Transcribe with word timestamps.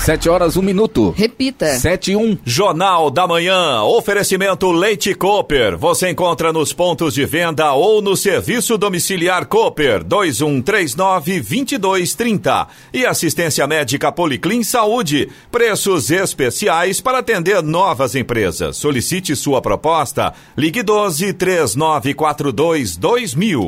Sete 0.00 0.28
horas, 0.30 0.56
um 0.56 0.62
minuto. 0.62 1.12
Repita. 1.14 1.74
Sete 1.74 2.12
e 2.12 2.16
um. 2.16 2.38
Jornal 2.42 3.10
da 3.10 3.26
Manhã. 3.26 3.82
Oferecimento 3.82 4.72
Leite 4.72 5.14
Cooper. 5.14 5.76
Você 5.76 6.08
encontra 6.08 6.54
nos 6.54 6.72
pontos 6.72 7.12
de 7.12 7.26
venda 7.26 7.74
ou 7.74 8.00
no 8.00 8.16
serviço 8.16 8.78
domiciliar 8.78 9.44
Cooper 9.44 10.02
2139-2230. 10.04 12.66
E 12.94 13.04
assistência 13.04 13.66
médica 13.66 14.10
Policlin 14.10 14.62
Saúde. 14.62 15.28
Preços 15.52 16.10
especiais 16.10 17.02
para 17.02 17.18
atender 17.18 17.62
novas 17.62 18.14
empresas. 18.14 18.78
Solicite 18.78 19.36
sua 19.36 19.60
proposta. 19.60 20.32
Ligue 20.56 20.82
12 20.82 21.34
3942 21.34 22.96
2000. 22.96 23.66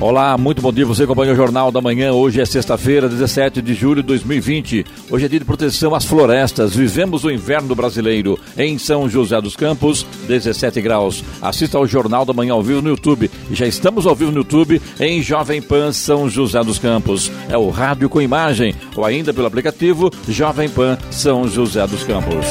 Olá, 0.00 0.38
muito 0.38 0.62
bom 0.62 0.72
dia. 0.72 0.86
Você 0.86 1.02
acompanha 1.02 1.34
o 1.34 1.36
Jornal 1.36 1.70
da 1.70 1.78
Manhã. 1.78 2.10
Hoje 2.10 2.40
é 2.40 2.46
sexta-feira, 2.46 3.06
17 3.06 3.60
de 3.60 3.74
julho 3.74 4.00
de 4.00 4.08
2020. 4.08 4.86
Hoje 5.10 5.26
é 5.26 5.28
dia 5.28 5.38
de 5.38 5.44
proteção 5.44 5.94
às 5.94 6.06
florestas. 6.06 6.74
Vivemos 6.74 7.22
o 7.22 7.30
inverno 7.30 7.74
brasileiro 7.74 8.38
em 8.56 8.78
São 8.78 9.10
José 9.10 9.38
dos 9.42 9.54
Campos, 9.54 10.06
17 10.26 10.80
graus. 10.80 11.22
Assista 11.42 11.76
ao 11.76 11.86
Jornal 11.86 12.24
da 12.24 12.32
Manhã 12.32 12.54
ao 12.54 12.62
vivo 12.62 12.80
no 12.80 12.88
YouTube. 12.88 13.30
Já 13.50 13.66
estamos 13.66 14.06
ao 14.06 14.14
vivo 14.14 14.30
no 14.30 14.38
YouTube 14.38 14.80
em 14.98 15.20
Jovem 15.20 15.60
Pan 15.60 15.92
São 15.92 16.30
José 16.30 16.64
dos 16.64 16.78
Campos. 16.78 17.30
É 17.50 17.58
o 17.58 17.68
rádio 17.68 18.08
com 18.08 18.22
imagem 18.22 18.74
ou 18.96 19.04
ainda 19.04 19.34
pelo 19.34 19.48
aplicativo 19.48 20.10
Jovem 20.26 20.70
Pan 20.70 20.96
São 21.10 21.46
José 21.46 21.86
dos 21.86 22.04
Campos. 22.04 22.46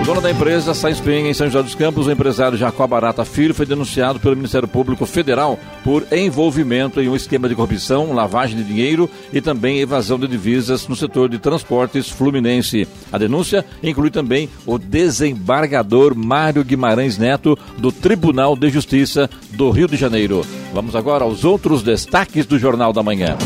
O 0.00 0.04
dono 0.04 0.20
da 0.20 0.30
empresa 0.30 0.74
Sainz 0.74 1.00
Penha, 1.00 1.30
em 1.30 1.34
São 1.34 1.46
José 1.46 1.62
dos 1.62 1.74
Campos, 1.74 2.06
o 2.06 2.10
empresário 2.10 2.58
Jacó 2.58 2.86
Barata 2.86 3.24
Filho, 3.24 3.54
foi 3.54 3.64
denunciado 3.66 4.18
pelo 4.18 4.36
Ministério 4.36 4.66
Público 4.66 5.06
Federal 5.06 5.58
por 5.84 6.04
envolvimento 6.10 7.00
em 7.00 7.08
um 7.08 7.16
esquema 7.16 7.48
de 7.48 7.54
corrupção, 7.54 8.12
lavagem 8.12 8.56
de 8.56 8.64
dinheiro 8.64 9.08
e 9.32 9.40
também 9.40 9.80
evasão 9.80 10.18
de 10.18 10.26
divisas 10.26 10.88
no 10.88 10.96
setor 10.96 11.28
de 11.28 11.38
transportes 11.38 12.08
fluminense. 12.08 12.86
A 13.12 13.18
denúncia 13.18 13.64
inclui 13.82 14.10
também 14.10 14.48
o 14.66 14.78
desembargador 14.78 16.16
Mário 16.16 16.64
Guimarães 16.64 17.16
Neto, 17.16 17.56
do 17.78 17.92
Tribunal 17.92 18.56
de 18.56 18.70
Justiça 18.70 19.30
do 19.52 19.70
Rio 19.70 19.88
de 19.88 19.96
Janeiro. 19.96 20.44
Vamos 20.72 20.96
agora 20.96 21.24
aos 21.24 21.44
outros 21.44 21.82
destaques 21.82 22.46
do 22.46 22.58
Jornal 22.58 22.92
da 22.92 23.02
Manhã. 23.02 23.36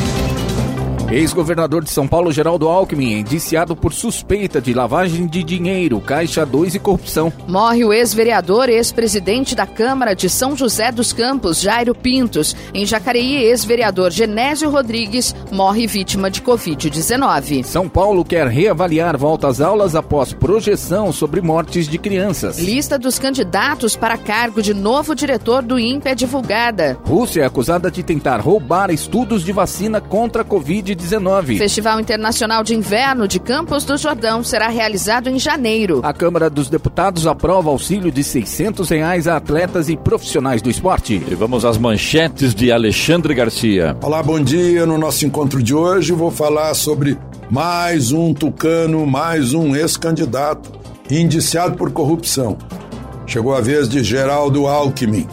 Ex-governador 1.11 1.85
de 1.85 1.91
São 1.91 2.09
Paulo, 2.09 2.33
Geraldo 2.33 2.67
Alckmin, 2.67 3.21
indiciado 3.21 3.77
por 3.77 3.93
suspeita 3.93 4.61
de 4.61 4.75
lavagem 4.75 5.29
de 5.29 5.45
dinheiro, 5.45 6.01
Caixa 6.01 6.45
2 6.45 6.75
e 6.75 6.79
corrupção. 6.81 7.33
Morre 7.47 7.85
o 7.85 7.93
ex-vereador 7.93 8.69
e 8.69 8.73
ex-presidente 8.73 9.55
da 9.55 9.67
Câmara 9.67 10.17
de 10.17 10.29
São 10.29 10.57
José 10.57 10.91
dos 10.91 11.13
Campos, 11.13 11.61
Jairo 11.61 11.95
Pintos. 11.95 12.57
Em 12.75 12.85
Jacareí, 12.85 13.37
ex-vereador 13.37 14.11
Genésio 14.11 14.69
Rodrigues 14.69 15.33
morre 15.53 15.87
vítima 15.87 16.29
de 16.29 16.43
Covid-19. 16.43 17.63
São 17.63 17.89
Paulo 17.89 18.25
quer 18.25 18.49
reavaliar 18.49 19.17
volta 19.17 19.47
às 19.47 19.61
aulas 19.61 19.95
após 19.95 20.33
projeção 20.33 21.13
sobre 21.13 21.41
mortes 21.41 21.87
de 21.87 21.99
crianças. 21.99 22.59
Lista 22.59 22.99
dos 22.99 23.17
candidatos 23.17 23.95
para 23.95 24.19
cargo 24.19 24.61
de 24.61 24.75
novo 24.75 25.15
diretor 25.15 25.63
do 25.63 25.79
INPE 25.79 26.09
é 26.09 26.15
divulgada. 26.17 26.99
Rússia 27.05 27.43
é 27.43 27.47
acusada 27.47 27.93
de 27.93 28.03
tentar 28.03 28.41
roubar 28.41 28.91
estudos 28.91 29.45
de 29.45 29.53
vacina 29.53 30.01
contra 30.01 30.45
Covid-19. 30.45 30.96
Festival 31.59 32.01
Internacional 32.01 32.65
de 32.65 32.75
Inverno 32.75 33.29
de 33.29 33.39
Campos 33.39 33.85
do 33.85 33.97
Jordão 33.97 34.43
será 34.43 34.69
realizado 34.69 35.29
em 35.29 35.39
janeiro. 35.39 36.01
A 36.03 36.13
Câmara 36.13 36.51
dos 36.51 36.69
Deputados 36.69 37.27
aprova 37.27 37.71
auxílio 37.71 38.11
de 38.11 38.25
600 38.25 38.89
reais 38.89 39.29
a 39.29 39.37
atletas 39.37 39.89
e 39.89 39.97
profissionais 39.97 40.63
do 40.63 40.71
esporte. 40.71 41.23
E 41.29 41.35
vamos 41.35 41.65
às 41.65 41.79
manchetes 41.79 42.55
de 42.55 42.73
Alexandre 42.73 43.35
Garcia. 43.35 43.97
Olá, 44.03 44.23
bom 44.23 44.41
dia. 44.41 44.87
No 44.87 44.99
nosso 44.99 45.27
encontro 45.27 45.63
de 45.63 45.75
hoje 45.75 46.13
vou 46.13 46.31
falar 46.31 46.75
sobre 46.75 47.19
mais 47.51 48.13
um 48.13 48.35
tucano, 48.35 49.07
mais 49.07 49.55
um 49.55 49.77
ex-candidato 49.77 50.73
indiciado 51.11 51.77
por 51.77 51.93
corrupção. 51.93 52.57
Chegou 53.27 53.55
a 53.55 53.61
vez 53.61 53.89
de 53.89 54.03
Geraldo 54.03 54.67
Alckmin. 54.67 55.27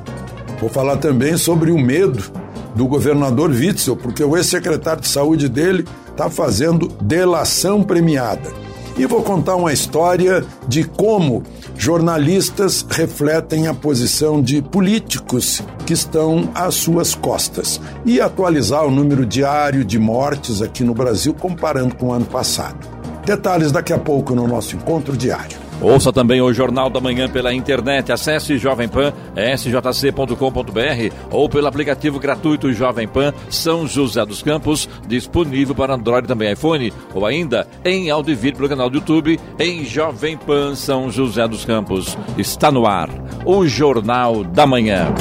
Vou 0.59 0.69
falar 0.69 0.97
também 0.97 1.37
sobre 1.37 1.71
o 1.71 1.77
medo 1.77 2.42
do 2.75 2.87
governador 2.87 3.49
Witzel, 3.49 3.95
porque 3.95 4.23
o 4.23 4.35
ex-secretário 4.35 5.01
de 5.01 5.07
saúde 5.07 5.47
dele 5.47 5.85
está 6.09 6.29
fazendo 6.29 6.87
delação 7.01 7.83
premiada. 7.83 8.51
E 8.95 9.07
vou 9.07 9.23
contar 9.23 9.55
uma 9.55 9.73
história 9.73 10.45
de 10.67 10.83
como 10.83 11.41
jornalistas 11.75 12.85
refletem 12.87 13.67
a 13.67 13.73
posição 13.73 14.39
de 14.39 14.61
políticos 14.61 15.63
que 15.85 15.93
estão 15.93 16.49
às 16.53 16.75
suas 16.75 17.15
costas 17.15 17.81
e 18.05 18.21
atualizar 18.21 18.85
o 18.85 18.91
número 18.91 19.25
diário 19.25 19.83
de 19.83 19.97
mortes 19.97 20.61
aqui 20.61 20.83
no 20.83 20.93
Brasil 20.93 21.33
comparando 21.33 21.95
com 21.95 22.07
o 22.07 22.13
ano 22.13 22.25
passado. 22.25 22.87
Detalhes 23.25 23.71
daqui 23.71 23.93
a 23.93 23.97
pouco 23.97 24.35
no 24.35 24.47
nosso 24.47 24.75
encontro 24.75 25.17
diário. 25.17 25.62
Ouça 25.83 26.13
também 26.13 26.41
o 26.41 26.53
Jornal 26.53 26.89
da 26.89 27.01
Manhã 27.01 27.27
pela 27.27 27.53
internet. 27.53 28.09
Acesse 28.09 28.57
Jovem 28.57 28.87
Pan, 28.87 29.11
sjc.com.br 29.35 31.15
ou 31.29 31.49
pelo 31.49 31.67
aplicativo 31.67 32.19
gratuito 32.19 32.71
Jovem 32.71 33.05
Pan 33.05 33.33
São 33.49 33.85
José 33.85 34.25
dos 34.25 34.41
Campos, 34.41 34.87
disponível 35.05 35.75
para 35.75 35.95
Android 35.95 36.25
também 36.25 36.53
iPhone, 36.53 36.93
ou 37.13 37.25
ainda 37.25 37.67
em 37.83 38.09
áudio 38.09 38.31
e 38.31 38.35
vídeo 38.35 38.57
pelo 38.57 38.69
canal 38.69 38.89
do 38.89 38.97
YouTube 38.97 39.37
em 39.59 39.83
Jovem 39.83 40.37
Pan 40.37 40.73
São 40.73 41.11
José 41.11 41.45
dos 41.47 41.65
Campos. 41.65 42.17
Está 42.37 42.71
no 42.71 42.87
ar 42.87 43.09
o 43.45 43.67
Jornal 43.67 44.45
da 44.45 44.65
Manhã. 44.65 45.13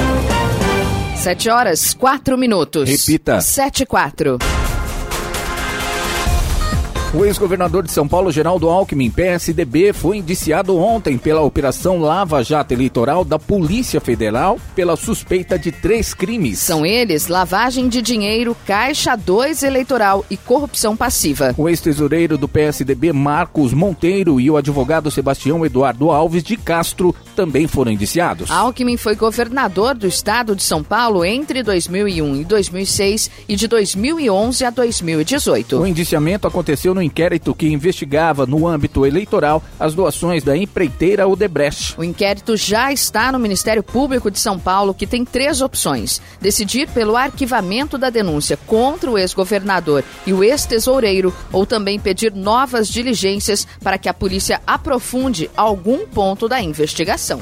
Sete 1.17 1.49
horas, 1.49 1.93
quatro 1.93 2.37
minutos. 2.37 2.89
Repita. 2.89 3.41
Sete 3.41 3.83
e 3.83 3.85
quatro. 3.85 4.37
O 7.15 7.23
ex-governador 7.23 7.83
de 7.83 7.91
São 7.91 8.07
Paulo, 8.07 8.31
Geraldo 8.31 8.67
Alckmin, 8.67 9.11
PSDB, 9.11 9.93
foi 9.93 10.17
indiciado 10.17 10.75
ontem 10.75 11.15
pela 11.15 11.41
Operação 11.41 11.99
Lava 11.99 12.43
Jato 12.43 12.73
Eleitoral 12.73 13.23
da 13.23 13.37
Polícia 13.37 14.01
Federal 14.01 14.59
pela 14.73 14.95
suspeita 14.95 15.59
de 15.59 15.71
três 15.71 16.11
crimes. 16.11 16.57
São 16.57 16.83
eles 16.83 17.27
lavagem 17.27 17.87
de 17.87 18.01
dinheiro, 18.01 18.57
Caixa 18.65 19.15
2 19.15 19.61
eleitoral 19.61 20.25
e 20.27 20.35
corrupção 20.35 20.97
passiva. 20.97 21.53
O 21.55 21.69
ex-tesoureiro 21.69 22.35
do 22.35 22.47
PSDB, 22.47 23.13
Marcos 23.13 23.73
Monteiro, 23.73 24.41
e 24.41 24.49
o 24.49 24.57
advogado 24.57 25.11
Sebastião 25.11 25.63
Eduardo 25.63 26.09
Alves 26.09 26.41
de 26.41 26.57
Castro 26.57 27.15
também 27.35 27.67
foram 27.67 27.91
indiciados. 27.91 28.49
Alckmin 28.49 28.97
foi 28.97 29.15
governador 29.15 29.93
do 29.93 30.07
estado 30.07 30.55
de 30.55 30.63
São 30.63 30.83
Paulo 30.83 31.23
entre 31.23 31.61
2001 31.61 32.41
e 32.41 32.43
2006 32.43 33.29
e 33.47 33.55
de 33.55 33.67
2011 33.67 34.65
a 34.65 34.71
2018. 34.71 35.79
O 35.79 35.85
indiciamento 35.85 36.47
aconteceu 36.47 36.95
no 36.95 37.02
inquérito 37.03 37.53
que 37.53 37.67
investigava 37.67 38.45
no 38.45 38.67
âmbito 38.67 39.05
eleitoral 39.05 39.61
as 39.79 39.93
doações 39.93 40.43
da 40.43 40.57
empreiteira 40.57 41.27
Odebrecht. 41.27 41.93
O 41.97 42.03
inquérito 42.03 42.55
já 42.57 42.91
está 42.91 43.31
no 43.31 43.39
Ministério 43.39 43.83
Público 43.83 44.31
de 44.31 44.39
São 44.39 44.57
Paulo, 44.57 44.93
que 44.93 45.05
tem 45.05 45.23
três 45.25 45.61
opções: 45.61 46.21
decidir 46.41 46.89
pelo 46.89 47.15
arquivamento 47.15 47.97
da 47.97 48.09
denúncia 48.09 48.57
contra 48.65 49.11
o 49.11 49.17
ex-governador 49.17 50.03
e 50.25 50.33
o 50.33 50.43
ex-tesoureiro, 50.43 51.33
ou 51.51 51.65
também 51.65 51.99
pedir 51.99 52.33
novas 52.33 52.87
diligências 52.87 53.67
para 53.83 53.97
que 53.97 54.09
a 54.09 54.13
polícia 54.13 54.61
aprofunde 54.65 55.49
algum 55.55 56.07
ponto 56.07 56.47
da 56.47 56.61
investigação. 56.61 57.41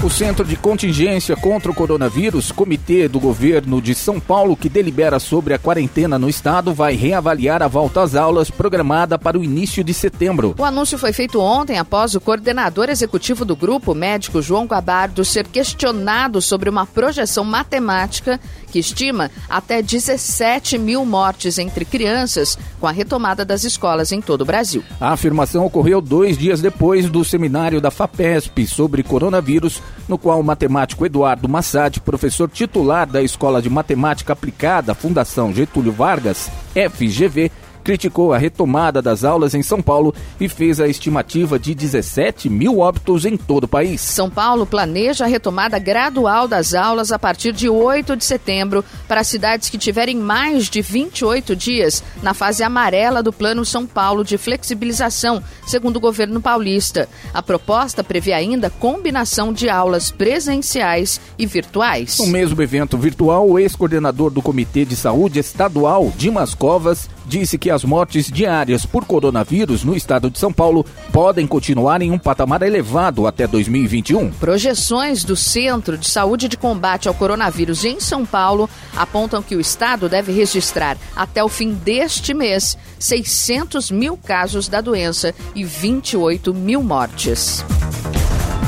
O 0.00 0.08
Centro 0.08 0.44
de 0.44 0.54
Contingência 0.54 1.34
contra 1.34 1.72
o 1.72 1.74
Coronavírus, 1.74 2.52
Comitê 2.52 3.08
do 3.08 3.18
Governo 3.18 3.82
de 3.82 3.96
São 3.96 4.20
Paulo, 4.20 4.56
que 4.56 4.68
delibera 4.68 5.18
sobre 5.18 5.54
a 5.54 5.58
quarentena 5.58 6.16
no 6.16 6.28
estado, 6.28 6.72
vai 6.72 6.94
reavaliar 6.94 7.64
a 7.64 7.66
volta 7.66 8.02
às 8.02 8.14
aulas 8.14 8.48
programada 8.48 9.18
para 9.18 9.36
o 9.36 9.42
início 9.42 9.82
de 9.82 9.92
setembro. 9.92 10.54
O 10.56 10.64
anúncio 10.64 10.96
foi 10.96 11.12
feito 11.12 11.40
ontem 11.40 11.78
após 11.78 12.14
o 12.14 12.20
coordenador 12.20 12.88
executivo 12.88 13.44
do 13.44 13.56
grupo, 13.56 13.92
médico 13.92 14.40
João 14.40 14.68
Gabardo, 14.68 15.24
ser 15.24 15.48
questionado 15.48 16.40
sobre 16.40 16.70
uma 16.70 16.86
projeção 16.86 17.42
matemática 17.42 18.38
que 18.70 18.78
estima 18.78 19.32
até 19.48 19.82
17 19.82 20.78
mil 20.78 21.04
mortes 21.04 21.58
entre 21.58 21.84
crianças 21.84 22.56
com 22.78 22.86
a 22.86 22.92
retomada 22.92 23.44
das 23.44 23.64
escolas 23.64 24.12
em 24.12 24.20
todo 24.20 24.42
o 24.42 24.44
Brasil. 24.44 24.84
A 25.00 25.12
afirmação 25.12 25.64
ocorreu 25.64 26.00
dois 26.00 26.38
dias 26.38 26.60
depois 26.60 27.10
do 27.10 27.24
seminário 27.24 27.80
da 27.80 27.90
FAPESP 27.90 28.66
sobre 28.66 29.02
coronavírus, 29.02 29.82
no 30.08 30.18
qual 30.18 30.40
o 30.40 30.44
matemático 30.44 31.04
Eduardo 31.04 31.48
Massad, 31.48 31.98
professor 32.00 32.48
titular 32.48 33.06
da 33.06 33.22
Escola 33.22 33.60
de 33.60 33.68
Matemática 33.68 34.32
Aplicada 34.32 34.94
Fundação 34.94 35.52
Getúlio 35.52 35.92
Vargas, 35.92 36.50
FGV, 36.74 37.50
criticou 37.88 38.34
a 38.34 38.36
retomada 38.36 39.00
das 39.00 39.24
aulas 39.24 39.54
em 39.54 39.62
São 39.62 39.80
Paulo 39.80 40.14
e 40.38 40.46
fez 40.46 40.78
a 40.78 40.86
estimativa 40.86 41.58
de 41.58 41.74
17 41.74 42.50
mil 42.50 42.80
óbitos 42.80 43.24
em 43.24 43.34
todo 43.34 43.64
o 43.64 43.68
país. 43.68 44.02
São 44.02 44.28
Paulo 44.28 44.66
planeja 44.66 45.24
a 45.24 45.26
retomada 45.26 45.78
gradual 45.78 46.46
das 46.46 46.74
aulas 46.74 47.12
a 47.12 47.18
partir 47.18 47.50
de 47.50 47.66
8 47.66 48.14
de 48.14 48.26
setembro 48.26 48.84
para 49.08 49.24
cidades 49.24 49.70
que 49.70 49.78
tiverem 49.78 50.18
mais 50.18 50.68
de 50.68 50.82
28 50.82 51.56
dias 51.56 52.04
na 52.22 52.34
fase 52.34 52.62
amarela 52.62 53.22
do 53.22 53.32
Plano 53.32 53.64
São 53.64 53.86
Paulo 53.86 54.22
de 54.22 54.36
flexibilização, 54.36 55.42
segundo 55.66 55.96
o 55.96 56.00
governo 56.00 56.42
paulista. 56.42 57.08
A 57.32 57.40
proposta 57.40 58.04
prevê 58.04 58.34
ainda 58.34 58.68
combinação 58.68 59.50
de 59.50 59.70
aulas 59.70 60.10
presenciais 60.10 61.18
e 61.38 61.46
virtuais. 61.46 62.18
No 62.18 62.26
mesmo 62.26 62.60
evento 62.60 62.98
virtual, 62.98 63.48
o 63.48 63.58
ex-coordenador 63.58 64.30
do 64.30 64.42
Comitê 64.42 64.84
de 64.84 64.94
Saúde 64.94 65.38
Estadual, 65.38 66.12
Dimas 66.18 66.54
Covas, 66.54 67.08
disse 67.28 67.58
que 67.58 67.70
as 67.70 67.84
mortes 67.84 68.26
diárias 68.26 68.86
por 68.86 69.04
coronavírus 69.04 69.84
no 69.84 69.94
estado 69.94 70.30
de 70.30 70.38
São 70.38 70.52
Paulo 70.52 70.84
podem 71.12 71.46
continuar 71.46 72.00
em 72.02 72.10
um 72.10 72.18
patamar 72.18 72.62
elevado 72.62 73.26
até 73.26 73.46
2021. 73.46 74.30
Projeções 74.32 75.22
do 75.22 75.36
Centro 75.36 75.98
de 75.98 76.08
Saúde 76.08 76.48
de 76.48 76.56
Combate 76.56 77.06
ao 77.06 77.14
Coronavírus 77.14 77.84
em 77.84 78.00
São 78.00 78.24
Paulo 78.24 78.68
apontam 78.96 79.42
que 79.42 79.54
o 79.54 79.60
estado 79.60 80.08
deve 80.08 80.32
registrar 80.32 80.96
até 81.14 81.44
o 81.44 81.48
fim 81.48 81.74
deste 81.74 82.32
mês 82.32 82.76
600 82.98 83.90
mil 83.90 84.16
casos 84.16 84.66
da 84.66 84.80
doença 84.80 85.34
e 85.54 85.62
28 85.62 86.54
mil 86.54 86.82
mortes. 86.82 87.64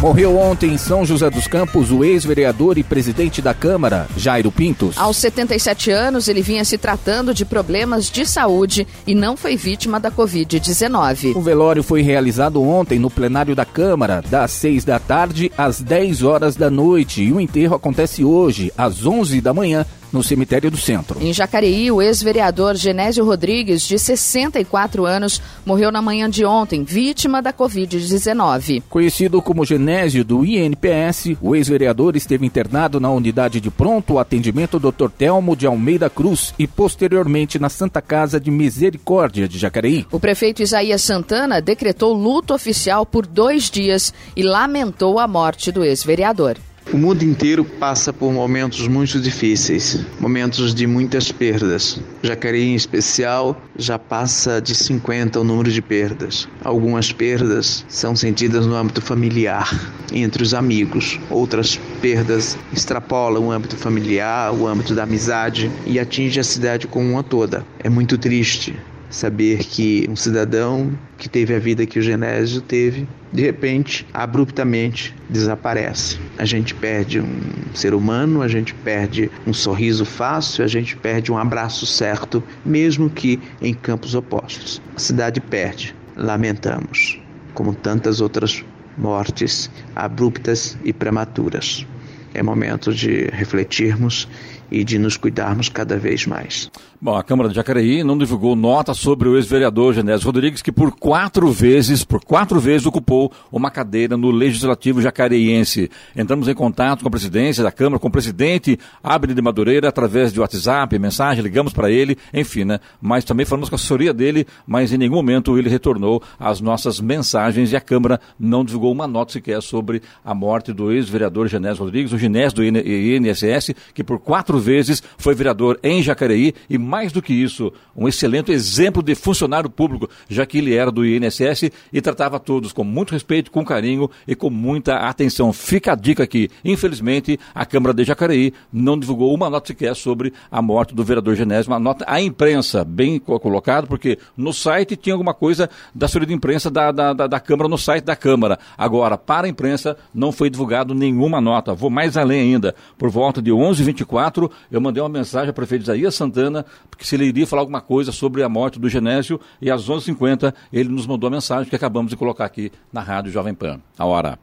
Morreu 0.01 0.39
ontem 0.39 0.73
em 0.73 0.79
São 0.79 1.05
José 1.05 1.29
dos 1.29 1.47
Campos 1.47 1.91
o 1.91 2.03
ex-vereador 2.03 2.79
e 2.79 2.83
presidente 2.83 3.43
da 3.43 3.53
Câmara, 3.53 4.09
Jairo 4.17 4.51
Pintos. 4.51 4.97
Aos 4.97 5.19
77 5.19 5.91
anos, 5.91 6.27
ele 6.27 6.41
vinha 6.41 6.65
se 6.65 6.79
tratando 6.79 7.35
de 7.35 7.45
problemas 7.45 8.11
de 8.11 8.25
saúde 8.25 8.87
e 9.07 9.15
não 9.15 9.37
foi 9.37 9.59
vítima 9.59 10.01
da 10.01 10.11
Covid-19. 10.11 11.37
O 11.37 11.43
velório 11.43 11.83
foi 11.83 12.01
realizado 12.01 12.63
ontem 12.63 12.99
no 12.99 13.11
plenário 13.11 13.55
da 13.55 13.67
Câmara, 13.67 14.25
das 14.27 14.53
6 14.53 14.87
da 14.87 14.99
tarde 14.99 15.53
às 15.55 15.83
10 15.83 16.23
horas 16.23 16.57
da 16.57 16.71
noite, 16.71 17.23
e 17.23 17.31
o 17.31 17.39
enterro 17.39 17.75
acontece 17.75 18.25
hoje, 18.25 18.73
às 18.79 19.05
11 19.05 19.39
da 19.43 19.53
manhã, 19.53 19.85
no 20.13 20.23
cemitério 20.23 20.71
do 20.71 20.77
centro. 20.77 21.21
Em 21.21 21.33
Jacareí, 21.33 21.91
o 21.91 22.03
ex-vereador 22.03 22.77
Genésio 22.77 23.25
Rodrigues, 23.25 23.83
de 23.83 23.99
64 23.99 25.05
anos, 25.07 25.41
morreu 25.65 25.91
na 25.91 26.03
manhã 26.03 26.29
de 26.29 26.45
ontem, 26.45 26.85
vítima 26.85 27.41
da 27.41 27.53
Covid-19. 27.53 28.83
Conhecido 28.89 29.43
como 29.43 29.65
Genésio 29.65 30.25
do 30.25 30.45
INPS, 30.45 31.37
o 31.41 31.55
ex-vereador 31.55 32.17
esteve 32.17 32.47
internado 32.47 33.01
na 33.01 33.11
unidade 33.11 33.61
de 33.61 33.71
pronto 33.71 34.19
atendimento 34.19 34.79
Dr. 34.79 35.11
Telmo 35.17 35.57
de 35.57 35.67
Almeida 35.67 36.11
Cruz 36.11 36.55
e 36.59 36.67
posteriormente 36.67 37.59
na 37.59 37.69
Santa 37.69 38.01
Casa 38.01 38.41
de 38.41 38.51
Misericórdia 38.51 39.49
de 39.49 39.59
Jacareí. 39.59 40.07
O 40.11 40.21
prefeito 40.21 40.63
Isaías 40.63 41.03
Santana 41.03 41.61
decretou 41.61 42.13
luto 42.13 42.55
oficial 42.55 43.05
por 43.05 43.27
dois 43.27 43.71
dias 43.71 44.13
e 44.37 44.43
lamentou 44.43 45.19
a 45.19 45.27
morte 45.27 45.71
do 45.71 45.85
ex-vereador. 45.85 46.57
O 46.93 46.99
mundo 46.99 47.23
inteiro 47.23 47.65
passa 47.65 48.13
por 48.13 48.33
momentos 48.33 48.89
muito 48.89 49.21
difíceis, 49.21 50.05
momentos 50.19 50.75
de 50.75 50.89
muitas 50.89 51.31
perdas. 51.31 52.01
Jacareí, 52.21 52.65
em 52.65 52.75
especial, 52.75 53.63
já 53.77 53.97
passa 53.97 54.61
de 54.61 54.75
50 54.75 55.39
o 55.39 55.45
número 55.45 55.71
de 55.71 55.81
perdas. 55.81 56.49
Algumas 56.65 57.13
perdas 57.13 57.85
são 57.89 58.17
sentidas 58.17 58.67
no 58.67 58.75
âmbito 58.75 59.01
familiar, 59.01 59.73
entre 60.13 60.43
os 60.43 60.53
amigos. 60.53 61.21
Outras 61.31 61.79
perdas 62.01 62.59
extrapolam 62.73 63.47
o 63.47 63.53
âmbito 63.53 63.77
familiar, 63.77 64.53
o 64.53 64.67
âmbito 64.67 64.93
da 64.93 65.05
amizade 65.05 65.71
e 65.87 66.01
atinge 66.01 66.41
a 66.41 66.45
cidade 66.45 66.89
como 66.89 67.09
uma 67.09 67.23
toda. 67.23 67.65
É 67.79 67.89
muito 67.89 68.19
triste 68.19 68.77
saber 69.11 69.59
que 69.59 70.07
um 70.09 70.17
cidadão 70.17 70.97
que 71.19 71.29
teve 71.29 71.55
a 71.55 71.59
vida 71.59 71.85
que 71.85 71.99
o 71.99 72.03
Genésio 72.03 72.63
teve, 72.63 73.07
de 73.33 73.43
repente, 73.43 74.07
abruptamente 74.15 75.15
desaparece. 75.29 76.19
A 76.39 76.45
gente 76.45 76.75
perde 76.75 77.21
um 77.21 77.41
ser 77.75 77.93
humano, 77.93 78.41
a 78.41 78.49
gente 78.49 78.73
perde 78.73 79.31
um 79.47 79.53
sorriso 79.53 80.05
fácil, 80.05 80.65
a 80.65 80.69
gente 80.69 80.97
perde 80.97 81.31
um 81.31 81.37
abraço 81.37 81.85
certo, 81.87 82.43
mesmo 82.65 83.11
que 83.11 83.41
em 83.61 83.75
campos 83.75 84.15
opostos. 84.15 84.81
A 84.97 84.99
cidade 84.99 85.41
perde, 85.41 85.95
lamentamos, 86.17 87.21
como 87.53 87.75
tantas 87.75 88.21
outras 88.21 88.65
mortes 88.97 89.71
abruptas 89.95 90.79
e 90.85 90.93
prematuras. 90.93 91.87
É 92.33 92.43
momento 92.43 92.95
de 92.95 93.29
refletirmos 93.33 94.29
e 94.71 94.85
de 94.85 94.99
nos 94.99 95.17
cuidarmos 95.17 95.69
cada 95.69 95.99
vez 95.99 96.27
mais. 96.27 96.71
Bom, 97.03 97.17
a 97.17 97.23
Câmara 97.23 97.49
de 97.49 97.55
Jacareí 97.55 98.05
não 98.05 98.19
divulgou 98.19 98.55
nota 98.55 98.93
sobre 98.93 99.27
o 99.27 99.37
ex-vereador 99.37 99.95
Genésio 99.95 100.27
Rodrigues, 100.27 100.61
que 100.61 100.71
por 100.71 100.93
quatro 100.93 101.51
vezes, 101.51 102.05
por 102.05 102.23
quatro 102.23 102.61
vezes 102.61 102.87
ocupou 102.87 103.33
uma 103.51 103.71
cadeira 103.71 104.19
no 104.19 104.31
Legislativo 104.31 105.01
jacareiense. 105.01 105.91
Entramos 106.15 106.47
em 106.47 106.55
contato 106.55 107.01
com 107.01 107.09
a 107.09 107.11
presidência 107.11 107.65
da 107.65 107.73
Câmara, 107.73 107.99
com 107.99 108.09
o 108.09 108.11
presidente 108.11 108.79
Abner 109.03 109.35
de 109.35 109.41
Madureira, 109.41 109.89
através 109.89 110.31
de 110.31 110.41
WhatsApp, 110.41 110.99
mensagem, 110.99 111.43
ligamos 111.43 111.73
para 111.73 111.91
ele, 111.91 112.19
enfim, 112.35 112.65
né? 112.65 112.79
Mas 113.01 113.25
também 113.25 113.47
falamos 113.47 113.71
com 113.71 113.77
a 113.77 113.79
assessoria 113.79 114.13
dele, 114.13 114.47
mas 114.67 114.93
em 114.93 114.99
nenhum 114.99 115.15
momento 115.15 115.57
ele 115.59 115.71
retornou 115.71 116.23
às 116.39 116.61
nossas 116.61 117.01
mensagens 117.01 117.73
e 117.73 117.77
a 117.77 117.81
Câmara 117.81 118.21
não 118.39 118.63
divulgou 118.63 118.93
uma 118.93 119.07
nota 119.07 119.33
sequer 119.33 119.63
sobre 119.63 120.03
a 120.23 120.35
morte 120.35 120.71
do 120.71 120.93
ex-vereador 120.93 121.49
Genésio 121.49 121.83
Rodrigues, 121.83 122.13
o 122.13 122.19
Genésio 122.19 122.57
do 122.57 122.63
INSS, 122.63 123.75
que 123.95 124.05
por 124.05 124.19
quatro 124.19 124.60
vezes 124.65 125.03
foi 125.19 125.35
vereador 125.35 125.79
em 125.83 126.03
Jacareí 126.03 126.55
e 126.69 126.79
mais 126.79 127.13
do 127.13 127.23
que 127.23 127.33
isso, 127.33 127.73
um 127.97 128.09
excelente 128.09 128.53
exemplo 128.53 129.03
de 129.03 129.15
funcionário 129.15 129.71
público, 129.71 130.09
já 130.29 130.45
que 130.47 130.59
ele 130.59 130.75
era 130.75 130.91
do 130.91 131.05
INSS 131.05 131.71
e 131.93 132.01
tratava 132.01 132.39
todos 132.39 132.73
com 132.73 132.85
muito 132.85 133.13
respeito, 133.13 133.51
com 133.51 133.65
carinho 133.65 134.11
e 134.27 134.35
com 134.35 134.51
muita 134.51 134.97
atenção. 134.97 135.53
Fica 135.53 135.93
a 135.93 135.97
dica 135.97 136.23
aqui. 136.23 136.49
Infelizmente, 136.65 137.39
a 137.55 137.65
Câmara 137.65 137.95
de 137.95 138.05
Jacareí 138.05 138.53
não 138.73 138.99
divulgou 138.99 139.35
uma 139.35 139.51
nota 139.51 139.69
sequer 139.69 139.95
sobre 139.95 140.33
a 140.51 140.61
morte 140.61 140.95
do 140.95 141.05
vereador 141.05 141.35
Genésio, 141.35 141.71
uma 141.71 141.79
nota 141.79 142.05
à 142.09 142.21
imprensa, 142.21 142.85
bem 142.85 143.19
colocado, 143.19 143.87
porque 143.87 144.19
no 144.37 144.53
site 144.53 144.97
tinha 144.97 145.15
alguma 145.15 145.35
coisa 145.35 145.69
da 145.95 146.07
assessoria 146.07 146.27
de 146.27 146.35
imprensa 146.35 146.71
da, 146.71 146.91
da, 146.91 147.13
da, 147.13 147.27
da 147.27 147.41
Câmara 147.41 147.69
no 147.69 147.79
site 147.79 148.05
da 148.05 148.17
Câmara. 148.17 148.59
Agora, 148.77 149.17
para 149.17 149.47
a 149.47 149.51
imprensa, 149.51 149.97
não 150.15 150.33
foi 150.33 150.51
divulgado 150.51 150.95
nenhuma 150.95 151.41
nota. 151.41 151.75
Vou 151.75 151.91
mais 151.91 152.17
além 152.17 152.41
ainda. 152.41 152.75
Por 152.99 153.11
volta 153.11 153.41
de 153.41 153.51
11h24, 153.51 154.50
eu 154.71 154.81
mandei 154.81 155.03
uma 155.03 155.09
mensagem 155.09 155.49
ao 155.49 155.55
prefeito 155.55 155.83
Isaías 155.83 156.15
Santana, 156.15 156.65
porque 156.91 157.05
se 157.05 157.15
ele 157.15 157.27
iria 157.27 157.47
falar 157.47 157.63
alguma 157.63 157.81
coisa 157.81 158.13
sobre 158.13 158.43
a 158.43 158.49
morte 158.49 158.79
do 158.79 158.89
Genésio, 158.89 159.41
e 159.61 159.71
às 159.71 159.89
11h50 159.89 160.53
ele 160.73 160.89
nos 160.89 161.07
mandou 161.07 161.29
a 161.29 161.31
mensagem 161.31 161.69
que 161.69 161.77
acabamos 161.77 162.11
de 162.11 162.17
colocar 162.17 162.45
aqui 162.45 162.71
na 162.93 163.01
Rádio 163.01 163.33
Jovem 163.33 163.55
Pan. 163.55 163.81
A 163.99 164.05
hora. 164.05 164.39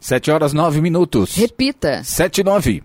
7 0.00 0.30
horas 0.30 0.52
9 0.52 0.80
minutos. 0.80 1.36
Repita. 1.36 2.02
7 2.02 2.40
e 2.40 2.44
9. 2.44 2.82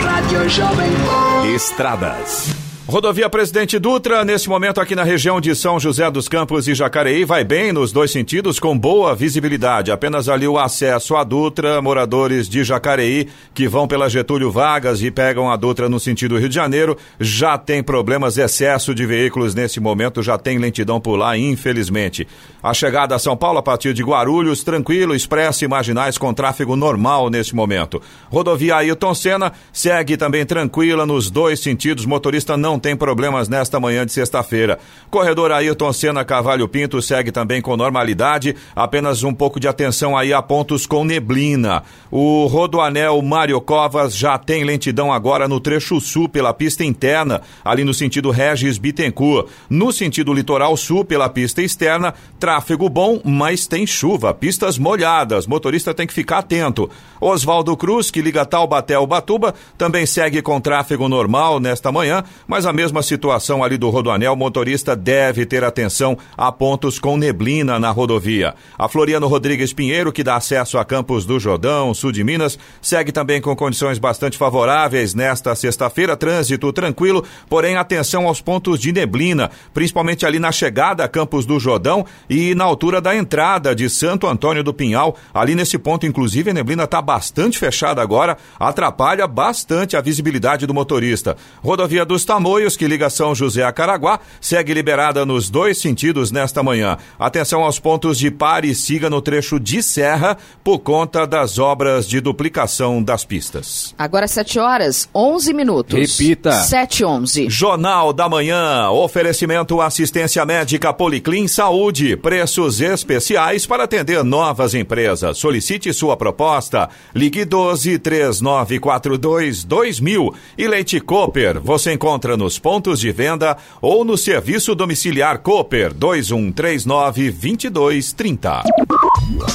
Rádio 0.00 0.48
Jovem 0.48 0.90
Pan. 0.90 1.46
Estradas. 1.54 2.67
Rodovia 2.90 3.28
Presidente 3.28 3.78
Dutra, 3.78 4.24
nesse 4.24 4.48
momento 4.48 4.80
aqui 4.80 4.96
na 4.96 5.04
região 5.04 5.42
de 5.42 5.54
São 5.54 5.78
José 5.78 6.10
dos 6.10 6.26
Campos 6.26 6.66
e 6.66 6.74
Jacareí, 6.74 7.22
vai 7.22 7.44
bem 7.44 7.70
nos 7.70 7.92
dois 7.92 8.10
sentidos, 8.10 8.58
com 8.58 8.78
boa 8.78 9.14
visibilidade. 9.14 9.92
Apenas 9.92 10.26
ali 10.26 10.48
o 10.48 10.58
acesso 10.58 11.14
à 11.14 11.22
Dutra, 11.22 11.82
moradores 11.82 12.48
de 12.48 12.64
Jacareí 12.64 13.28
que 13.52 13.68
vão 13.68 13.86
pela 13.86 14.08
Getúlio 14.08 14.50
Vargas 14.50 15.02
e 15.02 15.10
pegam 15.10 15.50
a 15.50 15.56
Dutra 15.56 15.86
no 15.86 16.00
sentido 16.00 16.38
Rio 16.38 16.48
de 16.48 16.54
Janeiro, 16.54 16.96
já 17.20 17.58
tem 17.58 17.82
problemas, 17.82 18.38
excesso 18.38 18.94
de 18.94 19.04
veículos 19.04 19.54
nesse 19.54 19.80
momento, 19.80 20.22
já 20.22 20.38
tem 20.38 20.56
lentidão 20.56 20.98
por 20.98 21.16
lá, 21.16 21.36
infelizmente. 21.36 22.26
A 22.62 22.72
chegada 22.72 23.14
a 23.14 23.18
São 23.18 23.36
Paulo 23.36 23.58
a 23.58 23.62
partir 23.62 23.92
de 23.92 24.02
Guarulhos, 24.02 24.64
tranquilo, 24.64 25.14
expresso 25.14 25.62
e 25.62 25.68
marginais 25.68 26.16
com 26.16 26.32
tráfego 26.32 26.74
normal 26.74 27.28
nesse 27.28 27.54
momento. 27.54 28.00
Rodovia 28.30 28.76
Ailton 28.76 29.14
Senna 29.14 29.52
segue 29.70 30.16
também 30.16 30.46
tranquila 30.46 31.04
nos 31.04 31.30
dois 31.30 31.60
sentidos, 31.60 32.06
motorista 32.06 32.56
não 32.56 32.77
tem 32.78 32.96
problemas 32.96 33.48
nesta 33.48 33.80
manhã 33.80 34.04
de 34.04 34.12
sexta-feira. 34.12 34.78
Corredor 35.10 35.52
Ayrton 35.52 35.92
Senna 35.92 36.24
Cavalho 36.24 36.68
Pinto 36.68 37.00
segue 37.00 37.32
também 37.32 37.60
com 37.60 37.76
normalidade, 37.76 38.54
apenas 38.74 39.22
um 39.22 39.32
pouco 39.32 39.60
de 39.60 39.68
atenção 39.68 40.16
aí 40.16 40.32
a 40.32 40.42
pontos 40.42 40.86
com 40.86 41.04
neblina. 41.04 41.82
O 42.10 42.46
Rodoanel 42.46 43.20
Mário 43.22 43.60
Covas 43.60 44.16
já 44.16 44.38
tem 44.38 44.64
lentidão 44.64 45.12
agora 45.12 45.48
no 45.48 45.60
trecho 45.60 46.00
sul 46.00 46.28
pela 46.28 46.54
pista 46.54 46.84
interna, 46.84 47.42
ali 47.64 47.84
no 47.84 47.94
sentido 47.94 48.30
Regis 48.30 48.78
Bittencourt. 48.78 49.48
No 49.68 49.92
sentido 49.92 50.32
litoral 50.32 50.76
sul 50.76 51.04
pela 51.04 51.28
pista 51.28 51.62
externa, 51.62 52.14
tráfego 52.38 52.88
bom, 52.88 53.20
mas 53.24 53.66
tem 53.66 53.86
chuva, 53.86 54.32
pistas 54.32 54.78
molhadas, 54.78 55.46
motorista 55.46 55.94
tem 55.94 56.06
que 56.06 56.14
ficar 56.14 56.38
atento. 56.38 56.90
Oswaldo 57.20 57.76
Cruz, 57.76 58.10
que 58.10 58.22
liga 58.22 58.46
Taubaté 58.46 58.94
ao 58.94 59.06
Batuba, 59.06 59.54
também 59.76 60.06
segue 60.06 60.40
com 60.40 60.60
tráfego 60.60 61.08
normal 61.08 61.60
nesta 61.60 61.92
manhã, 61.92 62.24
mas 62.46 62.64
a 62.68 62.72
mesma 62.72 63.02
situação 63.02 63.64
ali 63.64 63.78
do 63.78 63.88
Rodoanel, 63.88 64.34
o 64.34 64.36
motorista 64.36 64.94
deve 64.94 65.46
ter 65.46 65.64
atenção 65.64 66.18
a 66.36 66.52
pontos 66.52 66.98
com 66.98 67.16
neblina 67.16 67.78
na 67.78 67.90
rodovia. 67.90 68.54
A 68.78 68.88
Floriano 68.88 69.26
Rodrigues 69.26 69.72
Pinheiro, 69.72 70.12
que 70.12 70.22
dá 70.22 70.36
acesso 70.36 70.78
a 70.78 70.84
Campos 70.84 71.24
do 71.24 71.40
Jordão, 71.40 71.94
sul 71.94 72.12
de 72.12 72.22
Minas, 72.22 72.58
segue 72.82 73.10
também 73.10 73.40
com 73.40 73.56
condições 73.56 73.98
bastante 73.98 74.36
favoráveis 74.36 75.14
nesta 75.14 75.54
sexta-feira, 75.54 76.16
trânsito 76.16 76.72
tranquilo, 76.72 77.24
porém 77.48 77.76
atenção 77.76 78.26
aos 78.26 78.40
pontos 78.40 78.78
de 78.78 78.92
neblina, 78.92 79.50
principalmente 79.72 80.26
ali 80.26 80.38
na 80.38 80.52
chegada 80.52 81.04
a 81.04 81.08
Campos 81.08 81.46
do 81.46 81.58
Jordão 81.58 82.04
e 82.28 82.54
na 82.54 82.64
altura 82.64 83.00
da 83.00 83.16
entrada 83.16 83.74
de 83.74 83.88
Santo 83.88 84.26
Antônio 84.26 84.62
do 84.62 84.74
Pinhal. 84.74 85.16
Ali 85.32 85.54
nesse 85.54 85.78
ponto, 85.78 86.06
inclusive, 86.06 86.50
a 86.50 86.54
neblina 86.54 86.84
está 86.84 87.00
bastante 87.00 87.58
fechada 87.58 88.02
agora, 88.02 88.36
atrapalha 88.58 89.26
bastante 89.26 89.96
a 89.96 90.00
visibilidade 90.00 90.66
do 90.66 90.74
motorista. 90.74 91.36
Rodovia 91.62 92.04
dos 92.04 92.24
Tamoios, 92.58 92.76
que 92.76 92.88
liga 92.88 93.08
São 93.08 93.36
José 93.36 93.62
a 93.62 93.70
Caraguá, 93.70 94.18
segue 94.40 94.74
liberada 94.74 95.24
nos 95.24 95.48
dois 95.48 95.78
sentidos 95.78 96.32
nesta 96.32 96.60
manhã. 96.60 96.96
Atenção 97.16 97.62
aos 97.62 97.78
pontos 97.78 98.18
de 98.18 98.32
pare 98.32 98.70
e 98.70 98.74
siga 98.74 99.08
no 99.08 99.22
trecho 99.22 99.60
de 99.60 99.80
serra 99.80 100.36
por 100.64 100.80
conta 100.80 101.24
das 101.24 101.58
obras 101.58 102.08
de 102.08 102.20
duplicação 102.20 103.00
das 103.00 103.24
pistas. 103.24 103.94
Agora 103.96 104.26
7 104.26 104.58
horas, 104.58 105.08
11 105.14 105.54
minutos. 105.54 106.18
Repita. 106.18 106.50
7 106.50 107.04
11. 107.04 107.48
Jornal 107.48 108.12
da 108.12 108.28
Manhã. 108.28 108.90
Oferecimento 108.90 109.80
assistência 109.80 110.44
médica 110.44 110.92
Policlin 110.92 111.46
Saúde. 111.46 112.16
Preços 112.16 112.80
especiais 112.80 113.66
para 113.66 113.84
atender 113.84 114.24
novas 114.24 114.74
empresas. 114.74 115.38
Solicite 115.38 115.92
sua 115.92 116.16
proposta. 116.16 116.88
Ligue 117.14 117.44
12 117.44 118.00
3942 118.00 119.62
2000. 119.62 120.34
E 120.56 120.66
Leite 120.66 120.98
Cooper. 120.98 121.60
Você 121.60 121.92
encontra 121.92 122.36
nos 122.48 122.58
pontos 122.58 122.98
de 122.98 123.12
venda 123.12 123.58
ou 123.78 124.06
no 124.06 124.16
serviço 124.16 124.74
domiciliar 124.74 125.40
Cooper 125.40 125.92
2139 125.92 127.30
2230. 127.30 128.62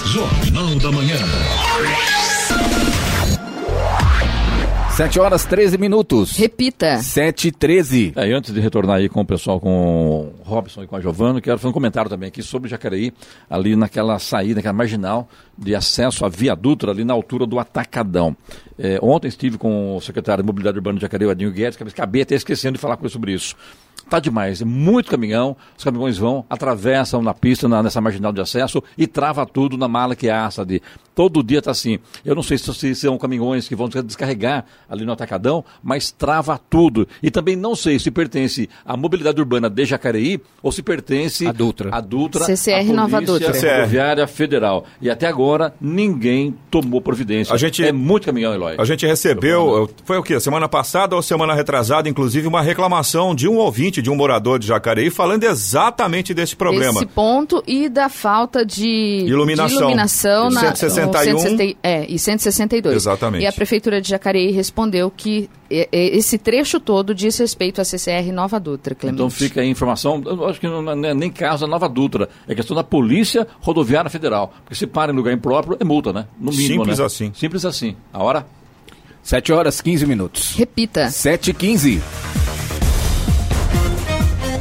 Jornal 0.06 0.76
da 0.76 0.92
Manhã. 0.92 1.18
7 4.92 5.20
horas 5.20 5.44
13 5.44 5.76
minutos. 5.80 6.38
Repita. 6.38 6.98
7 6.98 7.48
e 7.48 7.52
13. 7.52 8.14
É, 8.16 8.28
e 8.28 8.32
antes 8.32 8.54
de 8.54 8.60
retornar 8.60 8.98
aí 8.98 9.10
com 9.10 9.22
o 9.22 9.26
pessoal, 9.26 9.60
com 9.60 10.32
o 10.40 10.44
Robson 10.44 10.84
e 10.84 10.88
com 10.88 10.96
a 10.96 11.02
Giovana, 11.02 11.42
quero 11.42 11.58
fazer 11.58 11.70
um 11.70 11.74
comentário 11.74 12.12
também 12.12 12.28
aqui 12.28 12.44
sobre 12.44 12.70
Jacareí, 12.70 13.12
ali 13.50 13.76
naquela 13.76 14.20
saída, 14.20 14.58
naquela 14.58 14.74
marginal 14.74 15.28
de 15.58 15.76
acesso 15.76 16.26
à 16.26 16.30
Via 16.30 16.56
Dutra, 16.56 16.92
ali 16.92 17.04
na 17.04 17.14
altura 17.14 17.46
do 17.46 17.60
Atacadão. 17.60 18.36
É, 18.78 19.00
ontem 19.02 19.28
estive 19.28 19.58
com 19.58 19.96
o 19.96 20.02
secretário 20.02 20.44
de 20.44 20.48
Mobilidade 20.48 20.78
Urbana 20.78 20.98
de 20.98 21.02
Jacareí, 21.02 21.28
o 21.28 21.32
Adinho 21.32 21.52
Guedes, 21.52 21.78
que 21.78 21.84
acabei 21.84 22.24
até 22.24 22.36
esquecendo 22.36 22.74
de 22.74 22.80
falar 22.80 22.98
com 22.98 23.04
ele 23.04 23.14
sobre 23.14 23.34
isso. 23.34 23.56
Tá 24.10 24.20
demais, 24.20 24.62
é 24.62 24.66
muito 24.66 25.10
caminhão, 25.10 25.56
os 25.78 25.84
caminhões 25.84 26.18
vão, 26.18 26.46
atravessam 26.50 27.22
na 27.22 27.34
pista, 27.34 27.70
na, 27.70 27.82
nessa 27.82 28.02
marginal 28.02 28.34
de 28.34 28.42
acesso 28.42 28.84
e 28.98 29.08
trava 29.08 29.46
tudo 29.46 29.78
na 29.78 29.88
mala 29.88 30.16
que 30.16 30.30
assa 30.30 30.66
de. 30.66 30.82
Todo 31.16 31.44
dia 31.44 31.62
tá 31.62 31.72
assim. 31.72 32.00
Eu 32.26 32.36
não 32.36 32.42
sei 32.42 32.58
se, 32.58 32.74
se 32.74 32.96
são 32.96 33.18
caminhões 33.20 33.68
que 33.68 33.76
vão 33.76 33.88
descarregar 33.88 34.66
ali 34.90 35.06
no 35.06 35.12
Atacadão, 35.12 35.64
mas 35.82 36.12
trava 36.12 36.60
tudo. 36.70 37.08
E 37.22 37.30
também 37.30 37.56
não 37.56 37.76
sei 37.76 38.00
se 38.00 38.10
pertence 38.10 38.68
à 38.84 38.98
mobilidade 38.98 39.40
urbana 39.40 39.70
de 39.70 39.86
Jacareí 39.86 40.42
ou 40.62 40.72
se 40.72 40.82
pertence 40.82 41.46
A 41.48 41.52
Dutra. 41.52 41.96
à 41.96 42.02
Dutra, 42.02 42.44
CCR 42.46 42.90
à 42.90 42.94
Nova 42.94 43.22
Polícia 43.22 43.52
Dutra. 43.52 43.76
Rodoviária 43.78 44.28
Federal. 44.28 44.86
E 45.00 45.10
até 45.10 45.28
agora 45.28 45.43
ninguém 45.80 46.56
tomou 46.72 47.02
providência. 47.02 47.54
A 47.54 47.58
gente- 47.58 47.84
É 47.84 47.92
muito 47.92 48.26
caminhão, 48.26 48.54
Eloy. 48.54 48.76
A 48.78 48.86
gente 48.86 49.06
recebeu, 49.06 49.90
foi 50.06 50.18
o 50.18 50.24
quê? 50.24 50.40
Semana 50.40 50.68
passada 50.68 51.16
ou 51.16 51.22
semana 51.22 51.54
retrasada, 51.54 52.08
inclusive, 52.10 52.48
uma 52.48 52.62
reclamação 52.62 53.36
de 53.36 53.48
um 53.48 53.58
ouvinte, 53.58 54.02
de 54.02 54.10
um 54.10 54.16
morador 54.16 54.60
de 54.60 54.68
Jacareí, 54.68 55.10
falando 55.10 55.44
exatamente 55.44 56.34
desse 56.34 56.56
problema. 56.56 57.00
Esse 57.00 57.06
ponto 57.06 57.64
e 57.68 57.90
da 57.90 58.10
falta 58.10 58.66
de 58.66 59.26
Iluminação. 59.28 59.78
de 59.78 59.84
iluminação 59.84 60.50
E 60.50 60.54
na 60.54 60.60
161. 60.76 61.34
no 61.34 61.40
160 61.40 61.78
é, 61.84 62.06
e 62.10 62.18
162. 62.20 62.96
Exatamente. 62.96 63.44
E 63.44 63.48
a 63.48 63.52
prefeitura 63.54 64.02
de 64.02 64.10
Jacareí 64.10 64.52
respondeu 64.52 65.12
que 65.16 65.50
é, 65.70 65.90
é, 65.92 66.16
esse 66.18 66.38
trecho 66.38 66.80
todo 66.80 67.16
diz 67.16 67.36
respeito 67.38 67.82
à 67.82 67.84
CCR 67.86 68.32
Nova 68.32 68.60
Dutra, 68.60 68.94
Clemente. 68.94 69.16
Então 69.16 69.30
fica 69.30 69.60
aí 69.62 69.68
a 69.68 69.70
informação, 69.72 70.22
eu 70.26 70.46
acho 70.48 70.60
que 70.60 70.68
não 70.68 70.88
é 71.06 71.14
nem 71.16 71.32
caso 71.32 71.66
da 71.66 71.68
Nova 71.68 71.90
Dutra, 71.90 72.30
é 72.48 72.54
questão 72.54 72.76
da 72.76 72.84
Polícia 72.84 73.48
Rodoviária 73.60 74.10
Federal. 74.10 74.54
Porque 74.64 74.76
se 74.76 74.86
para 74.86 75.12
em 75.12 75.16
lugar 75.16 75.33
impróprio, 75.34 75.78
é 75.80 75.84
multa, 75.84 76.14
né? 76.14 76.26
No 76.40 76.52
mínimo, 76.52 76.84
Simples 76.84 77.00
né? 77.00 77.06
assim. 77.06 77.32
Simples 77.34 77.66
assim. 77.66 77.96
A 78.12 78.22
hora? 78.24 78.46
7 79.22 79.54
horas 79.54 79.82
15 79.82 80.06
minutos. 80.06 80.54
Repita. 80.56 81.10
7 81.10 81.52
e 81.52 81.54
15. 81.54 82.02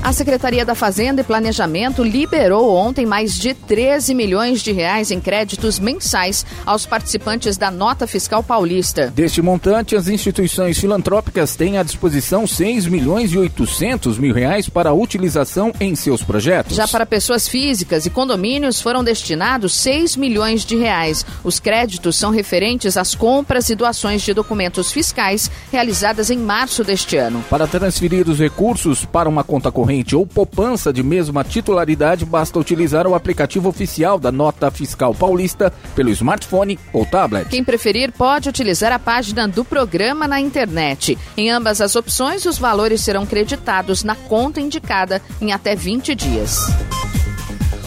A 0.03 0.13
Secretaria 0.13 0.65
da 0.65 0.75
Fazenda 0.75 1.21
e 1.21 1.25
Planejamento 1.25 2.03
liberou 2.03 2.75
ontem 2.75 3.07
mais 3.07 3.39
de 3.39 3.55
13 3.55 4.13
milhões 4.17 4.61
de 4.61 4.73
reais 4.73 5.13
em 5.13 5.21
créditos 5.21 5.79
mensais 5.79 6.45
aos 6.67 6.85
participantes 6.85 7.57
da 7.57 7.71
Nota 7.71 8.05
Fiscal 8.05 8.43
Paulista. 8.43 9.13
Deste 9.15 9.41
montante, 9.41 9.95
as 9.95 10.09
instituições 10.09 10.77
filantrópicas 10.77 11.55
têm 11.55 11.79
à 11.79 11.85
disposição 11.85 12.49
6 12.49 12.87
milhões 12.87 13.33
e 13.33 13.39
800 13.39 14.19
mil 14.19 14.35
reais 14.35 14.69
para 14.69 14.93
utilização 14.93 15.73
em 15.79 15.95
seus 15.95 16.21
projetos. 16.21 16.77
Já 16.77 16.89
para 16.89 17.07
pessoas 17.07 17.47
físicas 17.47 18.05
e 18.05 18.11
condomínios 18.11 18.81
foram 18.81 19.05
destinados 19.05 19.73
6 19.77 20.17
milhões 20.17 20.65
de 20.65 20.75
reais. 20.75 21.25
Os 21.45 21.61
créditos 21.61 22.17
são 22.17 22.33
referentes 22.33 22.97
às 22.97 23.15
compras 23.15 23.71
e 23.71 23.77
doações 23.77 24.23
de 24.23 24.35
documentos 24.35 24.91
fiscais 24.91 25.49
realizadas 25.71 26.29
em 26.29 26.39
março 26.39 26.83
deste 26.83 27.17
ano. 27.17 27.45
Para 27.49 27.69
transferir 27.69 28.29
os 28.29 28.41
recursos 28.41 29.05
para 29.05 29.29
uma 29.29 29.45
conta 29.45 29.71
corrente 29.71 29.92
ou 30.15 30.27
poupança 30.27 30.93
de 30.93 31.03
mesma 31.03 31.45
titularidade, 31.45 32.25
basta 32.25 32.59
utilizar 32.59 33.07
o 33.07 33.15
aplicativo 33.15 33.69
oficial 33.69 34.19
da 34.19 34.33
Nota 34.33 34.71
Fiscal 34.71 35.15
Paulista 35.15 35.73
pelo 35.95 36.11
smartphone 36.11 36.79
ou 36.93 37.05
tablet. 37.05 37.49
Quem 37.49 37.63
preferir 37.63 38.11
pode 38.13 38.49
utilizar 38.49 38.93
a 38.93 38.99
página 38.99 39.47
do 39.47 39.65
programa 39.65 40.27
na 40.27 40.41
internet. 40.41 41.19
Em 41.37 41.51
ambas 41.51 41.81
as 41.81 41.95
opções, 41.95 42.47
os 42.47 42.59
valores 42.59 43.03
serão 43.03 43.27
creditados 43.27 44.03
na 44.03 44.15
conta 44.15 44.61
indicada 44.61 45.21
em 45.41 45.53
até 45.53 45.77
20 45.77 46.15
dias. 46.15 46.59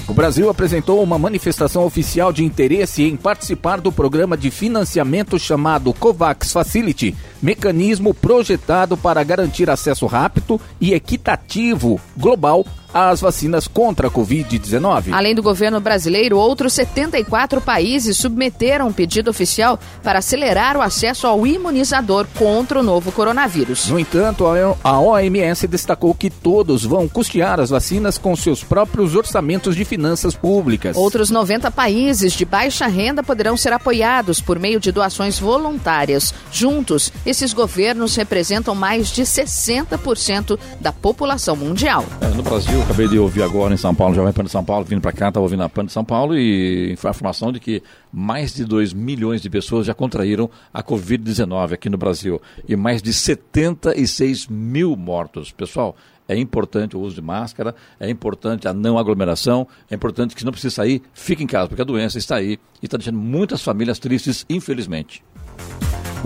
O 0.08 0.14
Brasil 0.14 0.50
apresentou 0.50 1.02
uma 1.02 1.18
manifestação 1.18 1.84
oficial 1.84 2.32
de 2.32 2.44
interesse 2.44 3.04
em 3.04 3.16
participar 3.16 3.82
do 3.82 3.92
programa 3.92 4.38
de 4.38 4.52
financiamento 4.52 5.40
chamado 5.40 5.92
COVAX 5.94 6.54
Facility, 6.54 7.16
mecanismo 7.46 8.12
projetado 8.12 8.98
para 8.98 9.24
garantir 9.24 9.70
acesso 9.70 10.08
rápido 10.08 10.60
e 10.82 10.96
equitativo 10.96 12.02
global 12.18 12.66
às 12.96 13.20
vacinas 13.20 13.68
contra 13.68 14.08
a 14.08 14.12
Covid-19. 14.12 15.12
Além 15.12 15.36
do 15.36 15.44
governo 15.44 15.82
brasileiro, 15.82 16.38
outros 16.38 16.72
74 16.72 17.60
países 17.60 18.16
submeteram 18.16 18.88
um 18.88 18.94
pedido 18.94 19.30
oficial 19.30 19.78
para 20.02 20.20
acelerar 20.20 20.78
o 20.78 20.82
acesso 20.82 21.28
ao 21.28 21.46
imunizador 21.46 22.26
contra 22.38 22.80
o 22.80 22.84
novo 22.84 23.12
coronavírus. 23.12 23.90
No 23.90 24.00
entanto, 24.00 24.46
a 24.82 25.00
OMS 25.00 25.68
destacou 25.68 26.16
que 26.16 26.30
todos 26.30 26.86
vão 26.86 27.06
custear 27.10 27.60
as 27.60 27.70
vacinas 27.70 28.18
com 28.18 28.34
seus 28.34 28.64
próprios 28.64 29.14
orçamentos 29.14 29.76
de 29.76 29.84
finanças 29.84 30.34
públicas. 30.34 30.96
Outros 30.96 31.30
90 31.30 31.70
países 31.72 32.32
de 32.32 32.46
baixa 32.46 32.88
renda 32.88 33.22
poderão 33.22 33.58
ser 33.58 33.74
apoiados 33.74 34.40
por 34.40 34.58
meio 34.58 34.80
de 34.80 34.94
doações 34.94 35.38
voluntárias. 35.38 36.34
Juntos, 36.50 37.12
esses 37.26 37.52
governos 37.52 38.16
representam 38.16 38.74
mais 38.74 39.10
de 39.10 39.24
60% 39.24 40.58
da 40.80 40.94
população 40.94 41.58
mundial. 41.58 42.06
É, 42.22 42.28
no 42.28 42.44
Brasil, 42.44 42.85
acabei 42.86 43.08
de 43.08 43.18
ouvir 43.18 43.42
agora 43.42 43.74
em 43.74 43.78
São 43.78 43.96
Paulo, 43.96 44.14
já 44.14 44.22
vai 44.22 44.32
para 44.32 44.48
São 44.48 44.64
Paulo, 44.64 44.86
vindo 44.86 45.02
para 45.02 45.12
cá, 45.12 45.30
estava 45.30 45.44
ouvindo 45.44 45.64
a 45.64 45.70
PAN 45.70 45.86
de 45.86 45.92
São 45.92 46.06
Paulo 46.06 46.38
e 46.38 46.90
a 46.90 46.94
informação 46.94 47.52
de 47.52 47.60
que 47.60 47.82
mais 48.14 48.54
de 48.54 48.64
2 48.64 48.94
milhões 48.94 49.42
de 49.42 49.50
pessoas 49.50 49.88
já 49.88 49.94
contraíram 49.94 50.50
a 50.72 50.84
Covid-19 50.84 51.74
aqui 51.74 51.90
no 51.90 51.98
Brasil 51.98 52.40
e 52.68 52.76
mais 52.76 53.02
de 53.02 53.12
76 53.12 54.48
mil 54.48 54.96
mortos. 54.96 55.52
Pessoal, 55.52 55.96
é 56.28 56.38
importante 56.38 56.96
o 56.96 57.00
uso 57.00 57.16
de 57.16 57.24
máscara, 57.24 57.74
é 58.00 58.08
importante 58.08 58.68
a 58.68 58.74
não 58.74 59.00
aglomeração, 59.00 59.68
é 59.90 59.96
importante 59.96 60.36
que 60.36 60.42
se 60.42 60.46
não 60.46 60.52
precisa 60.52 60.76
sair, 60.76 61.02
fique 61.12 61.44
em 61.44 61.48
casa, 61.48 61.68
porque 61.68 61.82
a 61.82 61.86
doença 61.86 62.20
está 62.20 62.36
aí 62.36 62.60
e 62.84 62.86
está 62.86 62.98
deixando 62.98 63.18
muitas 63.18 63.64
famílias 63.64 63.98
tristes, 63.98 64.46
infelizmente. 64.48 65.24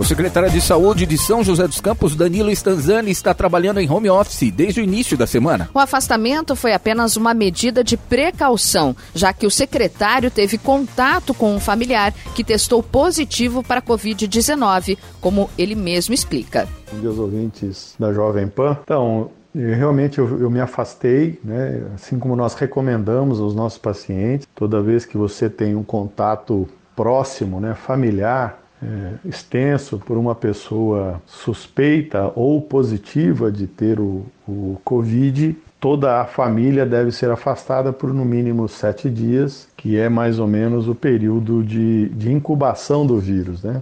O 0.00 0.04
secretário 0.04 0.50
de 0.50 0.62
Saúde 0.62 1.04
de 1.04 1.18
São 1.18 1.44
José 1.44 1.66
dos 1.66 1.78
Campos, 1.78 2.16
Danilo 2.16 2.50
Stanzani, 2.50 3.10
está 3.10 3.34
trabalhando 3.34 3.80
em 3.80 3.90
home 3.90 4.08
office 4.08 4.50
desde 4.50 4.80
o 4.80 4.82
início 4.82 5.14
da 5.14 5.26
semana. 5.26 5.68
O 5.74 5.78
afastamento 5.78 6.56
foi 6.56 6.72
apenas 6.72 7.18
uma 7.18 7.34
medida 7.34 7.84
de 7.84 7.98
precaução, 7.98 8.96
já 9.14 9.30
que 9.34 9.46
o 9.46 9.50
secretário 9.50 10.30
teve 10.30 10.56
contato 10.56 11.34
com 11.34 11.54
um 11.54 11.60
familiar 11.60 12.14
que 12.34 12.42
testou 12.42 12.82
positivo 12.82 13.62
para 13.62 13.80
a 13.80 13.82
Covid-19, 13.82 14.96
como 15.20 15.50
ele 15.58 15.74
mesmo 15.74 16.14
explica. 16.14 16.66
Bom 16.90 17.00
dia 17.00 17.10
ouvintes 17.10 17.94
da 17.98 18.10
Jovem 18.10 18.48
Pan. 18.48 18.78
Então, 18.82 19.30
eu, 19.54 19.74
realmente 19.74 20.18
eu, 20.18 20.40
eu 20.40 20.50
me 20.50 20.62
afastei, 20.62 21.38
né? 21.44 21.82
assim 21.94 22.18
como 22.18 22.34
nós 22.34 22.54
recomendamos 22.54 23.38
aos 23.38 23.54
nossos 23.54 23.78
pacientes, 23.78 24.48
toda 24.54 24.80
vez 24.80 25.04
que 25.04 25.18
você 25.18 25.50
tem 25.50 25.74
um 25.74 25.84
contato 25.84 26.66
próximo, 26.96 27.60
né, 27.60 27.74
familiar, 27.74 28.59
é, 28.82 29.28
extenso 29.28 29.98
por 29.98 30.16
uma 30.16 30.34
pessoa 30.34 31.20
suspeita 31.26 32.32
ou 32.34 32.60
positiva 32.60 33.50
de 33.52 33.66
ter 33.66 34.00
o, 34.00 34.24
o 34.48 34.78
Covid, 34.84 35.56
toda 35.78 36.20
a 36.20 36.24
família 36.24 36.84
deve 36.84 37.10
ser 37.10 37.30
afastada 37.30 37.92
por 37.92 38.12
no 38.12 38.24
mínimo 38.24 38.68
sete 38.68 39.08
dias, 39.08 39.68
que 39.76 39.98
é 39.98 40.08
mais 40.08 40.38
ou 40.38 40.46
menos 40.46 40.88
o 40.88 40.94
período 40.94 41.62
de, 41.62 42.08
de 42.10 42.32
incubação 42.32 43.06
do 43.06 43.18
vírus. 43.18 43.62
Né? 43.62 43.80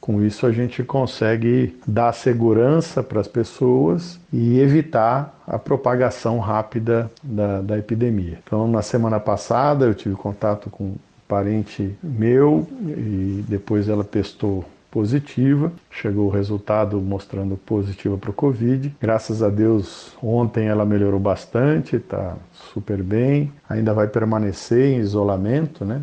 Com 0.00 0.22
isso, 0.22 0.46
a 0.46 0.52
gente 0.52 0.82
consegue 0.82 1.78
dar 1.86 2.12
segurança 2.12 3.02
para 3.02 3.20
as 3.20 3.28
pessoas 3.28 4.18
e 4.32 4.58
evitar 4.58 5.40
a 5.46 5.58
propagação 5.58 6.38
rápida 6.38 7.10
da, 7.22 7.60
da 7.60 7.78
epidemia. 7.78 8.38
Então, 8.44 8.66
na 8.66 8.82
semana 8.82 9.20
passada, 9.20 9.84
eu 9.84 9.94
tive 9.94 10.14
contato 10.16 10.70
com 10.70 10.94
parente 11.32 11.96
meu 12.02 12.68
e 12.86 13.42
depois 13.48 13.88
ela 13.88 14.04
testou 14.04 14.62
positiva. 14.90 15.72
Chegou 15.90 16.26
o 16.26 16.30
resultado 16.30 17.00
mostrando 17.00 17.56
positiva 17.56 18.18
para 18.18 18.28
o 18.28 18.34
Covid. 18.34 18.94
Graças 19.00 19.42
a 19.42 19.48
Deus, 19.48 20.12
ontem 20.22 20.66
ela 20.66 20.84
melhorou 20.84 21.18
bastante, 21.18 21.96
está 21.96 22.36
super 22.74 23.02
bem. 23.02 23.50
Ainda 23.66 23.94
vai 23.94 24.08
permanecer 24.08 24.92
em 24.92 24.98
isolamento, 24.98 25.86
né? 25.86 26.02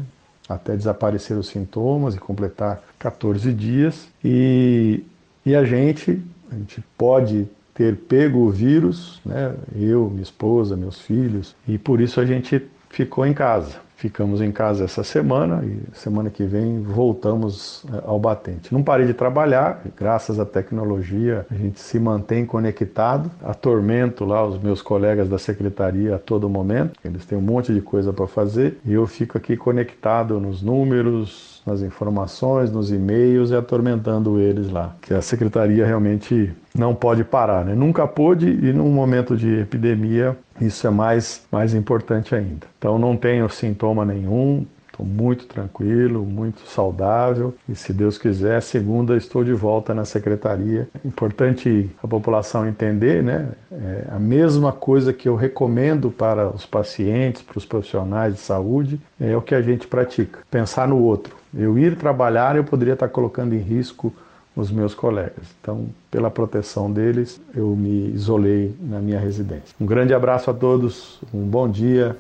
Até 0.50 0.76
desaparecer 0.76 1.38
os 1.38 1.50
sintomas 1.50 2.16
e 2.16 2.18
completar 2.18 2.82
14 2.98 3.54
dias. 3.54 4.08
E, 4.26 5.04
e 5.46 5.56
a 5.56 5.64
gente, 5.64 6.20
a 6.52 6.56
gente 6.56 6.84
pode 6.98 7.48
ter 7.76 7.96
pego 7.96 8.40
o 8.40 8.50
vírus, 8.50 9.22
né? 9.24 9.54
Eu, 9.76 10.10
minha 10.10 10.24
esposa, 10.24 10.76
meus 10.76 11.00
filhos, 11.00 11.56
e 11.68 11.78
por 11.78 12.02
isso 12.02 12.20
a 12.20 12.26
gente 12.26 12.68
ficou 12.90 13.28
em 13.28 13.34
casa. 13.34 13.89
Ficamos 14.00 14.40
em 14.40 14.50
casa 14.50 14.86
essa 14.86 15.04
semana 15.04 15.62
e 15.62 15.82
semana 15.94 16.30
que 16.30 16.46
vem 16.46 16.82
voltamos 16.82 17.84
é, 17.94 18.02
ao 18.08 18.18
batente. 18.18 18.74
Não 18.74 18.82
parei 18.82 19.06
de 19.06 19.14
trabalhar, 19.14 19.84
graças 19.98 20.40
à 20.40 20.46
tecnologia 20.46 21.46
a 21.52 21.54
gente 21.54 21.82
se 21.82 22.00
mantém 22.00 22.46
conectado. 22.46 23.30
Atormento 23.44 24.24
lá 24.24 24.42
os 24.48 24.58
meus 24.58 24.82
colegas 24.82 25.28
da 25.28 25.38
secretaria 25.38 26.16
a 26.16 26.18
todo 26.18 26.48
momento, 26.48 26.98
eles 27.04 27.26
têm 27.26 27.38
um 27.38 27.42
monte 27.42 27.74
de 27.74 27.82
coisa 27.82 28.14
para 28.14 28.26
fazer 28.26 28.80
e 28.86 28.94
eu 28.94 29.06
fico 29.06 29.38
aqui 29.38 29.58
conectado 29.58 30.40
nos 30.40 30.62
números, 30.62 31.49
nas 31.66 31.82
informações, 31.82 32.72
nos 32.72 32.92
e-mails 32.92 33.52
e 33.52 33.56
atormentando 33.56 34.40
eles 34.40 34.70
lá. 34.70 34.96
Que 35.02 35.14
a 35.14 35.22
secretaria 35.22 35.86
realmente 35.86 36.52
não 36.76 36.96
pode 36.96 37.24
parar, 37.24 37.66
né? 37.66 37.76
Nunca 37.76 38.08
pôde 38.08 38.48
e 38.48 38.74
num 38.74 38.90
momento 38.90 39.36
de 39.36 39.60
epidemia 39.60 40.38
isso 40.62 40.86
é 40.86 40.90
mais, 40.90 41.46
mais 41.52 41.74
importante 41.74 42.36
ainda. 42.36 42.68
Então 42.78 43.00
não 43.00 43.16
tenho 43.16 43.50
sintoma 43.50 44.04
nenhum, 44.04 44.66
estou 45.00 45.06
muito 45.06 45.46
tranquilo, 45.48 46.26
muito 46.26 46.62
saudável 46.68 47.54
e 47.68 47.76
se 47.76 47.94
Deus 47.94 48.18
quiser, 48.18 48.62
segunda 48.62 49.16
estou 49.16 49.44
de 49.44 49.54
volta 49.54 49.94
na 49.94 50.04
secretaria. 50.04 50.90
Importante 51.06 51.90
a 52.04 52.08
população 52.08 52.68
entender, 52.68 53.24
né? 53.24 53.50
É 53.72 54.08
a 54.12 54.20
mesma 54.20 54.74
coisa 54.74 55.14
que 55.14 55.30
eu 55.30 55.36
recomendo 55.36 56.12
para 56.12 56.50
os 56.50 56.66
pacientes, 56.66 57.42
para 57.42 57.58
os 57.58 57.66
profissionais 57.66 58.34
de 58.34 58.40
saúde, 58.42 59.00
é 59.20 59.36
o 59.36 59.42
que 59.42 59.56
a 59.56 59.62
gente 59.62 59.88
pratica. 59.88 60.40
Pensar 60.52 60.88
no 60.88 60.98
outro. 60.98 61.39
Eu 61.54 61.78
ir 61.78 61.96
trabalhar, 61.96 62.56
eu 62.56 62.64
poderia 62.64 62.94
estar 62.94 63.08
colocando 63.10 63.54
em 63.54 63.60
risco 63.60 64.14
os 64.56 64.72
meus 64.72 64.94
colegas. 64.94 65.46
Então, 65.62 65.88
pela 66.12 66.30
proteção 66.30 66.92
deles, 66.92 67.40
eu 67.56 67.76
me 67.76 68.12
isolei 68.14 68.76
na 68.82 69.00
minha 69.00 69.20
residência. 69.20 69.76
Um 69.80 69.86
grande 69.86 70.14
abraço 70.14 70.50
a 70.50 70.54
todos, 70.54 71.20
um 71.34 71.46
bom 71.46 71.70
dia. 71.70 72.18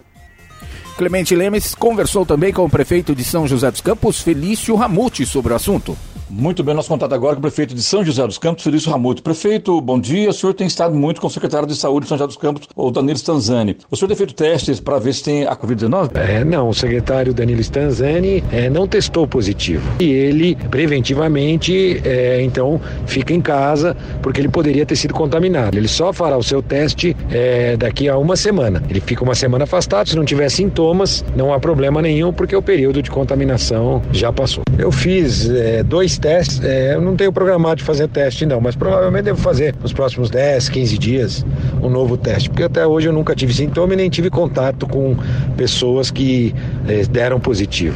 Clemente 0.98 1.36
Lemes 1.36 1.74
conversou 1.76 2.26
também 2.26 2.52
com 2.52 2.66
o 2.66 2.70
prefeito 2.70 3.16
de 3.16 3.24
São 3.24 3.48
José 3.48 3.70
dos 3.72 3.82
Campos, 3.82 4.22
Felício 4.22 4.76
Ramute, 4.76 5.26
sobre 5.26 5.54
o 5.54 5.56
assunto. 5.56 5.98
Muito 6.30 6.64
bem, 6.64 6.76
nosso 6.76 6.90
contato 6.90 7.12
agora 7.16 7.34
com 7.34 7.40
o 7.40 7.42
prefeito 7.42 7.74
de 7.74 7.82
São 7.82 8.06
José 8.06 8.26
dos 8.28 8.38
Campos, 8.38 8.64
Felício 8.64 8.92
Ramuto. 8.92 9.24
Prefeito, 9.24 9.82
bom 9.82 10.00
dia. 10.00 10.30
O 10.30 10.34
senhor 10.34 10.54
tem 10.54 10.68
estado 10.68 10.94
muito 10.94 11.20
com 11.20 11.26
o 11.26 11.30
secretário 11.30 11.68
de 11.68 11.76
Saúde 11.76 12.04
de 12.04 12.10
São 12.10 12.20
José 12.20 12.28
dos 12.28 12.38
Campos, 12.38 12.68
o 12.76 12.92
Danilo 12.92 13.18
Stanzani. 13.18 13.78
O 13.90 13.98
senhor 13.98 14.10
tem 14.10 14.16
feito 14.16 14.36
testes 14.36 14.80
para 14.80 15.00
ver 15.00 15.14
se 15.16 15.24
tem 15.24 15.48
a 15.48 15.56
Covid-19? 15.56 16.12
É, 16.14 16.44
não, 16.46 16.70
o 16.70 16.74
secretário 16.74 17.34
Danilo 17.34 17.62
Stanzani 17.62 18.44
é, 18.52 18.70
não 18.70 18.88
testou 18.88 19.28
positivo. 19.28 19.82
E 20.00 20.06
ele, 20.06 20.56
preventivamente, 20.70 22.00
é, 22.06 22.44
então, 22.44 22.80
fica 23.08 23.34
em 23.34 23.42
casa 23.42 23.98
porque 24.22 24.40
ele 24.40 24.50
poderia 24.50 24.86
ter 24.86 24.98
sido 24.98 25.16
contaminado. 25.16 25.76
Ele 25.76 25.88
só 25.88 26.14
fará 26.14 26.38
o 26.38 26.44
seu 26.44 26.62
teste 26.62 27.18
é, 27.32 27.76
daqui 27.76 28.08
a 28.08 28.16
uma 28.20 28.36
semana. 28.36 28.84
Ele 28.88 29.02
fica 29.02 29.24
uma 29.24 29.34
semana 29.34 29.64
afastado, 29.64 30.08
se 30.08 30.16
não 30.16 30.24
tiver 30.24 30.50
sintomas, 30.50 31.26
não 31.36 31.52
há 31.52 31.60
problema 31.60 32.04
nenhum, 32.04 32.32
porque 32.32 32.56
o 32.56 32.62
período 32.62 33.02
de 33.02 33.10
contaminação 33.10 34.00
já 34.12 34.32
passou. 34.32 34.64
Eu 34.78 34.92
fiz 34.92 35.50
é, 35.50 35.82
dois 35.82 36.19
testes. 36.20 36.64
É, 36.64 36.96
eu 36.96 37.02
não 37.02 37.16
tenho 37.16 37.32
programado 37.32 37.78
de 37.78 37.84
fazer 37.84 38.08
teste, 38.08 38.46
não, 38.46 38.62
mas 38.62 38.76
provavelmente 38.76 39.26
devo 39.26 39.40
fazer 39.40 39.76
nos 39.82 39.94
próximos 39.94 40.30
10, 40.30 40.70
15 40.70 40.98
dias 40.98 41.46
um 41.82 41.90
novo 41.90 42.18
teste, 42.18 42.50
porque 42.50 42.64
até 42.64 42.86
hoje 42.86 43.08
eu 43.08 43.14
nunca 43.14 43.36
tive 43.36 43.54
sintoma 43.54 43.94
e 43.94 43.98
nem 43.98 44.10
tive 44.10 44.30
contato 44.30 44.88
com 44.88 45.16
pessoas 45.58 46.12
que 46.12 46.54
é, 46.88 47.04
deram 47.04 47.40
positivo. 47.40 47.96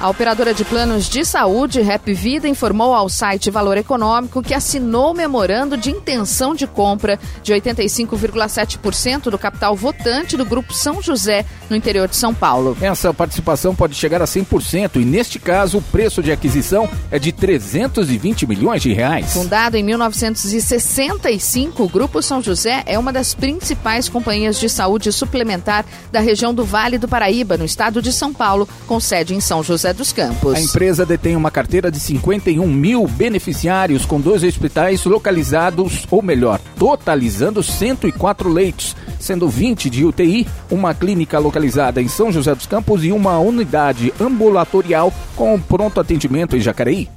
A 0.00 0.08
operadora 0.08 0.54
de 0.54 0.64
planos 0.64 1.08
de 1.08 1.24
saúde, 1.24 1.80
Rap 1.80 2.14
Vida, 2.14 2.46
informou 2.46 2.94
ao 2.94 3.08
site 3.08 3.50
Valor 3.50 3.76
Econômico 3.76 4.40
que 4.40 4.54
assinou 4.54 5.12
memorando 5.12 5.76
de 5.76 5.90
intenção 5.90 6.54
de 6.54 6.68
compra 6.68 7.18
de 7.42 7.52
85,7% 7.52 9.24
do 9.24 9.36
capital 9.36 9.74
votante 9.74 10.36
do 10.36 10.44
Grupo 10.44 10.72
São 10.72 11.02
José, 11.02 11.44
no 11.68 11.74
interior 11.74 12.06
de 12.06 12.14
São 12.14 12.32
Paulo. 12.32 12.76
Essa 12.80 13.12
participação 13.12 13.74
pode 13.74 13.96
chegar 13.96 14.22
a 14.22 14.24
100% 14.24 15.00
e, 15.00 15.04
neste 15.04 15.40
caso, 15.40 15.78
o 15.78 15.82
preço 15.82 16.22
de 16.22 16.30
aquisição 16.30 16.88
é 17.10 17.18
de 17.18 17.32
320 17.32 18.46
milhões 18.46 18.80
de 18.80 18.92
reais. 18.92 19.32
Fundado 19.32 19.76
em 19.76 19.82
1965, 19.82 21.82
o 21.82 21.88
Grupo 21.88 22.22
São 22.22 22.40
José 22.40 22.84
é 22.86 22.96
uma 22.96 23.12
das 23.12 23.34
principais 23.34 24.08
companhias 24.08 24.60
de 24.60 24.68
saúde 24.68 25.10
suplementar 25.10 25.84
da 26.12 26.20
região 26.20 26.54
do 26.54 26.64
Vale 26.64 26.98
do 26.98 27.08
Paraíba, 27.08 27.56
no 27.56 27.64
estado 27.64 28.00
de 28.00 28.12
São 28.12 28.32
Paulo, 28.32 28.68
com 28.86 29.00
sede 29.00 29.34
em 29.34 29.40
São 29.40 29.60
José 29.60 29.87
José 29.88 29.92
dos 29.92 30.12
Campos. 30.12 30.54
A 30.54 30.60
empresa 30.60 31.06
detém 31.06 31.36
uma 31.36 31.50
carteira 31.50 31.90
de 31.90 31.98
51 32.00 32.66
mil 32.66 33.06
beneficiários 33.06 34.04
com 34.04 34.20
dois 34.20 34.42
hospitais 34.42 35.04
localizados, 35.04 36.06
ou 36.10 36.22
melhor, 36.22 36.60
totalizando 36.76 37.62
104 37.62 38.48
leitos, 38.50 38.96
sendo 39.18 39.48
20 39.48 39.88
de 39.88 40.04
UTI, 40.04 40.46
uma 40.70 40.94
clínica 40.94 41.38
localizada 41.38 42.02
em 42.02 42.08
São 42.08 42.30
José 42.30 42.54
dos 42.54 42.66
Campos 42.66 43.04
e 43.04 43.12
uma 43.12 43.38
unidade 43.38 44.12
ambulatorial 44.20 45.12
com 45.36 45.58
pronto 45.60 46.00
atendimento 46.00 46.56
em 46.56 46.60
Jacareí. 46.60 47.08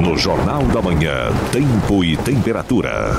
No 0.00 0.16
Jornal 0.16 0.62
da 0.64 0.80
Manhã, 0.80 1.30
Tempo 1.52 2.02
e 2.02 2.16
Temperatura. 2.16 3.12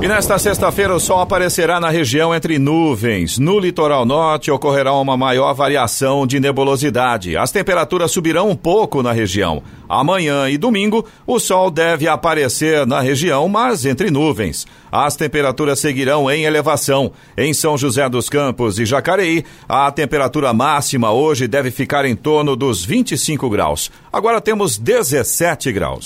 E 0.00 0.08
nesta 0.08 0.38
sexta-feira 0.38 0.94
o 0.94 1.00
sol 1.00 1.20
aparecerá 1.20 1.78
na 1.78 1.90
região 1.90 2.34
entre 2.34 2.58
nuvens. 2.58 3.38
No 3.38 3.58
litoral 3.58 4.04
norte 4.04 4.50
ocorrerá 4.50 4.92
uma 4.94 5.16
maior 5.16 5.52
variação 5.54 6.26
de 6.26 6.40
nebulosidade. 6.40 7.36
As 7.36 7.50
temperaturas 7.50 8.12
subirão 8.12 8.48
um 8.50 8.56
pouco 8.56 9.02
na 9.02 9.12
região. 9.12 9.62
Amanhã 9.88 10.48
e 10.48 10.58
domingo 10.58 11.04
o 11.26 11.38
sol 11.38 11.70
deve 11.70 12.08
aparecer 12.08 12.86
na 12.86 13.00
região, 13.00 13.48
mas 13.48 13.84
entre 13.84 14.10
nuvens. 14.10 14.66
As 14.92 15.16
temperaturas 15.16 15.80
seguirão 15.80 16.30
em 16.30 16.44
elevação. 16.44 17.12
Em 17.36 17.52
São 17.54 17.76
José 17.76 18.08
dos 18.08 18.28
Campos 18.28 18.78
e 18.78 18.84
Jacareí, 18.84 19.44
a 19.68 19.90
temperatura 19.90 20.52
máxima 20.52 21.10
hoje 21.10 21.48
deve 21.48 21.70
ficar 21.70 22.04
em 22.04 22.14
torno 22.14 22.54
dos 22.54 22.84
25 22.84 23.48
graus. 23.48 23.90
Agora 24.12 24.40
temos 24.40 24.76
17 24.76 25.72
graus. 25.72 26.05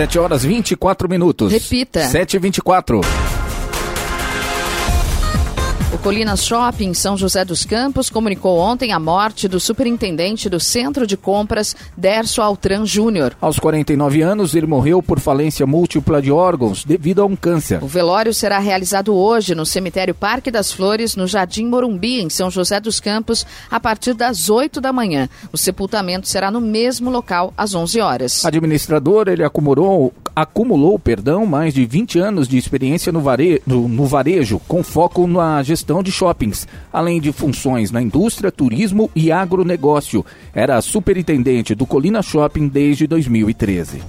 7 0.00 0.18
horas 0.18 0.42
24 0.42 1.10
minutos. 1.10 1.52
Repita. 1.52 2.00
7 2.08 2.36
e 2.36 2.38
24. 2.38 3.02
Colinas 6.02 6.46
Shopping 6.46 6.94
São 6.94 7.14
José 7.14 7.44
dos 7.44 7.66
Campos 7.66 8.08
comunicou 8.08 8.58
ontem 8.58 8.90
a 8.90 8.98
morte 8.98 9.46
do 9.46 9.60
superintendente 9.60 10.48
do 10.48 10.58
Centro 10.58 11.06
de 11.06 11.14
Compras, 11.14 11.76
Derso 11.94 12.40
Altran 12.40 12.86
Júnior. 12.86 13.36
Aos 13.38 13.58
49 13.58 14.22
anos, 14.22 14.54
ele 14.54 14.66
morreu 14.66 15.02
por 15.02 15.20
falência 15.20 15.66
múltipla 15.66 16.22
de 16.22 16.32
órgãos 16.32 16.86
devido 16.86 17.20
a 17.20 17.26
um 17.26 17.36
câncer. 17.36 17.84
O 17.84 17.86
velório 17.86 18.32
será 18.32 18.58
realizado 18.58 19.14
hoje 19.14 19.54
no 19.54 19.66
cemitério 19.66 20.14
Parque 20.14 20.50
das 20.50 20.72
Flores, 20.72 21.16
no 21.16 21.26
Jardim 21.26 21.66
Morumbi, 21.66 22.22
em 22.22 22.30
São 22.30 22.50
José 22.50 22.80
dos 22.80 22.98
Campos, 22.98 23.44
a 23.70 23.78
partir 23.78 24.14
das 24.14 24.48
8 24.48 24.80
da 24.80 24.94
manhã. 24.94 25.28
O 25.52 25.58
sepultamento 25.58 26.26
será 26.26 26.50
no 26.50 26.62
mesmo 26.62 27.10
local 27.10 27.52
às 27.58 27.74
11 27.74 28.00
horas. 28.00 28.44
Administrador, 28.46 29.28
ele 29.28 29.44
acumulou, 29.44 30.14
acumulou 30.40 30.98
perdão, 30.98 31.44
mais 31.44 31.74
de 31.74 31.84
20 31.84 32.18
anos 32.18 32.48
de 32.48 32.56
experiência 32.56 33.12
no, 33.12 33.20
vare, 33.20 33.62
no, 33.66 34.06
varejo, 34.06 34.60
com 34.66 34.82
foco 34.82 35.26
na 35.26 35.62
gestão 35.62 36.02
de 36.02 36.10
shoppings, 36.10 36.66
além 36.92 37.20
de 37.20 37.32
funções 37.32 37.90
na 37.90 38.00
indústria, 38.00 38.50
turismo 38.50 39.10
e 39.14 39.30
agronegócio. 39.30 40.24
Era 40.54 40.80
superintendente 40.80 41.74
do 41.74 41.86
Colina 41.86 42.22
Shopping 42.22 42.68
desde 42.68 43.06
2013. 43.06 44.00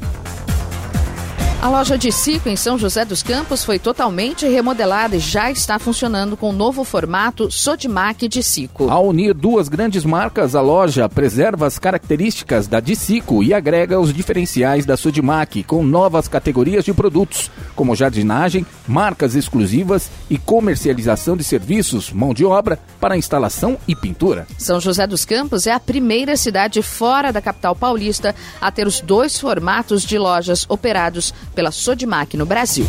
A 1.61 1.69
loja 1.69 1.95
de 1.95 2.11
Cico 2.11 2.49
em 2.49 2.55
São 2.55 2.75
José 2.75 3.05
dos 3.05 3.21
Campos 3.21 3.63
foi 3.63 3.77
totalmente 3.77 4.47
remodelada 4.47 5.15
e 5.15 5.19
já 5.19 5.51
está 5.51 5.77
funcionando 5.77 6.35
com 6.35 6.49
o 6.49 6.51
novo 6.51 6.83
formato 6.83 7.51
Sodimac 7.51 8.27
de 8.27 8.41
Cico. 8.41 8.89
Ao 8.89 9.05
unir 9.05 9.35
duas 9.35 9.69
grandes 9.69 10.03
marcas, 10.03 10.55
a 10.55 10.61
loja 10.61 11.07
preserva 11.07 11.67
as 11.67 11.77
características 11.77 12.65
da 12.65 12.79
Dicico 12.79 13.43
e 13.43 13.53
agrega 13.53 13.99
os 13.99 14.11
diferenciais 14.11 14.87
da 14.87 14.97
Sodimac 14.97 15.61
com 15.61 15.83
novas 15.83 16.27
categorias 16.27 16.83
de 16.83 16.95
produtos, 16.95 17.51
como 17.75 17.95
jardinagem, 17.95 18.65
marcas 18.87 19.35
exclusivas 19.35 20.09
e 20.31 20.39
comercialização 20.39 21.37
de 21.37 21.43
serviços, 21.43 22.11
mão 22.11 22.33
de 22.33 22.43
obra 22.43 22.79
para 22.99 23.15
instalação 23.15 23.77
e 23.87 23.95
pintura. 23.95 24.47
São 24.57 24.79
José 24.79 25.05
dos 25.05 25.25
Campos 25.25 25.67
é 25.67 25.71
a 25.71 25.79
primeira 25.79 26.35
cidade 26.35 26.81
fora 26.81 27.31
da 27.31 27.39
capital 27.39 27.75
paulista 27.75 28.33
a 28.59 28.71
ter 28.71 28.87
os 28.87 28.99
dois 28.99 29.39
formatos 29.39 30.01
de 30.01 30.17
lojas 30.17 30.65
operados 30.67 31.31
pela 31.53 31.71
Sodimac 31.71 32.35
no 32.35 32.45
Brasil. 32.45 32.85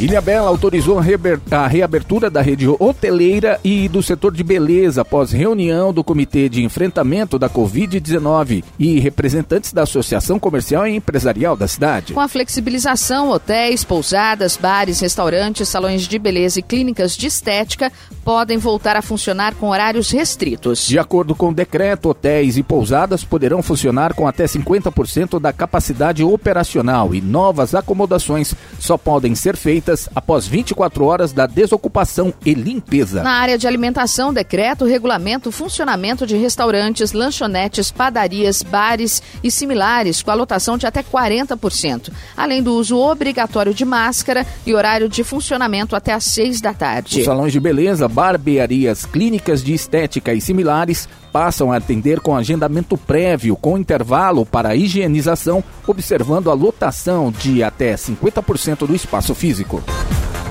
Ilha 0.00 0.20
Bela 0.20 0.48
autorizou 0.48 0.98
a 0.98 1.66
reabertura 1.68 2.28
da 2.28 2.42
rede 2.42 2.66
hoteleira 2.68 3.60
e 3.62 3.88
do 3.88 4.02
setor 4.02 4.34
de 4.34 4.42
beleza 4.42 5.02
após 5.02 5.30
reunião 5.30 5.92
do 5.92 6.02
Comitê 6.02 6.48
de 6.48 6.64
Enfrentamento 6.64 7.38
da 7.38 7.48
Covid-19 7.48 8.64
e 8.76 8.98
representantes 8.98 9.72
da 9.72 9.82
Associação 9.82 10.36
Comercial 10.40 10.84
e 10.84 10.96
Empresarial 10.96 11.56
da 11.56 11.68
cidade. 11.68 12.12
Com 12.12 12.18
a 12.18 12.26
flexibilização, 12.26 13.30
hotéis, 13.30 13.84
pousadas, 13.84 14.56
bares, 14.56 14.98
restaurantes, 14.98 15.68
salões 15.68 16.02
de 16.08 16.18
beleza 16.18 16.58
e 16.58 16.62
clínicas 16.62 17.16
de 17.16 17.28
estética 17.28 17.92
podem 18.24 18.58
voltar 18.58 18.96
a 18.96 19.02
funcionar 19.02 19.54
com 19.54 19.68
horários 19.68 20.10
restritos. 20.10 20.88
De 20.88 20.98
acordo 20.98 21.36
com 21.36 21.50
o 21.50 21.54
decreto, 21.54 22.08
hotéis 22.08 22.56
e 22.56 22.64
pousadas 22.64 23.22
poderão 23.22 23.62
funcionar 23.62 24.12
com 24.12 24.26
até 24.26 24.44
50% 24.44 25.38
da 25.38 25.52
capacidade 25.52 26.24
operacional 26.24 27.14
e 27.14 27.20
novas 27.20 27.76
acomodações 27.76 28.54
só 28.80 28.98
podem 28.98 29.36
ser 29.36 29.56
feitas 29.56 29.84
feitas 29.94 30.08
após 30.14 30.46
24 30.46 31.04
horas 31.04 31.32
da 31.32 31.46
desocupação 31.46 32.34
e 32.44 32.54
limpeza. 32.54 33.22
Na 33.22 33.32
área 33.32 33.56
de 33.56 33.66
alimentação, 33.66 34.32
decreto 34.32 34.84
regulamenta 34.84 35.48
o 35.48 35.52
funcionamento 35.52 36.26
de 36.26 36.36
restaurantes, 36.36 37.12
lanchonetes, 37.12 37.90
padarias, 37.90 38.62
bares 38.62 39.22
e 39.42 39.50
similares 39.50 40.22
com 40.22 40.30
a 40.30 40.34
lotação 40.34 40.76
de 40.76 40.86
até 40.86 41.02
40%, 41.02 42.10
além 42.36 42.62
do 42.62 42.74
uso 42.74 42.98
obrigatório 42.98 43.72
de 43.72 43.84
máscara 43.84 44.46
e 44.66 44.74
horário 44.74 45.08
de 45.08 45.22
funcionamento 45.22 45.94
até 45.94 46.12
às 46.12 46.24
6 46.24 46.60
da 46.60 46.74
tarde. 46.74 47.20
Os 47.20 47.24
salões 47.24 47.52
de 47.52 47.60
beleza, 47.60 48.08
barbearias, 48.08 49.06
clínicas 49.06 49.62
de 49.62 49.72
estética 49.72 50.34
e 50.34 50.40
similares 50.40 51.08
passam 51.34 51.72
a 51.72 51.78
atender 51.78 52.20
com 52.20 52.36
agendamento 52.36 52.96
prévio, 52.96 53.56
com 53.56 53.76
intervalo 53.76 54.46
para 54.46 54.76
higienização, 54.76 55.64
observando 55.84 56.48
a 56.48 56.54
lotação 56.54 57.32
de 57.32 57.60
até 57.60 57.94
50% 57.94 58.86
do 58.86 58.94
espaço 58.94 59.34
físico. 59.34 59.73
Pernambuco. 59.80 60.43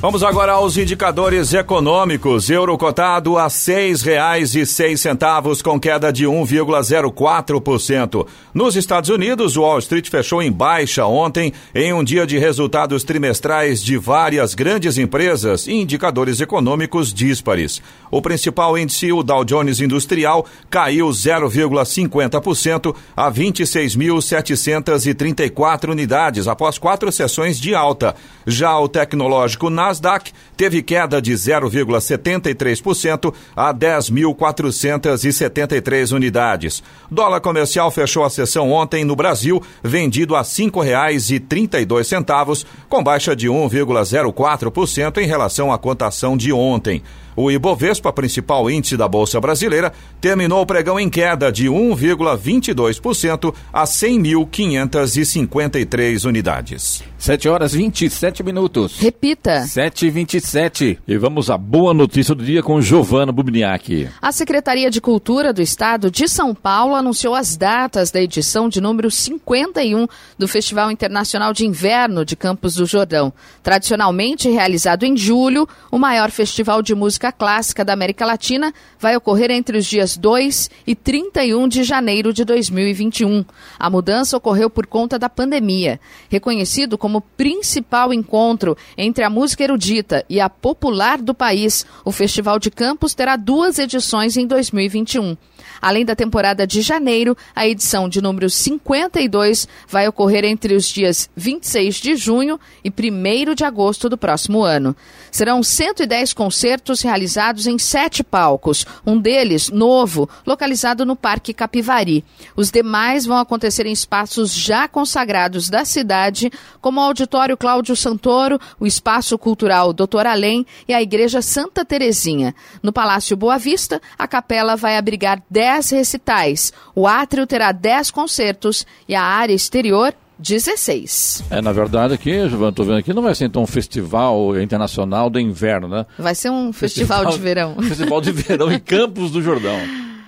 Vamos 0.00 0.22
agora 0.22 0.52
aos 0.52 0.78
indicadores 0.78 1.52
econômicos. 1.52 2.48
Euro 2.48 2.78
cotado 2.78 3.36
a 3.36 3.50
seis 3.50 4.00
reais 4.00 4.54
e 4.54 4.64
seis 4.64 4.98
centavos 4.98 5.60
com 5.60 5.78
queda 5.78 6.10
de 6.10 6.24
1,04%. 6.24 8.26
Nos 8.54 8.76
Estados 8.76 9.10
Unidos, 9.10 9.58
o 9.58 9.60
Wall 9.60 9.80
Street 9.80 10.08
fechou 10.08 10.42
em 10.42 10.50
baixa 10.50 11.04
ontem 11.04 11.52
em 11.74 11.92
um 11.92 12.02
dia 12.02 12.26
de 12.26 12.38
resultados 12.38 13.04
trimestrais 13.04 13.82
de 13.82 13.98
várias 13.98 14.54
grandes 14.54 14.96
empresas 14.96 15.66
e 15.66 15.74
indicadores 15.74 16.40
econômicos 16.40 17.12
díspares. 17.12 17.82
O 18.10 18.22
principal 18.22 18.78
índice, 18.78 19.12
o 19.12 19.22
Dow 19.22 19.44
Jones 19.44 19.80
Industrial, 19.80 20.46
caiu 20.70 21.08
0,50% 21.08 22.96
a 23.14 23.30
26.734 23.30 25.90
unidades 25.90 26.48
após 26.48 26.78
quatro 26.78 27.12
sessões 27.12 27.60
de 27.60 27.74
alta. 27.74 28.16
Já 28.46 28.78
o 28.78 28.88
tecnológico 28.88 29.68
Nasdaq 29.90 30.32
teve 30.56 30.80
queda 30.82 31.20
de 31.20 31.32
0,73% 31.32 33.34
a 33.56 33.74
10.473 33.74 36.14
unidades. 36.14 36.80
Dólar 37.10 37.40
comercial 37.40 37.90
fechou 37.90 38.22
a 38.24 38.30
sessão 38.30 38.70
ontem 38.70 39.04
no 39.04 39.16
Brasil, 39.16 39.60
vendido 39.82 40.36
a 40.36 40.40
R$ 40.40 40.44
5,32, 40.44 42.64
com 42.88 43.02
baixa 43.02 43.34
de 43.34 43.48
1,04% 43.48 45.18
em 45.18 45.26
relação 45.26 45.72
à 45.72 45.78
cotação 45.78 46.36
de 46.36 46.52
ontem. 46.52 47.02
O 47.36 47.50
Ibovespa, 47.50 48.12
principal 48.12 48.70
índice 48.70 48.96
da 48.96 49.08
Bolsa 49.08 49.40
Brasileira, 49.40 49.92
terminou 50.20 50.62
o 50.62 50.66
pregão 50.66 50.98
em 50.98 51.08
queda 51.08 51.50
de 51.50 51.68
1,22% 51.68 53.54
a 53.72 53.84
100.553 53.84 56.24
unidades. 56.24 57.02
7 57.18 57.48
horas 57.48 57.72
27 57.74 58.42
minutos. 58.42 58.98
Repita. 58.98 59.66
7 59.66 60.06
e 60.06 60.10
27. 60.10 60.98
E 61.06 61.18
vamos 61.18 61.50
à 61.50 61.58
boa 61.58 61.92
notícia 61.92 62.34
do 62.34 62.42
dia 62.42 62.62
com 62.62 62.80
Giovana 62.80 63.30
Bubniak. 63.30 64.08
A 64.22 64.32
Secretaria 64.32 64.90
de 64.90 65.02
Cultura 65.02 65.52
do 65.52 65.60
Estado 65.60 66.10
de 66.10 66.26
São 66.26 66.54
Paulo 66.54 66.94
anunciou 66.94 67.34
as 67.34 67.58
datas 67.58 68.10
da 68.10 68.22
edição 68.22 68.70
de 68.70 68.80
número 68.80 69.10
51 69.10 70.06
do 70.38 70.48
Festival 70.48 70.90
Internacional 70.90 71.52
de 71.52 71.66
Inverno 71.66 72.24
de 72.24 72.34
Campos 72.34 72.72
do 72.74 72.86
Jordão. 72.86 73.30
Tradicionalmente 73.62 74.48
realizado 74.48 75.04
em 75.04 75.14
julho, 75.14 75.68
o 75.90 75.98
maior 75.98 76.30
festival 76.30 76.80
de 76.80 76.94
música 76.94 77.19
música 77.20 77.32
clássica 77.32 77.84
da 77.84 77.92
América 77.92 78.24
Latina 78.24 78.72
vai 78.98 79.14
ocorrer 79.14 79.50
entre 79.50 79.76
os 79.76 79.84
dias 79.84 80.16
2 80.16 80.70
e 80.86 80.94
31 80.94 81.68
de 81.68 81.84
janeiro 81.84 82.32
de 82.32 82.46
2021. 82.46 83.44
A 83.78 83.90
mudança 83.90 84.38
ocorreu 84.38 84.70
por 84.70 84.86
conta 84.86 85.18
da 85.18 85.28
pandemia. 85.28 86.00
Reconhecido 86.30 86.96
como 86.96 87.20
principal 87.20 88.14
encontro 88.14 88.74
entre 88.96 89.22
a 89.22 89.28
música 89.28 89.62
erudita 89.62 90.24
e 90.30 90.40
a 90.40 90.48
popular 90.48 91.20
do 91.20 91.34
país, 91.34 91.84
o 92.06 92.10
Festival 92.10 92.58
de 92.58 92.70
Campos 92.70 93.12
terá 93.12 93.36
duas 93.36 93.78
edições 93.78 94.38
em 94.38 94.46
2021. 94.46 95.36
Além 95.80 96.04
da 96.04 96.14
temporada 96.14 96.66
de 96.66 96.82
janeiro, 96.82 97.36
a 97.54 97.66
edição 97.66 98.08
de 98.08 98.20
número 98.20 98.50
52 98.50 99.66
vai 99.88 100.06
ocorrer 100.06 100.44
entre 100.44 100.74
os 100.74 100.86
dias 100.86 101.30
26 101.34 101.94
de 101.96 102.16
junho 102.16 102.60
e 102.84 102.90
1 102.90 103.54
de 103.54 103.64
agosto 103.64 104.08
do 104.08 104.18
próximo 104.18 104.62
ano. 104.62 104.94
Serão 105.30 105.62
110 105.62 106.34
concertos 106.34 107.00
realizados 107.00 107.66
em 107.66 107.78
sete 107.78 108.22
palcos, 108.22 108.84
um 109.06 109.18
deles 109.18 109.70
novo, 109.70 110.28
localizado 110.46 111.06
no 111.06 111.16
Parque 111.16 111.54
Capivari. 111.54 112.24
Os 112.54 112.70
demais 112.70 113.24
vão 113.24 113.38
acontecer 113.38 113.86
em 113.86 113.92
espaços 113.92 114.52
já 114.52 114.86
consagrados 114.86 115.70
da 115.70 115.84
cidade, 115.84 116.50
como 116.80 117.00
o 117.00 117.04
Auditório 117.04 117.56
Cláudio 117.56 117.96
Santoro, 117.96 118.60
o 118.78 118.86
Espaço 118.86 119.38
Cultural 119.38 119.92
Doutor 119.92 120.26
Além 120.26 120.66
e 120.86 120.92
a 120.92 121.00
Igreja 121.00 121.40
Santa 121.40 121.84
Terezinha. 121.84 122.54
No 122.82 122.92
Palácio 122.92 123.36
Boa 123.36 123.56
Vista, 123.56 124.00
a 124.18 124.26
capela 124.26 124.76
vai 124.76 124.96
abrigar 124.96 125.42
10 125.48 125.69
recitais, 125.90 126.72
o 126.94 127.06
átrio 127.06 127.46
terá 127.46 127.72
10 127.72 128.10
concertos 128.10 128.86
e 129.08 129.14
a 129.14 129.22
área 129.22 129.54
exterior 129.54 130.14
16. 130.38 131.44
É, 131.50 131.60
na 131.60 131.72
verdade, 131.72 132.14
aqui, 132.14 132.48
Giovanni, 132.48 132.70
estou 132.70 132.86
vendo 132.86 132.98
aqui, 132.98 133.12
não 133.12 133.22
vai 133.22 133.34
ser 133.34 133.44
então 133.44 133.62
um 133.62 133.66
festival 133.66 134.58
internacional 134.58 135.28
do 135.28 135.38
inverno, 135.38 135.86
né? 135.86 136.06
Vai 136.18 136.34
ser 136.34 136.50
um 136.50 136.72
festival, 136.72 137.24
festival 137.24 137.32
de 137.32 137.42
verão. 137.42 137.76
Festival 137.82 138.20
de 138.20 138.32
verão 138.32 138.72
em 138.72 138.78
Campos 138.78 139.30
do 139.30 139.42
Jordão. 139.42 139.78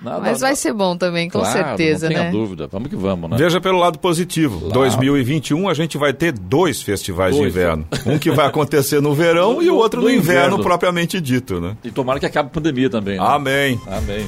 Nada, 0.03 0.19
Mas 0.19 0.41
vai 0.41 0.53
ser 0.53 0.73
bom 0.73 0.97
também, 0.97 1.29
com 1.29 1.39
claro, 1.39 1.53
certeza, 1.53 2.07
não 2.07 2.15
tenha 2.15 2.25
né? 2.25 2.31
dúvida. 2.31 2.67
Vamos 2.69 2.89
que 2.89 2.95
vamos, 2.95 3.29
né? 3.29 3.37
Veja 3.37 3.61
pelo 3.61 3.79
lado 3.79 3.97
positivo. 3.97 4.59
Claro. 4.59 4.73
2021 4.73 5.69
a 5.69 5.73
gente 5.73 5.97
vai 5.97 6.11
ter 6.11 6.33
dois 6.33 6.81
festivais 6.81 7.33
dois. 7.33 7.53
de 7.53 7.57
inverno. 7.57 7.87
Um 8.05 8.19
que 8.19 8.29
vai 8.29 8.45
acontecer 8.45 9.01
no 9.01 9.13
verão 9.13 9.53
no, 9.53 9.61
e 9.63 9.69
o 9.69 9.75
outro 9.75 10.01
no, 10.01 10.07
no 10.07 10.13
inverno, 10.13 10.41
inverno, 10.41 10.59
propriamente 10.61 11.21
dito, 11.21 11.61
né? 11.61 11.77
E 11.85 11.89
tomara 11.89 12.19
que 12.19 12.25
acabe 12.25 12.47
a 12.47 12.51
pandemia 12.51 12.89
também. 12.89 13.17
Né? 13.17 13.25
Amém. 13.25 13.79
Amém. 13.87 14.27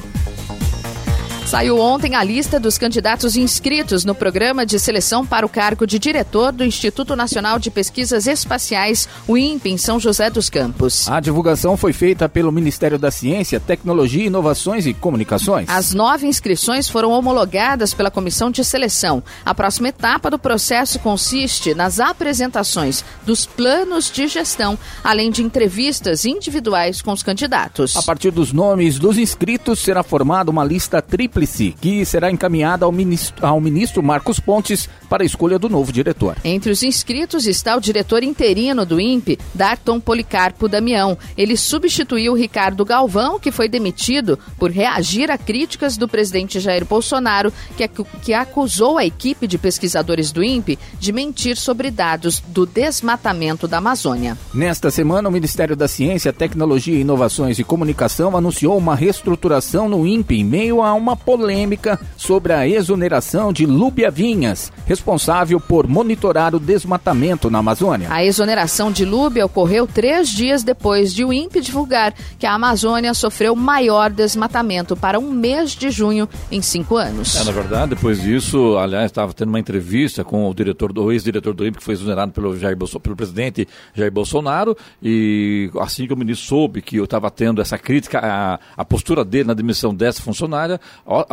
Saiu 1.46 1.78
ontem 1.78 2.16
a 2.16 2.24
lista 2.24 2.58
dos 2.58 2.76
candidatos 2.76 3.36
inscritos 3.36 4.04
no 4.04 4.16
programa 4.16 4.66
de 4.66 4.80
seleção 4.80 5.24
para 5.24 5.46
o 5.46 5.48
cargo 5.48 5.86
de 5.86 5.96
diretor 5.96 6.50
do 6.50 6.64
Instituto 6.64 7.14
Nacional 7.14 7.60
de 7.60 7.70
Pesquisas 7.70 8.26
Espaciais, 8.26 9.08
o 9.28 9.38
INPE, 9.38 9.70
em 9.70 9.78
São 9.78 10.00
José 10.00 10.28
dos 10.28 10.50
Campos. 10.50 11.08
A 11.08 11.20
divulgação 11.20 11.76
foi 11.76 11.92
feita 11.92 12.28
pelo 12.28 12.50
Ministério 12.50 12.98
da 12.98 13.12
Ciência, 13.12 13.60
Tecnologia, 13.60 14.26
Inovações 14.26 14.86
e 14.86 14.92
Comunicações. 14.92 15.68
As 15.68 15.94
nove 15.94 16.26
inscrições 16.26 16.88
foram 16.88 17.12
homologadas 17.12 17.94
pela 17.94 18.10
comissão 18.10 18.50
de 18.50 18.64
seleção. 18.64 19.22
A 19.44 19.54
próxima 19.54 19.90
etapa 19.90 20.28
do 20.28 20.40
processo 20.40 20.98
consiste 20.98 21.74
nas 21.74 22.00
apresentações 22.00 23.04
dos 23.24 23.46
planos 23.46 24.10
de 24.10 24.26
gestão, 24.26 24.76
além 25.02 25.30
de 25.30 25.44
entrevistas 25.44 26.24
individuais 26.24 27.00
com 27.00 27.12
os 27.12 27.22
candidatos. 27.22 27.96
A 27.96 28.02
partir 28.02 28.32
dos 28.32 28.52
nomes 28.52 28.98
dos 28.98 29.16
inscritos, 29.16 29.78
será 29.78 30.02
formada 30.02 30.50
uma 30.50 30.64
lista 30.64 31.00
tripla 31.00 31.35
tríplice, 31.36 31.74
que 31.78 32.04
será 32.06 32.30
encaminhada 32.30 32.86
ao 32.86 32.92
ministro, 32.92 33.44
ao 33.44 33.60
ministro 33.60 34.02
Marcos 34.02 34.40
Pontes 34.40 34.88
para 35.08 35.22
a 35.22 35.26
escolha 35.26 35.58
do 35.58 35.68
novo 35.68 35.92
diretor. 35.92 36.36
Entre 36.42 36.70
os 36.70 36.82
inscritos 36.82 37.46
está 37.46 37.76
o 37.76 37.80
diretor 37.80 38.22
interino 38.22 38.86
do 38.86 38.98
INPE, 38.98 39.38
Darton 39.54 40.00
Policarpo 40.00 40.66
Damião. 40.66 41.18
Ele 41.36 41.56
substituiu 41.56 42.34
Ricardo 42.34 42.84
Galvão, 42.84 43.38
que 43.38 43.52
foi 43.52 43.68
demitido 43.68 44.38
por 44.58 44.70
reagir 44.70 45.30
a 45.30 45.36
críticas 45.36 45.98
do 45.98 46.08
presidente 46.08 46.58
Jair 46.58 46.86
Bolsonaro, 46.86 47.52
que, 47.76 47.86
que 48.22 48.32
acusou 48.32 48.96
a 48.96 49.04
equipe 49.04 49.46
de 49.46 49.58
pesquisadores 49.58 50.32
do 50.32 50.42
INPE 50.42 50.78
de 50.98 51.12
mentir 51.12 51.56
sobre 51.56 51.90
dados 51.90 52.42
do 52.48 52.64
desmatamento 52.64 53.68
da 53.68 53.78
Amazônia. 53.78 54.38
Nesta 54.54 54.90
semana, 54.90 55.28
o 55.28 55.32
Ministério 55.32 55.76
da 55.76 55.86
Ciência, 55.86 56.32
Tecnologia, 56.32 56.98
Inovações 56.98 57.58
e 57.58 57.64
Comunicação 57.64 58.34
anunciou 58.36 58.78
uma 58.78 58.94
reestruturação 58.94 59.88
no 59.88 60.06
INPE 60.06 60.36
em 60.36 60.44
meio 60.44 60.82
a 60.82 60.94
uma 60.94 61.16
polêmica 61.26 61.98
sobre 62.16 62.52
a 62.52 62.68
exoneração 62.68 63.52
de 63.52 63.66
Lúbia 63.66 64.12
Vinhas, 64.12 64.72
responsável 64.86 65.58
por 65.58 65.88
monitorar 65.88 66.54
o 66.54 66.60
desmatamento 66.60 67.50
na 67.50 67.58
Amazônia. 67.58 68.06
A 68.12 68.24
exoneração 68.24 68.92
de 68.92 69.04
Lúbia 69.04 69.44
ocorreu 69.44 69.88
três 69.88 70.28
dias 70.28 70.62
depois 70.62 71.12
de 71.12 71.24
o 71.24 71.32
INPE 71.32 71.60
divulgar 71.60 72.14
que 72.38 72.46
a 72.46 72.54
Amazônia 72.54 73.12
sofreu 73.12 73.56
maior 73.56 74.08
desmatamento 74.08 74.96
para 74.96 75.18
um 75.18 75.32
mês 75.32 75.72
de 75.72 75.90
junho 75.90 76.28
em 76.50 76.62
cinco 76.62 76.96
anos. 76.96 77.34
É, 77.34 77.42
na 77.42 77.50
verdade, 77.50 77.90
depois 77.96 78.22
disso, 78.22 78.78
aliás, 78.78 79.06
estava 79.06 79.32
tendo 79.34 79.48
uma 79.48 79.58
entrevista 79.58 80.22
com 80.22 80.48
o 80.48 80.54
diretor 80.54 80.92
do 80.92 81.10
ex-diretor 81.10 81.54
do 81.54 81.66
INPE, 81.66 81.78
que 81.78 81.84
foi 81.84 81.94
exonerado 81.94 82.30
pelo, 82.30 82.56
Jair 82.56 82.76
Bolso, 82.76 83.00
pelo 83.00 83.16
presidente 83.16 83.66
Jair 83.92 84.12
Bolsonaro, 84.12 84.76
e 85.02 85.68
assim 85.80 86.06
que 86.06 86.12
o 86.12 86.16
ministro 86.16 86.46
soube 86.46 86.80
que 86.80 86.96
eu 86.96 87.04
estava 87.04 87.28
tendo 87.32 87.60
essa 87.60 87.76
crítica 87.76 88.20
à, 88.20 88.60
à 88.76 88.84
postura 88.84 89.24
dele 89.24 89.48
na 89.48 89.54
demissão 89.54 89.92
dessa 89.92 90.22
funcionária, 90.22 90.80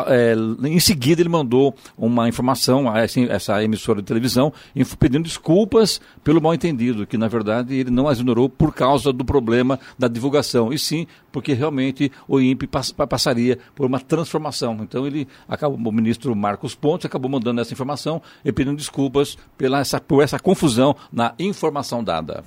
é, 0.08 0.36
em 0.68 0.80
seguida 0.80 1.22
ele 1.22 1.30
mandou 1.30 1.76
uma 1.98 2.28
informação 2.30 2.90
a 2.90 3.02
essa 3.02 3.64
emissora 3.64 4.02
de 4.02 4.08
televisão 4.08 4.54
pedindo 5.00 5.24
desculpas 5.24 6.00
pelo 6.24 6.42
mal 6.42 6.54
entendido, 6.54 7.08
que 7.08 7.18
na 7.18 7.28
verdade 7.28 7.76
ele 7.76 7.90
não 7.90 8.08
as 8.08 8.20
ignorou 8.20 8.48
por 8.50 8.74
causa 8.74 9.12
do 9.12 9.26
problema 9.26 9.80
da 9.98 10.08
divulgação, 10.08 10.72
e 10.72 10.80
sim 10.80 11.08
porque 11.32 11.54
realmente 11.54 12.12
o 12.28 12.40
INPE 12.40 12.68
pass 12.68 12.92
passaria 12.92 13.58
por 13.76 13.86
uma 13.86 14.00
transformação. 14.00 14.78
Então 14.82 15.06
ele 15.06 15.28
acabou, 15.48 15.78
o 15.78 15.92
ministro 15.92 16.36
Marcos 16.36 16.76
Pontes 16.76 17.06
acabou 17.06 17.30
mandando 17.30 17.60
essa 17.60 17.74
informação 17.74 18.22
e 18.46 18.52
pedindo 18.52 18.78
desculpas 18.78 19.38
pela 19.58 19.80
essa, 19.80 20.00
por 20.00 20.24
essa 20.24 20.40
confusão 20.40 20.96
na 21.12 21.34
informação 21.40 22.04
dada. 22.04 22.44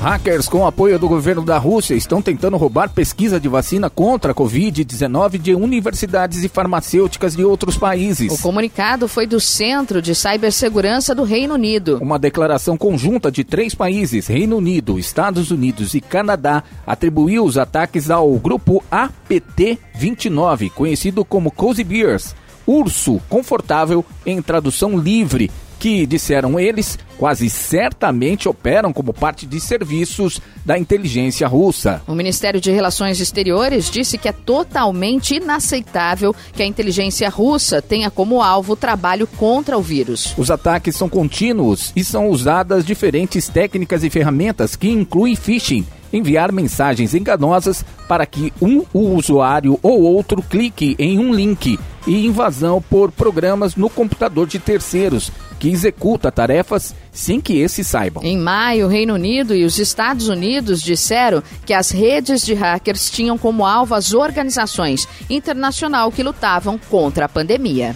Hackers 0.00 0.48
com 0.48 0.66
apoio 0.66 0.98
do 0.98 1.06
governo 1.06 1.44
da 1.44 1.58
Rússia 1.58 1.94
estão 1.94 2.22
tentando 2.22 2.56
roubar 2.56 2.88
pesquisa 2.88 3.38
de 3.38 3.50
vacina 3.50 3.90
contra 3.90 4.32
a 4.32 4.34
Covid-19 4.34 5.36
de 5.36 5.54
universidades 5.54 6.42
e 6.42 6.48
farmacêuticas 6.48 7.36
de 7.36 7.44
outros 7.44 7.76
países. 7.76 8.32
O 8.32 8.42
comunicado 8.42 9.06
foi 9.06 9.26
do 9.26 9.38
Centro 9.38 10.00
de 10.00 10.14
Cibersegurança 10.14 11.14
do 11.14 11.22
Reino 11.22 11.52
Unido. 11.52 11.98
Uma 12.00 12.18
declaração 12.18 12.78
conjunta 12.78 13.30
de 13.30 13.44
três 13.44 13.74
países, 13.74 14.26
Reino 14.26 14.56
Unido, 14.56 14.98
Estados 14.98 15.50
Unidos 15.50 15.92
e 15.92 16.00
Canadá, 16.00 16.64
atribuiu 16.86 17.44
os 17.44 17.58
ataques 17.58 18.10
ao 18.10 18.32
grupo 18.38 18.82
APT-29, 18.90 20.70
conhecido 20.70 21.26
como 21.26 21.50
Cozy 21.50 21.84
Bears, 21.84 22.34
urso 22.66 23.20
confortável 23.28 24.02
em 24.24 24.40
tradução 24.40 24.98
livre, 24.98 25.50
que, 25.80 26.04
disseram 26.04 26.60
eles, 26.60 26.98
quase 27.16 27.48
certamente 27.48 28.46
operam 28.46 28.92
como 28.92 29.14
parte 29.14 29.46
de 29.46 29.58
serviços 29.58 30.38
da 30.64 30.78
inteligência 30.78 31.48
russa. 31.48 32.02
O 32.06 32.14
Ministério 32.14 32.60
de 32.60 32.70
Relações 32.70 33.18
Exteriores 33.18 33.90
disse 33.90 34.18
que 34.18 34.28
é 34.28 34.32
totalmente 34.32 35.36
inaceitável 35.36 36.36
que 36.52 36.62
a 36.62 36.66
inteligência 36.66 37.30
russa 37.30 37.80
tenha 37.80 38.10
como 38.10 38.42
alvo 38.42 38.74
o 38.74 38.76
trabalho 38.76 39.26
contra 39.26 39.78
o 39.78 39.82
vírus. 39.82 40.34
Os 40.36 40.50
ataques 40.50 40.94
são 40.94 41.08
contínuos 41.08 41.92
e 41.96 42.04
são 42.04 42.28
usadas 42.28 42.84
diferentes 42.84 43.48
técnicas 43.48 44.04
e 44.04 44.10
ferramentas 44.10 44.76
que 44.76 44.90
incluem 44.90 45.34
phishing 45.34 45.86
enviar 46.12 46.52
mensagens 46.52 47.14
enganosas 47.14 47.84
para 48.08 48.26
que 48.26 48.52
um 48.60 48.84
usuário 48.92 49.78
ou 49.82 50.02
outro 50.02 50.42
clique 50.42 50.96
em 50.98 51.18
um 51.18 51.32
link 51.32 51.78
e 52.06 52.26
invasão 52.26 52.82
por 52.82 53.12
programas 53.12 53.76
no 53.76 53.88
computador 53.88 54.46
de 54.46 54.58
terceiros 54.58 55.30
que 55.60 55.68
executa 55.68 56.32
tarefas 56.32 56.94
sem 57.12 57.38
que 57.40 57.58
esses 57.58 57.86
saibam. 57.86 58.24
Em 58.24 58.36
maio, 58.36 58.86
o 58.86 58.88
Reino 58.88 59.14
Unido 59.14 59.54
e 59.54 59.64
os 59.64 59.78
Estados 59.78 60.28
Unidos 60.28 60.82
disseram 60.82 61.42
que 61.66 61.74
as 61.74 61.90
redes 61.90 62.44
de 62.44 62.54
hackers 62.54 63.10
tinham 63.10 63.36
como 63.36 63.66
alvo 63.66 63.94
as 63.94 64.14
organizações 64.14 65.06
internacionais 65.28 66.14
que 66.14 66.22
lutavam 66.22 66.80
contra 66.88 67.26
a 67.26 67.28
pandemia. 67.28 67.94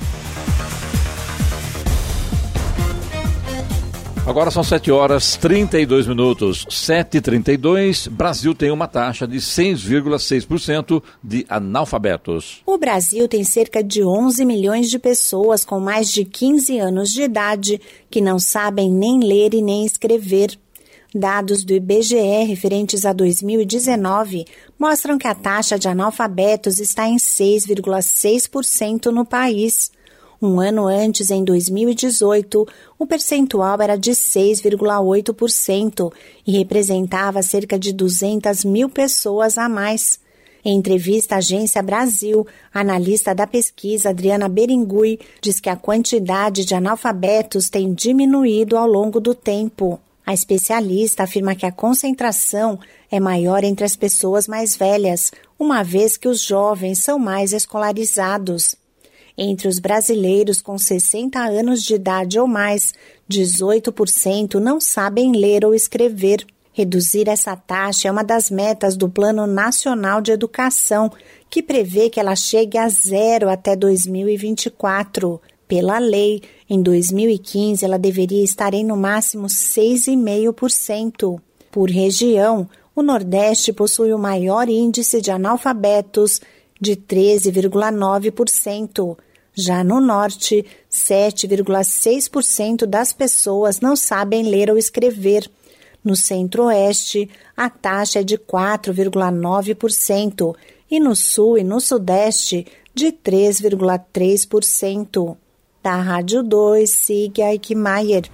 Agora 4.27 4.51
são 4.51 4.65
7 4.65 4.91
horas 4.91 5.37
32 5.37 6.07
minutos. 6.07 6.65
7h32. 6.65 8.09
Brasil 8.09 8.55
tem 8.55 8.71
uma 8.71 8.89
taxa 8.89 9.29
de 9.29 9.37
6,6% 9.37 11.03
de 11.23 11.45
analfabetos. 11.47 12.63
O 12.65 12.79
Brasil 12.79 13.29
tem 13.29 13.45
cerca 13.45 13.85
de 13.85 14.03
11 14.03 14.47
milhões 14.47 14.89
de 14.89 14.99
pessoas 14.99 15.63
com 15.63 15.79
mais 15.79 16.11
de 16.11 16.25
15 16.25 16.79
anos 16.79 17.11
de 17.11 17.21
idade 17.21 17.79
que 18.11 18.23
não 18.23 18.39
sabem 18.39 18.91
nem 18.91 19.21
ler 19.21 19.53
e 19.53 19.61
nem 19.61 19.85
escrever. 19.85 20.59
Dados 21.15 21.63
do 21.63 21.75
IBGE 21.75 22.45
referentes 22.49 23.05
a 23.05 23.13
2019 23.13 24.47
mostram 24.79 25.19
que 25.19 25.29
a 25.29 25.35
taxa 25.35 25.79
de 25.79 25.87
analfabetos 25.87 26.79
está 26.79 27.07
em 27.07 27.17
6,6% 27.17 29.13
no 29.13 29.27
país. 29.27 29.93
Um 30.41 30.61
ano 30.61 30.87
antes, 30.87 31.31
em 31.31 31.45
2018, 31.45 32.67
o 32.99 33.07
percentual 33.07 33.81
era 33.81 33.97
de 33.97 34.11
6,8% 34.11 36.13
e 36.47 36.59
representava 36.59 37.43
cerca 37.43 37.79
de 37.79 37.93
200 37.93 38.65
mil 38.65 38.89
pessoas 38.89 39.57
a 39.57 39.69
mais. 39.69 40.19
Em 40.65 40.79
entrevista 40.79 41.35
à 41.35 41.39
Agência 41.39 41.83
Brasil, 41.83 42.47
a 42.73 42.81
analista 42.81 43.35
da 43.35 43.47
pesquisa 43.47 44.09
Adriana 44.09 44.49
Beringui 44.49 45.21
diz 45.41 45.61
que 45.61 45.69
a 45.69 45.77
quantidade 45.77 46.65
de 46.65 46.75
analfabetos 46.75 47.69
tem 47.69 47.93
diminuído 47.93 48.79
ao 48.79 48.87
longo 48.87 49.21
do 49.21 49.35
tempo. 49.35 50.01
A 50.25 50.33
especialista 50.33 51.25
afirma 51.25 51.55
que 51.55 51.67
a 51.67 51.73
concentração 51.73 52.79
é 53.11 53.21
maior 53.21 53.63
entre 53.63 53.85
as 53.85 53.95
pessoas 53.95 54.49
mais 54.49 54.75
velhas, 54.75 55.31
uma 55.59 55.83
vez 55.83 56.17
que 56.17 56.29
os 56.29 56.41
jovens 56.41 56.99
são 56.99 57.19
mais 57.19 57.53
escolarizados. 57.53 58.75
Entre 59.37 59.67
os 59.67 59.81
brasileiros 59.81 60.63
com 60.63 60.79
60 60.79 61.41
anos 61.41 61.83
de 61.83 61.95
idade 61.95 62.39
ou 62.39 62.47
mais, 62.47 62.95
18% 63.29 64.55
não 64.55 64.81
sabem 64.81 65.33
ler 65.33 65.65
ou 65.65 65.75
escrever. 65.75 66.47
Reduzir 66.73 67.29
essa 67.29 67.57
taxa 67.57 68.09
é 68.09 68.11
uma 68.11 68.25
das 68.25 68.51
metas 68.51 68.97
do 68.97 69.09
Plano 69.09 69.47
Nacional 69.47 70.21
de 70.21 70.33
Educação, 70.33 71.11
que 71.49 71.63
prevê 71.63 72.11
que 72.11 72.19
ela 72.19 72.35
chegue 72.35 72.77
a 72.79 72.89
zero 72.89 73.49
até 73.49 73.77
2024. 73.77 75.41
Pela 75.67 75.99
lei, 75.99 76.43
em 76.69 76.83
2015 76.83 77.85
ela 77.85 77.99
deveria 77.99 78.43
estar 78.45 78.75
em 78.75 78.85
no 78.85 78.97
máximo 78.97 79.47
6,5%. 79.47 81.41
Por 81.71 81.91
região, 81.91 82.69
o 82.95 83.03
Nordeste 83.03 83.73
possui 83.73 84.13
o 84.13 84.19
maior 84.19 84.69
índice 84.69 85.21
de 85.21 85.31
analfabetos, 85.31 86.41
de 86.81 86.97
13,9%. 86.97 89.17
Já 89.55 89.85
no 89.85 90.01
norte, 90.01 90.67
7,6% 90.91 92.87
das 92.87 93.13
pessoas 93.13 93.79
não 93.81 93.95
sabem 93.95 94.43
ler 94.43 94.69
ou 94.71 94.77
escrever. 94.77 95.49
No 96.03 96.17
centro-oeste, 96.17 97.31
a 97.57 97.71
taxa 97.71 98.19
é 98.21 98.25
de 98.25 98.37
4,9% 98.37 100.57
e 100.91 101.01
no 101.01 101.17
sul 101.17 101.57
e 101.57 101.65
no 101.65 101.81
sudeste, 101.81 102.67
de 102.93 103.13
3,3%. 103.13 105.37
Da 105.83 105.97
Rádio 105.97 106.43
2, 106.43 106.91
siga 106.91 107.51
Eichmeier. 107.53 108.29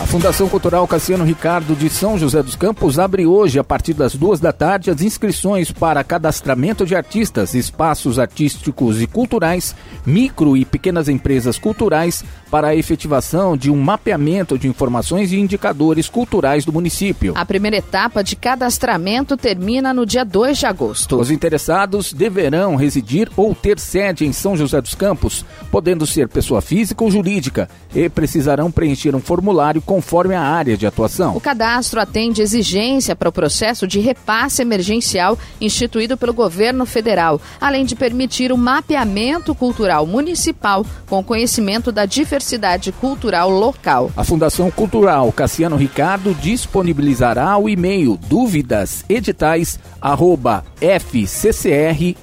A 0.00 0.06
Fundação 0.06 0.48
Cultural 0.48 0.86
Cassiano 0.86 1.24
Ricardo 1.24 1.74
de 1.74 1.90
São 1.90 2.16
José 2.16 2.40
dos 2.40 2.54
Campos 2.54 3.00
abre 3.00 3.26
hoje, 3.26 3.58
a 3.58 3.64
partir 3.64 3.94
das 3.94 4.14
duas 4.14 4.38
da 4.38 4.52
tarde, 4.52 4.92
as 4.92 5.02
inscrições 5.02 5.72
para 5.72 6.04
cadastramento 6.04 6.86
de 6.86 6.94
artistas, 6.94 7.52
espaços 7.52 8.16
artísticos 8.16 9.02
e 9.02 9.08
culturais, 9.08 9.74
micro 10.06 10.56
e 10.56 10.64
pequenas 10.64 11.08
empresas 11.08 11.58
culturais, 11.58 12.24
para 12.48 12.68
a 12.68 12.76
efetivação 12.76 13.56
de 13.56 13.72
um 13.72 13.76
mapeamento 13.76 14.56
de 14.56 14.68
informações 14.68 15.32
e 15.32 15.40
indicadores 15.40 16.08
culturais 16.08 16.64
do 16.64 16.72
município. 16.72 17.32
A 17.36 17.44
primeira 17.44 17.76
etapa 17.76 18.22
de 18.22 18.36
cadastramento 18.36 19.36
termina 19.36 19.92
no 19.92 20.06
dia 20.06 20.24
2 20.24 20.58
de 20.58 20.66
agosto. 20.66 21.18
Os 21.18 21.30
interessados 21.30 22.12
deverão 22.12 22.76
residir 22.76 23.28
ou 23.36 23.52
ter 23.52 23.80
sede 23.80 24.24
em 24.24 24.32
São 24.32 24.56
José 24.56 24.80
dos 24.80 24.94
Campos, 24.94 25.44
podendo 25.72 26.06
ser 26.06 26.28
pessoa 26.28 26.62
física 26.62 27.02
ou 27.02 27.10
jurídica, 27.10 27.68
e 27.92 28.08
precisarão 28.08 28.70
preencher 28.70 29.14
um 29.14 29.20
formulário 29.20 29.82
conforme 29.88 30.34
a 30.34 30.42
área 30.42 30.76
de 30.76 30.86
atuação. 30.86 31.34
O 31.34 31.40
cadastro 31.40 31.98
atende 31.98 32.42
exigência 32.42 33.16
para 33.16 33.30
o 33.30 33.32
processo 33.32 33.86
de 33.86 33.98
repasse 33.98 34.60
emergencial 34.60 35.38
instituído 35.58 36.14
pelo 36.14 36.34
governo 36.34 36.84
federal, 36.84 37.40
além 37.58 37.86
de 37.86 37.96
permitir 37.96 38.52
o 38.52 38.58
mapeamento 38.58 39.54
cultural 39.54 40.06
municipal 40.06 40.84
com 41.06 41.24
conhecimento 41.24 41.90
da 41.90 42.04
diversidade 42.04 42.92
cultural 42.92 43.48
local. 43.48 44.12
A 44.14 44.22
Fundação 44.22 44.70
Cultural 44.70 45.32
Cassiano 45.32 45.76
Ricardo 45.76 46.34
disponibilizará 46.34 47.56
o 47.56 47.66
e-mail 47.66 48.18
dúvidas 48.28 49.06
editais 49.08 49.80
arroba 50.02 50.66
fccr.sp.gov.br 50.82 52.18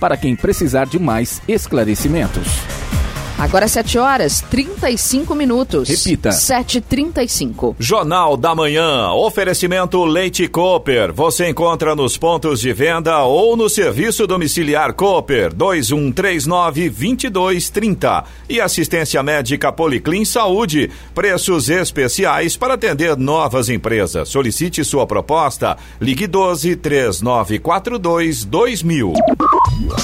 para 0.00 0.16
quem 0.16 0.34
precisar 0.34 0.86
de 0.86 0.98
mais 0.98 1.40
esclarecimentos. 1.46 3.01
Agora 3.38 3.66
7 3.66 3.98
horas 3.98 4.40
35 4.42 5.34
minutos. 5.34 5.88
Repita. 5.88 6.28
7h35. 6.30 7.74
Jornal 7.78 8.36
da 8.36 8.54
Manhã. 8.54 9.10
Oferecimento 9.12 10.04
Leite 10.04 10.46
Cooper. 10.46 11.10
Você 11.12 11.48
encontra 11.48 11.96
nos 11.96 12.16
pontos 12.16 12.60
de 12.60 12.72
venda 12.72 13.22
ou 13.24 13.56
no 13.56 13.68
serviço 13.68 14.24
domiciliar 14.26 14.92
Cooper 14.94 15.52
2139-2230. 15.54 18.24
E 18.48 18.60
assistência 18.60 19.20
médica 19.22 19.72
Policlin 19.72 20.24
Saúde. 20.24 20.90
Preços 21.14 21.68
especiais 21.68 22.56
para 22.56 22.74
atender 22.74 23.16
novas 23.16 23.68
empresas. 23.68 24.28
Solicite 24.28 24.84
sua 24.84 25.04
proposta. 25.06 25.76
Ligue 26.00 26.26
12 26.28 26.76
3942 26.76 28.44
2000. 28.44 29.12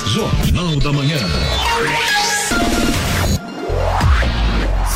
Jornal 0.07 0.77
da 0.77 0.93
Manhã. 0.93 1.19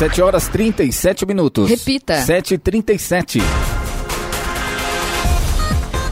7 0.03 0.21
horas 0.21 0.49
37 0.49 1.25
minutos. 1.25 1.69
Repita. 1.69 2.25
7h37. 2.25 3.72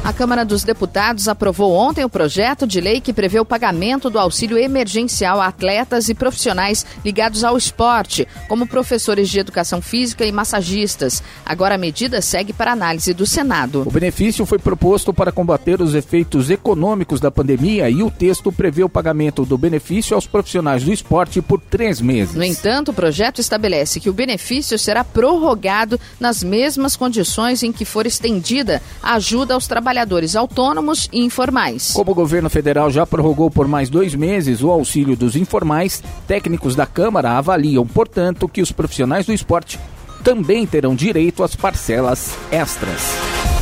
A 0.03 0.11
Câmara 0.11 0.43
dos 0.43 0.63
Deputados 0.63 1.27
aprovou 1.27 1.73
ontem 1.73 2.03
o 2.03 2.09
projeto 2.09 2.65
de 2.65 2.81
lei 2.81 2.99
que 2.99 3.13
prevê 3.13 3.39
o 3.39 3.45
pagamento 3.45 4.09
do 4.09 4.17
auxílio 4.17 4.57
emergencial 4.57 5.39
a 5.39 5.45
atletas 5.45 6.09
e 6.09 6.15
profissionais 6.15 6.83
ligados 7.05 7.43
ao 7.43 7.55
esporte, 7.55 8.27
como 8.47 8.65
professores 8.65 9.29
de 9.29 9.39
educação 9.39 9.79
física 9.79 10.25
e 10.25 10.31
massagistas. 10.31 11.21
Agora 11.45 11.75
a 11.75 11.77
medida 11.77 12.19
segue 12.19 12.51
para 12.51 12.71
análise 12.71 13.13
do 13.13 13.27
Senado. 13.27 13.83
O 13.85 13.91
benefício 13.91 14.43
foi 14.43 14.57
proposto 14.57 15.13
para 15.13 15.31
combater 15.31 15.79
os 15.79 15.93
efeitos 15.93 16.49
econômicos 16.49 17.19
da 17.19 17.29
pandemia 17.29 17.87
e 17.87 18.01
o 18.01 18.09
texto 18.09 18.51
prevê 18.51 18.83
o 18.83 18.89
pagamento 18.89 19.45
do 19.45 19.55
benefício 19.55 20.15
aos 20.15 20.25
profissionais 20.25 20.83
do 20.83 20.91
esporte 20.91 21.43
por 21.43 21.61
três 21.61 22.01
meses. 22.01 22.33
No 22.33 22.43
entanto, 22.43 22.89
o 22.89 22.93
projeto 22.93 23.39
estabelece 23.39 23.99
que 23.99 24.09
o 24.09 24.13
benefício 24.13 24.79
será 24.79 25.03
prorrogado 25.03 25.99
nas 26.19 26.43
mesmas 26.43 26.95
condições 26.95 27.61
em 27.61 27.71
que 27.71 27.85
for 27.85 28.07
estendida 28.07 28.81
a 29.03 29.13
ajuda 29.13 29.53
aos 29.53 29.67
trabalhadores 29.67 29.90
autônomos 30.35 31.09
e 31.11 31.21
informais. 31.21 31.91
Como 31.93 32.11
o 32.11 32.15
governo 32.15 32.49
federal 32.49 32.89
já 32.89 33.05
prorrogou 33.05 33.49
por 33.49 33.67
mais 33.67 33.89
dois 33.89 34.15
meses 34.15 34.61
o 34.63 34.71
auxílio 34.71 35.15
dos 35.15 35.35
informais, 35.35 36.03
técnicos 36.27 36.75
da 36.75 36.85
Câmara 36.85 37.37
avaliam, 37.37 37.85
portanto, 37.85 38.47
que 38.47 38.61
os 38.61 38.71
profissionais 38.71 39.25
do 39.25 39.33
esporte 39.33 39.79
também 40.23 40.65
terão 40.65 40.95
direito 40.95 41.43
às 41.43 41.55
parcelas 41.55 42.35
extras. 42.51 43.60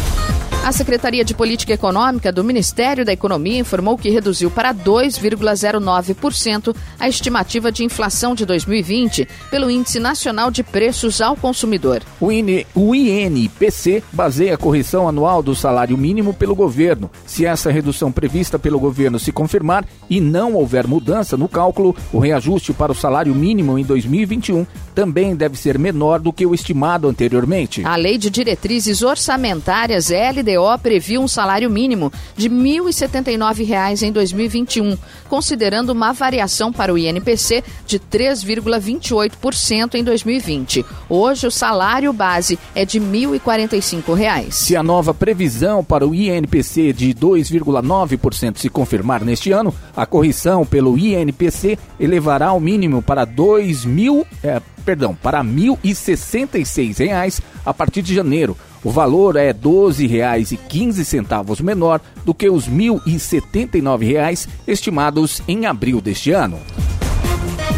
A 0.61 0.73
Secretaria 0.73 1.23
de 1.23 1.33
Política 1.33 1.73
Econômica 1.73 2.33
do 2.33 2.43
Ministério 2.43 3.05
da 3.05 3.13
Economia 3.13 3.57
informou 3.57 3.97
que 3.97 4.09
reduziu 4.09 4.51
para 4.51 4.73
2,09% 4.73 6.75
a 6.99 7.07
estimativa 7.07 7.71
de 7.71 7.85
inflação 7.85 8.35
de 8.35 8.45
2020 8.45 9.27
pelo 9.49 9.71
Índice 9.71 9.99
Nacional 9.99 10.51
de 10.51 10.61
Preços 10.61 11.21
ao 11.21 11.35
Consumidor. 11.35 12.03
O, 12.19 12.29
IN, 12.29 12.65
o 12.75 12.93
INPC 12.93 14.03
baseia 14.11 14.55
a 14.55 14.57
correção 14.57 15.07
anual 15.07 15.41
do 15.41 15.55
salário 15.55 15.97
mínimo 15.97 16.33
pelo 16.33 16.53
governo. 16.53 17.09
Se 17.25 17.45
essa 17.45 17.71
redução 17.71 18.11
prevista 18.11 18.59
pelo 18.59 18.79
governo 18.79 19.17
se 19.17 19.31
confirmar 19.31 19.85
e 20.09 20.19
não 20.19 20.53
houver 20.53 20.85
mudança 20.85 21.37
no 21.37 21.47
cálculo, 21.47 21.95
o 22.11 22.19
reajuste 22.19 22.73
para 22.73 22.91
o 22.91 22.95
salário 22.95 23.33
mínimo 23.33 23.79
em 23.79 23.85
2021 23.85 24.67
também 24.93 25.33
deve 25.33 25.57
ser 25.57 25.79
menor 25.79 26.19
do 26.19 26.33
que 26.33 26.45
o 26.45 26.53
estimado 26.53 27.07
anteriormente. 27.07 27.85
A 27.85 27.95
Lei 27.95 28.17
de 28.17 28.29
Diretrizes 28.29 29.01
Orçamentárias 29.01 30.11
LDO 30.49 30.79
previu 30.81 31.21
um 31.21 31.27
salário 31.27 31.69
mínimo 31.69 32.12
de 32.35 32.47
R$ 32.47 32.55
1.079 32.55 34.01
em 34.03 34.12
2021, 34.12 34.97
considerando 35.27 35.91
uma 35.91 36.12
variação 36.12 36.71
para 36.71 36.93
o 36.93 36.97
INPC 36.97 37.63
de 37.85 37.99
3,28% 37.99 39.95
em 39.95 40.03
2020. 40.03 40.85
Hoje 41.07 41.47
o 41.47 41.51
salário 41.51 42.12
base 42.12 42.57
é 42.73 42.83
de 42.85 42.99
R$ 42.99 43.05
1.045. 43.05 44.51
Se 44.51 44.75
a 44.75 44.83
nova 44.83 45.13
previsão 45.13 45.83
para 45.83 46.07
o 46.07 46.15
INPC 46.15 46.93
de 46.93 47.13
2,9% 47.13 48.57
se 48.57 48.69
confirmar 48.69 49.23
neste 49.23 49.51
ano, 49.51 49.73
a 49.95 50.05
correção 50.05 50.65
pelo 50.65 50.97
INPC 50.97 51.77
elevará 51.99 52.53
o 52.53 52.59
mínimo 52.59 53.01
para 53.01 53.25
2 53.25 53.85
mil, 53.85 54.25
é, 54.43 54.62
perdão, 54.85 55.15
para 55.15 55.41
R$ 55.41 55.47
1.066 55.47 57.41
a 57.65 57.73
partir 57.73 58.01
de 58.01 58.15
janeiro. 58.15 58.57
O 58.83 58.91
valor 58.91 59.35
é 59.35 59.47
R$ 59.47 59.55
12,15 59.55 61.61
menor 61.61 61.99
do 62.25 62.33
que 62.33 62.49
os 62.49 62.65
R$ 62.65 62.73
1.079 62.73 64.47
estimados 64.67 65.41
em 65.47 65.65
abril 65.65 65.99
deste 65.99 66.31
ano. 66.31 66.59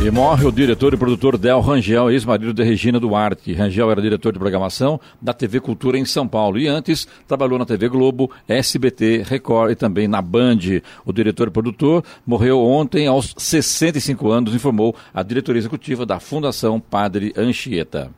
E 0.03 0.09
morre 0.09 0.47
o 0.47 0.51
diretor 0.51 0.95
e 0.95 0.97
produtor 0.97 1.37
Del 1.37 1.61
Rangel, 1.61 2.09
ex-marido 2.09 2.53
de 2.53 2.63
Regina 2.63 2.99
Duarte. 2.99 3.53
Rangel 3.53 3.91
era 3.91 4.01
diretor 4.01 4.33
de 4.33 4.39
programação 4.39 4.99
da 5.21 5.31
TV 5.31 5.59
Cultura 5.59 5.95
em 5.95 6.05
São 6.05 6.27
Paulo 6.27 6.57
e 6.57 6.67
antes 6.67 7.07
trabalhou 7.27 7.59
na 7.59 7.67
TV 7.67 7.87
Globo, 7.87 8.31
SBT, 8.47 9.21
Record 9.23 9.71
e 9.71 9.75
também 9.75 10.07
na 10.07 10.19
Band. 10.19 10.57
O 11.05 11.13
diretor 11.13 11.49
e 11.49 11.51
produtor 11.51 12.03
morreu 12.25 12.59
ontem 12.59 13.05
aos 13.05 13.35
65 13.37 14.31
anos, 14.31 14.55
informou 14.55 14.95
a 15.13 15.21
diretoria 15.21 15.59
executiva 15.59 16.03
da 16.03 16.19
Fundação 16.19 16.79
Padre 16.79 17.31
Anchieta. 17.37 18.09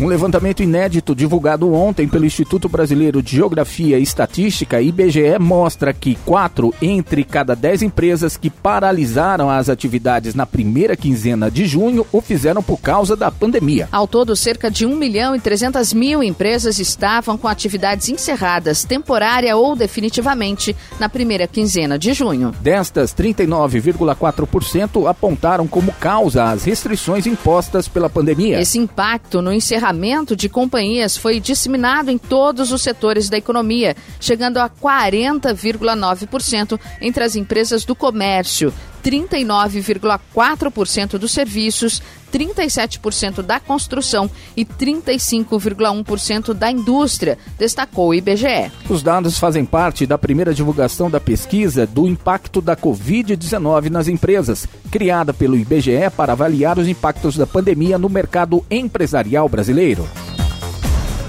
Um 0.00 0.06
levantamento 0.06 0.62
inédito 0.62 1.12
divulgado 1.12 1.74
ontem 1.74 2.06
pelo 2.06 2.24
Instituto 2.24 2.68
Brasileiro 2.68 3.20
de 3.20 3.34
Geografia 3.34 3.98
e 3.98 4.02
Estatística, 4.04 4.80
IBGE, 4.80 5.36
mostra 5.40 5.92
que 5.92 6.14
quatro 6.24 6.72
entre 6.80 7.24
cada 7.24 7.56
dez 7.56 7.82
empresas 7.82 8.36
que 8.36 8.48
paralisaram 8.48 9.50
as 9.50 9.68
atividades 9.68 10.36
na 10.36 10.46
primeira 10.46 10.96
quinzena 10.96 11.50
de 11.50 11.66
junho 11.66 12.06
o 12.12 12.20
fizeram 12.20 12.62
por 12.62 12.78
causa 12.78 13.16
da 13.16 13.28
pandemia. 13.28 13.88
Ao 13.90 14.06
todo, 14.06 14.36
cerca 14.36 14.70
de 14.70 14.86
1 14.86 14.94
milhão 14.94 15.34
e 15.34 15.40
300 15.40 15.92
mil 15.92 16.22
empresas 16.22 16.78
estavam 16.78 17.36
com 17.36 17.48
atividades 17.48 18.08
encerradas, 18.08 18.84
temporária 18.84 19.56
ou 19.56 19.74
definitivamente, 19.74 20.76
na 21.00 21.08
primeira 21.08 21.48
quinzena 21.48 21.98
de 21.98 22.12
junho. 22.12 22.54
Destas, 22.60 23.12
39,4% 23.12 25.10
apontaram 25.10 25.66
como 25.66 25.90
causa 25.94 26.44
as 26.44 26.62
restrições 26.62 27.26
impostas 27.26 27.88
pela 27.88 28.08
pandemia. 28.08 28.60
Esse 28.60 28.78
impacto 28.78 29.42
no 29.42 29.52
encerramento 29.52 29.87
de 30.36 30.48
companhias 30.48 31.16
foi 31.16 31.40
disseminado 31.40 32.10
em 32.10 32.18
todos 32.18 32.70
os 32.72 32.82
setores 32.82 33.28
da 33.28 33.38
economia, 33.38 33.96
chegando 34.20 34.58
a 34.58 34.68
40,9% 34.68 36.78
entre 37.00 37.24
as 37.24 37.36
empresas 37.36 37.84
do 37.84 37.94
comércio, 37.94 38.74
39,4% 39.02 41.18
dos 41.18 41.32
serviços, 41.32 42.02
37% 42.32 43.42
da 43.42 43.58
construção 43.60 44.30
e 44.56 44.64
35,1% 44.64 46.54
da 46.54 46.70
indústria, 46.70 47.38
destacou 47.58 48.08
o 48.08 48.14
IBGE. 48.14 48.70
Os 48.88 49.02
dados 49.02 49.38
fazem 49.38 49.64
parte 49.64 50.06
da 50.06 50.18
primeira 50.18 50.54
divulgação 50.54 51.10
da 51.10 51.20
pesquisa 51.20 51.86
do 51.86 52.06
impacto 52.06 52.60
da 52.60 52.76
Covid-19 52.76 53.90
nas 53.90 54.08
empresas, 54.08 54.66
criada 54.90 55.32
pelo 55.34 55.56
IBGE 55.56 56.10
para 56.16 56.32
avaliar 56.32 56.78
os 56.78 56.88
impactos 56.88 57.36
da 57.36 57.46
pandemia 57.46 57.98
no 57.98 58.08
mercado 58.08 58.64
empresarial 58.70 59.48
brasileiro. 59.48 60.08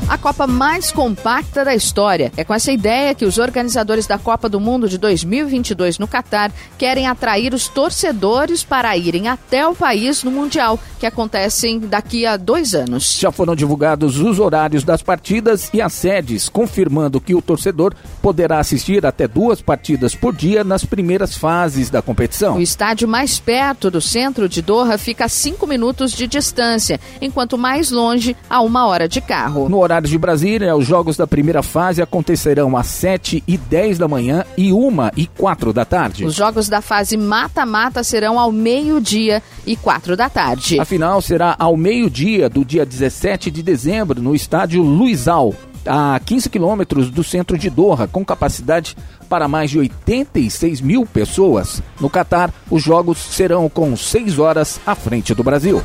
A 0.10 0.18
Copa 0.18 0.48
mais 0.48 0.92
compacta 0.92 1.64
da 1.64 1.76
história. 1.76 2.32
É 2.36 2.44
com 2.44 2.52
essa 2.52 2.72
ideia 2.72 3.14
que 3.14 3.26
os 3.26 3.38
organizadores 3.38 4.08
da 4.08 4.18
Copa 4.18 4.50
do 4.50 4.60
Mundo 4.60 4.90
de 4.90 4.98
2022 4.98 6.00
no 6.00 6.08
Catar 6.08 6.52
querem 6.80 7.08
atrair 7.08 7.54
os 7.54 7.68
torcedores 7.68 8.64
para 8.64 8.98
irem 8.98 9.28
até 9.28 9.68
o 9.68 9.76
país 9.76 10.24
no 10.24 10.32
Mundial, 10.32 10.80
que 11.00 11.06
acontecem 11.06 11.80
daqui 11.80 12.26
a 12.26 12.38
dois 12.38 12.74
anos. 12.74 13.18
Já 13.20 13.32
foram 13.32 13.56
divulgados 13.56 14.18
os 14.18 14.40
horários 14.40 14.84
das 14.84 15.04
partidas 15.04 15.70
e 15.72 15.80
as 15.80 15.94
sedes, 15.94 16.50
confirmando 16.50 17.22
que 17.22 17.36
o 17.36 17.42
torcedor 17.42 17.94
poderá 18.20 18.58
assistir 18.58 19.06
até 19.06 19.28
duas 19.28 19.62
partidas 19.62 20.16
por 20.16 20.36
dia 20.36 20.64
nas 20.64 20.84
primeiras 20.84 21.38
fases 21.38 21.92
da 21.92 22.02
competição. 22.02 22.56
O 22.58 22.62
estádio 22.62 23.08
mais 23.08 23.38
perto 23.38 23.92
do 23.92 24.02
centro 24.02 24.50
de 24.50 24.64
Doha 24.64 24.98
fica 24.98 25.26
a 25.26 25.30
cinco 25.30 25.68
minutos 25.68 26.14
de 26.14 26.26
distância, 26.26 27.00
enquanto 27.22 27.60
mais 27.60 27.92
longe, 27.92 28.36
a 28.50 28.60
uma 28.62 28.88
hora 28.88 29.08
de 29.08 29.22
carro. 29.22 29.70
No 29.70 29.78
horário 29.78 29.99
de 30.08 30.18
Brasília, 30.18 30.76
os 30.76 30.86
jogos 30.86 31.18
da 31.18 31.26
primeira 31.26 31.64
fase 31.64 32.02
acontecerão 32.02 32.78
às 32.78 32.88
7 32.88 33.44
e 33.48 33.58
10 33.58 33.98
da 33.98 34.08
manhã 34.08 34.46
e 34.58 34.72
1 34.72 34.92
e 35.18 35.26
4 35.26 35.74
da 35.74 35.84
tarde. 35.84 36.26
Os 36.26 36.36
jogos 36.36 36.70
da 36.70 36.82
fase 36.82 37.18
mata-mata 37.18 38.04
serão 38.04 38.40
ao 38.40 38.52
meio-dia 38.52 39.42
e 39.66 39.76
4 39.76 40.16
da 40.16 40.30
tarde. 40.30 40.80
A 40.80 40.86
final 40.86 41.22
será 41.22 41.56
ao 41.58 41.76
meio-dia 41.76 42.50
do 42.50 42.64
dia 42.64 42.86
17 42.86 43.50
de 43.50 43.64
dezembro 43.64 44.22
no 44.22 44.36
estádio 44.36 44.84
Luizal, 44.84 45.54
a 45.86 46.20
15 46.24 46.50
quilômetros 46.50 47.10
do 47.10 47.24
centro 47.24 47.58
de 47.58 47.70
Doha, 47.70 48.08
com 48.08 48.24
capacidade 48.24 48.96
para 49.28 49.48
mais 49.48 49.72
de 49.72 49.80
86 49.80 50.82
mil 50.82 51.06
pessoas. 51.06 51.82
No 52.00 52.10
Catar, 52.10 52.54
os 52.70 52.84
jogos 52.84 53.18
serão 53.18 53.70
com 53.70 53.96
6 53.96 54.40
horas 54.40 54.80
à 54.86 54.96
frente 54.96 55.34
do 55.34 55.44
Brasil. 55.44 55.82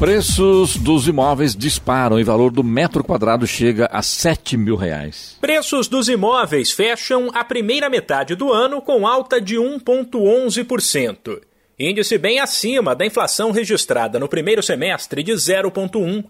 Preços 0.00 0.76
dos 0.78 1.06
imóveis 1.06 1.54
disparam 1.54 2.18
e 2.18 2.24
valor 2.24 2.50
do 2.50 2.64
metro 2.64 3.04
quadrado 3.04 3.46
chega 3.46 3.86
a 3.92 4.00
7 4.00 4.56
mil 4.56 4.74
reais. 4.74 5.36
Preços 5.42 5.88
dos 5.88 6.08
imóveis 6.08 6.72
fecham 6.72 7.30
a 7.34 7.44
primeira 7.44 7.90
metade 7.90 8.34
do 8.34 8.50
ano 8.50 8.80
com 8.80 9.06
alta 9.06 9.38
de 9.38 9.56
1,11%. 9.56 11.42
Índice 11.78 12.16
bem 12.16 12.40
acima 12.40 12.96
da 12.96 13.04
inflação 13.04 13.50
registrada 13.50 14.18
no 14.18 14.26
primeiro 14.26 14.62
semestre 14.62 15.22
de 15.22 15.32
0,1%. 15.32 16.24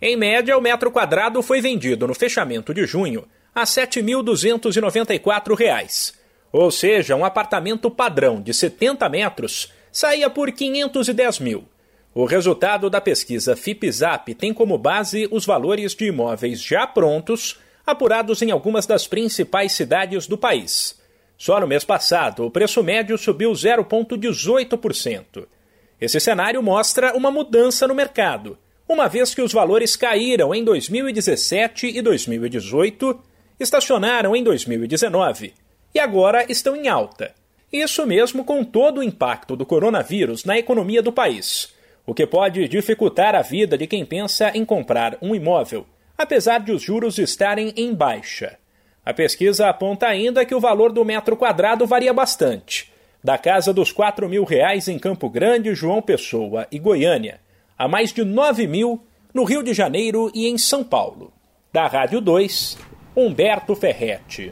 Em 0.00 0.16
média, 0.16 0.56
o 0.56 0.62
metro 0.62 0.92
quadrado 0.92 1.42
foi 1.42 1.60
vendido 1.60 2.06
no 2.06 2.14
fechamento 2.14 2.72
de 2.72 2.86
junho 2.86 3.24
a 3.52 3.62
R$ 3.62 3.66
7.294. 3.66 6.14
Ou 6.52 6.70
seja, 6.70 7.16
um 7.16 7.24
apartamento 7.24 7.90
padrão 7.90 8.40
de 8.40 8.54
70 8.54 9.08
metros 9.08 9.72
saía 9.90 10.30
por 10.30 10.52
510 10.52 11.40
mil. 11.40 11.66
O 12.18 12.24
resultado 12.24 12.88
da 12.88 12.98
pesquisa 12.98 13.54
FIPZAP 13.54 14.34
tem 14.34 14.50
como 14.50 14.78
base 14.78 15.28
os 15.30 15.44
valores 15.44 15.94
de 15.94 16.06
imóveis 16.06 16.62
já 16.62 16.86
prontos, 16.86 17.60
apurados 17.86 18.40
em 18.40 18.50
algumas 18.50 18.86
das 18.86 19.06
principais 19.06 19.72
cidades 19.72 20.26
do 20.26 20.38
país. 20.38 20.98
Só 21.36 21.60
no 21.60 21.66
mês 21.66 21.84
passado, 21.84 22.46
o 22.46 22.50
preço 22.50 22.82
médio 22.82 23.18
subiu 23.18 23.52
0,18%. 23.52 25.46
Esse 26.00 26.18
cenário 26.18 26.62
mostra 26.62 27.14
uma 27.14 27.30
mudança 27.30 27.86
no 27.86 27.94
mercado, 27.94 28.56
uma 28.88 29.08
vez 29.08 29.34
que 29.34 29.42
os 29.42 29.52
valores 29.52 29.94
caíram 29.94 30.54
em 30.54 30.64
2017 30.64 31.98
e 31.98 32.00
2018, 32.00 33.20
estacionaram 33.60 34.34
em 34.34 34.42
2019 34.42 35.52
e 35.94 36.00
agora 36.00 36.50
estão 36.50 36.74
em 36.74 36.88
alta. 36.88 37.34
Isso 37.70 38.06
mesmo 38.06 38.42
com 38.42 38.64
todo 38.64 39.00
o 39.00 39.02
impacto 39.02 39.54
do 39.54 39.66
coronavírus 39.66 40.46
na 40.46 40.56
economia 40.56 41.02
do 41.02 41.12
país 41.12 41.75
o 42.06 42.14
que 42.14 42.26
pode 42.26 42.68
dificultar 42.68 43.34
a 43.34 43.42
vida 43.42 43.76
de 43.76 43.86
quem 43.86 44.06
pensa 44.06 44.52
em 44.54 44.64
comprar 44.64 45.18
um 45.20 45.34
imóvel, 45.34 45.84
apesar 46.16 46.60
de 46.60 46.72
os 46.72 46.80
juros 46.80 47.18
estarem 47.18 47.72
em 47.76 47.92
baixa. 47.92 48.56
A 49.04 49.12
pesquisa 49.12 49.68
aponta 49.68 50.06
ainda 50.06 50.44
que 50.44 50.54
o 50.54 50.60
valor 50.60 50.92
do 50.92 51.04
metro 51.04 51.36
quadrado 51.36 51.86
varia 51.86 52.12
bastante, 52.12 52.92
da 53.22 53.36
casa 53.36 53.72
dos 53.72 53.90
4 53.90 54.28
mil 54.28 54.44
reais 54.44 54.88
em 54.88 54.98
Campo 54.98 55.28
Grande, 55.28 55.74
João 55.74 56.00
Pessoa 56.00 56.66
e 56.70 56.78
Goiânia, 56.78 57.40
a 57.76 57.88
mais 57.88 58.12
de 58.12 58.24
9 58.24 58.66
mil 58.66 59.04
no 59.34 59.44
Rio 59.44 59.62
de 59.62 59.74
Janeiro 59.74 60.30
e 60.34 60.46
em 60.46 60.56
São 60.56 60.82
Paulo. 60.82 61.32
Da 61.72 61.86
Rádio 61.86 62.20
2, 62.20 62.78
Humberto 63.14 63.74
Ferretti. 63.74 64.50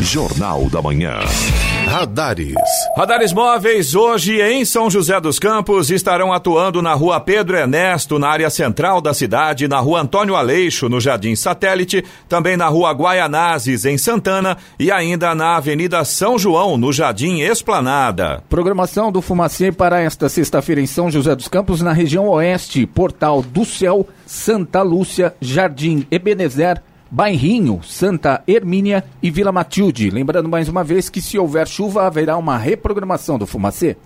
Jornal 0.00 0.70
da 0.70 0.80
Manhã. 0.80 1.18
Radares. 1.86 2.54
Radares 2.96 3.32
móveis 3.32 3.94
hoje 3.94 4.40
em 4.40 4.64
São 4.64 4.88
José 4.88 5.20
dos 5.20 5.38
Campos 5.38 5.90
estarão 5.90 6.32
atuando 6.32 6.80
na 6.80 6.94
rua 6.94 7.20
Pedro 7.20 7.56
Ernesto, 7.58 8.18
na 8.18 8.28
área 8.28 8.48
central 8.48 9.02
da 9.02 9.12
cidade, 9.12 9.68
na 9.68 9.78
rua 9.78 10.00
Antônio 10.00 10.34
Aleixo, 10.34 10.88
no 10.88 10.98
Jardim 10.98 11.36
Satélite, 11.36 12.04
também 12.26 12.56
na 12.56 12.68
rua 12.68 12.92
Guaianazes, 12.92 13.84
em 13.84 13.98
Santana 13.98 14.56
e 14.78 14.90
ainda 14.90 15.34
na 15.34 15.56
Avenida 15.56 16.02
São 16.04 16.38
João, 16.38 16.78
no 16.78 16.90
Jardim 16.90 17.40
Esplanada. 17.40 18.42
Programação 18.48 19.12
do 19.12 19.20
Fumacê 19.20 19.70
para 19.70 20.00
esta 20.00 20.28
sexta-feira 20.28 20.80
em 20.80 20.86
São 20.86 21.10
José 21.10 21.36
dos 21.36 21.48
Campos, 21.48 21.82
na 21.82 21.92
região 21.92 22.28
oeste, 22.28 22.86
Portal 22.86 23.42
do 23.42 23.64
Céu, 23.64 24.06
Santa 24.24 24.80
Lúcia, 24.80 25.34
Jardim 25.40 26.06
Ebenezer, 26.10 26.82
Bairrinho, 27.10 27.80
Santa 27.82 28.42
Hermínia 28.46 29.04
e 29.22 29.30
Vila 29.30 29.50
Matilde. 29.50 30.10
Lembrando 30.10 30.48
mais 30.48 30.68
uma 30.68 30.84
vez 30.84 31.08
que 31.08 31.20
se 31.20 31.38
houver 31.38 31.66
chuva 31.66 32.06
haverá 32.06 32.36
uma 32.36 32.56
reprogramação 32.56 33.38
do 33.38 33.46
Fumacê. 33.46 33.96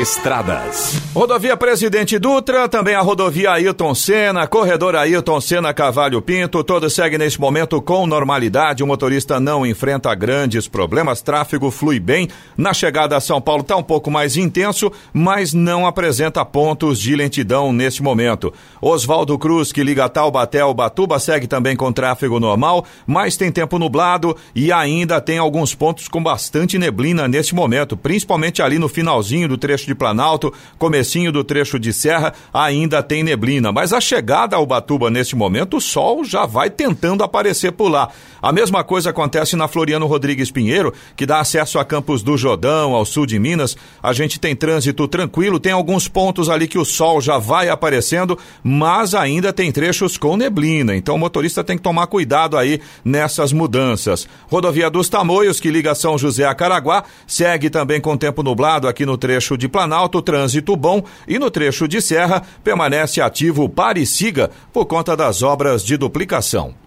Estradas. 0.00 1.00
Rodovia 1.14 1.56
Presidente 1.56 2.18
Dutra, 2.18 2.68
também 2.68 2.96
a 2.96 3.00
rodovia 3.00 3.52
Ailton 3.52 3.94
Senna, 3.94 4.48
corredor 4.48 4.96
Ailton 4.96 5.40
Senna 5.40 5.72
Cavalho 5.72 6.20
Pinto, 6.20 6.64
todo 6.64 6.90
segue 6.90 7.16
neste 7.16 7.40
momento 7.40 7.80
com 7.80 8.04
normalidade. 8.04 8.82
O 8.82 8.86
motorista 8.86 9.38
não 9.38 9.64
enfrenta 9.64 10.12
grandes 10.16 10.66
problemas, 10.66 11.22
tráfego 11.22 11.70
flui 11.70 12.00
bem. 12.00 12.28
Na 12.56 12.74
chegada 12.74 13.16
a 13.16 13.20
São 13.20 13.40
Paulo 13.40 13.60
está 13.62 13.76
um 13.76 13.82
pouco 13.82 14.10
mais 14.10 14.36
intenso, 14.36 14.90
mas 15.12 15.54
não 15.54 15.86
apresenta 15.86 16.44
pontos 16.44 16.98
de 16.98 17.14
lentidão 17.14 17.72
neste 17.72 18.02
momento. 18.02 18.52
Oswaldo 18.82 19.38
Cruz, 19.38 19.70
que 19.70 19.84
liga 19.84 20.08
Taubaté 20.08 20.60
ao 20.60 20.74
Batuba, 20.74 21.20
segue 21.20 21.46
também 21.46 21.76
com 21.76 21.92
tráfego 21.92 22.40
normal, 22.40 22.84
mas 23.06 23.36
tem 23.36 23.52
tempo 23.52 23.78
nublado 23.78 24.36
e 24.52 24.72
ainda 24.72 25.20
tem 25.20 25.38
alguns 25.38 25.74
pontos 25.74 26.08
com 26.08 26.20
bastante 26.20 26.76
neblina 26.76 27.28
neste 27.28 27.54
momento, 27.54 27.96
principalmente 27.96 28.63
ali 28.64 28.78
no 28.78 28.88
finalzinho 28.88 29.48
do 29.48 29.56
trecho 29.56 29.86
de 29.86 29.94
Planalto, 29.94 30.52
comecinho 30.78 31.30
do 31.30 31.44
trecho 31.44 31.78
de 31.78 31.92
Serra, 31.92 32.32
ainda 32.52 33.02
tem 33.02 33.22
neblina. 33.22 33.70
Mas 33.72 33.92
a 33.92 34.00
chegada 34.00 34.56
ao 34.56 34.66
Batuba 34.66 35.10
neste 35.10 35.36
momento, 35.36 35.76
o 35.76 35.80
sol 35.80 36.24
já 36.24 36.46
vai 36.46 36.70
tentando 36.70 37.22
aparecer 37.22 37.72
por 37.72 37.88
lá. 37.88 38.10
A 38.42 38.52
mesma 38.52 38.84
coisa 38.84 39.10
acontece 39.10 39.56
na 39.56 39.68
Floriano 39.68 40.06
Rodrigues 40.06 40.50
Pinheiro, 40.50 40.92
que 41.16 41.24
dá 41.24 41.40
acesso 41.40 41.78
a 41.78 41.84
Campos 41.84 42.22
do 42.22 42.36
Jordão, 42.36 42.94
ao 42.94 43.04
sul 43.04 43.24
de 43.24 43.38
Minas. 43.38 43.76
A 44.02 44.12
gente 44.12 44.38
tem 44.38 44.54
trânsito 44.54 45.08
tranquilo, 45.08 45.58
tem 45.58 45.72
alguns 45.72 46.08
pontos 46.08 46.50
ali 46.50 46.68
que 46.68 46.78
o 46.78 46.84
sol 46.84 47.20
já 47.20 47.38
vai 47.38 47.68
aparecendo, 47.68 48.38
mas 48.62 49.14
ainda 49.14 49.52
tem 49.52 49.72
trechos 49.72 50.16
com 50.16 50.36
neblina. 50.36 50.94
Então 50.94 51.14
o 51.14 51.18
motorista 51.18 51.64
tem 51.64 51.76
que 51.76 51.82
tomar 51.82 52.06
cuidado 52.06 52.56
aí 52.56 52.80
nessas 53.04 53.52
mudanças. 53.52 54.28
Rodovia 54.48 54.90
dos 54.90 55.08
Tamoios, 55.08 55.58
que 55.58 55.70
liga 55.70 55.94
São 55.94 56.18
José 56.18 56.44
a 56.44 56.54
Caraguá, 56.54 57.04
segue 57.26 57.70
também 57.70 58.00
com 58.00 58.16
tempo 58.16 58.42
nublado 58.54 58.86
aqui 58.86 59.04
no 59.04 59.18
trecho 59.18 59.58
de 59.58 59.68
Planalto, 59.68 60.22
trânsito 60.22 60.76
bom 60.76 61.02
e 61.26 61.40
no 61.40 61.50
trecho 61.50 61.88
de 61.88 62.00
Serra 62.00 62.40
permanece 62.62 63.20
ativo 63.20 63.68
pare 63.68 64.06
siga 64.06 64.48
por 64.72 64.86
conta 64.86 65.16
das 65.16 65.42
obras 65.42 65.84
de 65.84 65.96
duplicação. 65.96 66.72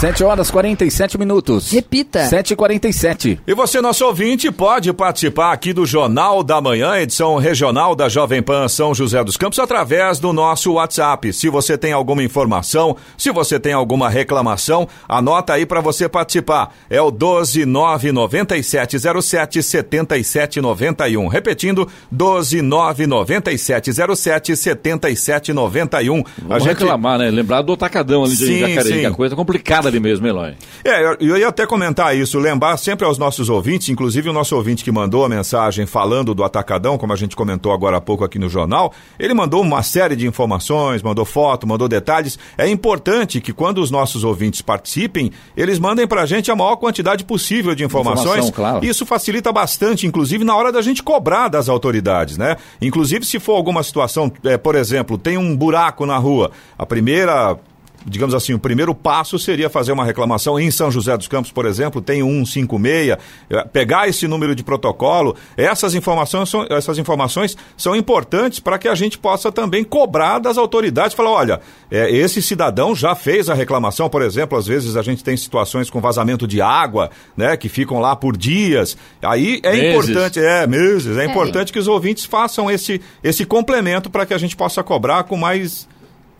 7 0.00 0.24
horas 0.24 0.50
47 0.50 1.18
minutos. 1.18 1.70
Repita. 1.72 2.20
7h47. 2.20 3.40
E 3.46 3.52
você, 3.52 3.82
nosso 3.82 4.06
ouvinte, 4.06 4.50
pode 4.50 4.90
participar 4.94 5.52
aqui 5.52 5.74
do 5.74 5.84
Jornal 5.84 6.42
da 6.42 6.58
Manhã, 6.58 6.96
edição 6.96 7.36
regional 7.36 7.94
da 7.94 8.08
Jovem 8.08 8.42
Pan 8.42 8.66
São 8.66 8.94
José 8.94 9.22
dos 9.22 9.36
Campos, 9.36 9.58
através 9.58 10.18
do 10.18 10.32
nosso 10.32 10.72
WhatsApp. 10.72 11.34
Se 11.34 11.50
você 11.50 11.76
tem 11.76 11.92
alguma 11.92 12.22
informação, 12.22 12.96
se 13.18 13.30
você 13.30 13.60
tem 13.60 13.74
alguma 13.74 14.08
reclamação, 14.08 14.88
anota 15.06 15.52
aí 15.52 15.66
para 15.66 15.82
você 15.82 16.08
participar. 16.08 16.74
É 16.88 17.02
o 17.02 17.12
1299707 17.12 19.60
7791. 19.60 21.28
Repetindo, 21.28 21.86
1299707 22.10 24.56
7791. 24.56 26.24
Vamos 26.38 26.56
a 26.56 26.58
gente 26.58 26.68
reclamar, 26.68 27.18
né? 27.18 27.30
Lembrar 27.30 27.60
do 27.60 27.74
atacadão 27.74 28.24
ali 28.24 28.34
de 28.34 28.46
sim, 28.46 28.60
Jacareí, 28.60 28.92
sim. 28.94 29.00
que 29.00 29.06
é 29.06 29.10
coisa 29.10 29.36
complicada 29.36 29.89
ali 29.90 30.00
mesmo, 30.00 30.26
Eloy. 30.26 30.54
É, 30.84 31.04
eu, 31.04 31.16
eu 31.20 31.36
ia 31.36 31.48
até 31.48 31.66
comentar 31.66 32.16
isso, 32.16 32.38
lembrar 32.38 32.76
sempre 32.76 33.04
aos 33.04 33.18
nossos 33.18 33.48
ouvintes, 33.48 33.88
inclusive 33.88 34.28
o 34.28 34.32
nosso 34.32 34.56
ouvinte 34.56 34.82
que 34.82 34.90
mandou 34.90 35.24
a 35.24 35.28
mensagem 35.28 35.86
falando 35.86 36.34
do 36.34 36.42
atacadão, 36.42 36.96
como 36.96 37.12
a 37.12 37.16
gente 37.16 37.36
comentou 37.36 37.72
agora 37.72 37.98
há 37.98 38.00
pouco 38.00 38.24
aqui 38.24 38.38
no 38.38 38.48
jornal, 38.48 38.92
ele 39.18 39.34
mandou 39.34 39.60
uma 39.60 39.82
série 39.82 40.16
de 40.16 40.26
informações, 40.26 41.02
mandou 41.02 41.24
foto, 41.24 41.66
mandou 41.66 41.88
detalhes. 41.88 42.38
É 42.56 42.68
importante 42.68 43.40
que 43.40 43.52
quando 43.52 43.78
os 43.78 43.90
nossos 43.90 44.24
ouvintes 44.24 44.62
participem, 44.62 45.30
eles 45.56 45.78
mandem 45.78 46.06
pra 46.06 46.24
gente 46.26 46.50
a 46.50 46.56
maior 46.56 46.76
quantidade 46.76 47.24
possível 47.24 47.74
de 47.74 47.84
informações. 47.84 48.46
Informação, 48.46 48.52
claro. 48.52 48.84
Isso 48.84 49.04
facilita 49.04 49.52
bastante, 49.52 50.06
inclusive 50.06 50.44
na 50.44 50.56
hora 50.56 50.72
da 50.72 50.80
gente 50.80 51.02
cobrar 51.02 51.48
das 51.48 51.68
autoridades, 51.68 52.38
né? 52.38 52.56
Inclusive 52.80 53.24
se 53.24 53.38
for 53.38 53.54
alguma 53.54 53.82
situação, 53.82 54.32
é, 54.44 54.56
por 54.56 54.74
exemplo, 54.74 55.18
tem 55.18 55.36
um 55.36 55.56
buraco 55.56 56.06
na 56.06 56.16
rua, 56.16 56.50
a 56.78 56.86
primeira 56.86 57.58
digamos 58.06 58.34
assim, 58.34 58.54
o 58.54 58.58
primeiro 58.58 58.94
passo 58.94 59.38
seria 59.38 59.68
fazer 59.68 59.92
uma 59.92 60.04
reclamação 60.04 60.58
em 60.58 60.70
São 60.70 60.90
José 60.90 61.16
dos 61.16 61.28
Campos, 61.28 61.52
por 61.52 61.66
exemplo, 61.66 62.00
tem 62.00 62.22
156, 62.22 63.16
é, 63.50 63.64
pegar 63.64 64.08
esse 64.08 64.26
número 64.26 64.54
de 64.54 64.62
protocolo, 64.62 65.36
essas 65.56 65.94
informações 65.94 66.48
são, 66.48 66.66
essas 66.70 66.98
informações 66.98 67.56
são 67.76 67.94
importantes 67.94 68.60
para 68.60 68.78
que 68.78 68.88
a 68.88 68.94
gente 68.94 69.18
possa 69.18 69.52
também 69.52 69.84
cobrar 69.84 70.38
das 70.38 70.56
autoridades, 70.56 71.14
falar, 71.14 71.30
olha, 71.30 71.60
é, 71.90 72.10
esse 72.10 72.40
cidadão 72.40 72.94
já 72.94 73.14
fez 73.14 73.48
a 73.48 73.54
reclamação, 73.54 74.08
por 74.08 74.22
exemplo, 74.22 74.56
às 74.56 74.66
vezes 74.66 74.96
a 74.96 75.02
gente 75.02 75.22
tem 75.22 75.36
situações 75.36 75.90
com 75.90 76.00
vazamento 76.00 76.46
de 76.46 76.60
água, 76.60 77.10
né, 77.36 77.56
que 77.56 77.68
ficam 77.68 77.98
lá 78.00 78.16
por 78.16 78.36
dias, 78.36 78.96
aí 79.22 79.60
é 79.62 79.72
meses. 79.72 80.08
importante, 80.08 80.40
é, 80.40 80.66
meses, 80.66 81.16
é, 81.16 81.24
é 81.24 81.26
importante 81.26 81.72
que 81.72 81.78
os 81.78 81.88
ouvintes 81.88 82.24
façam 82.24 82.70
esse, 82.70 83.00
esse 83.22 83.44
complemento 83.44 84.08
para 84.08 84.24
que 84.24 84.34
a 84.34 84.38
gente 84.38 84.56
possa 84.56 84.82
cobrar 84.82 85.24
com 85.24 85.36
mais 85.36 85.88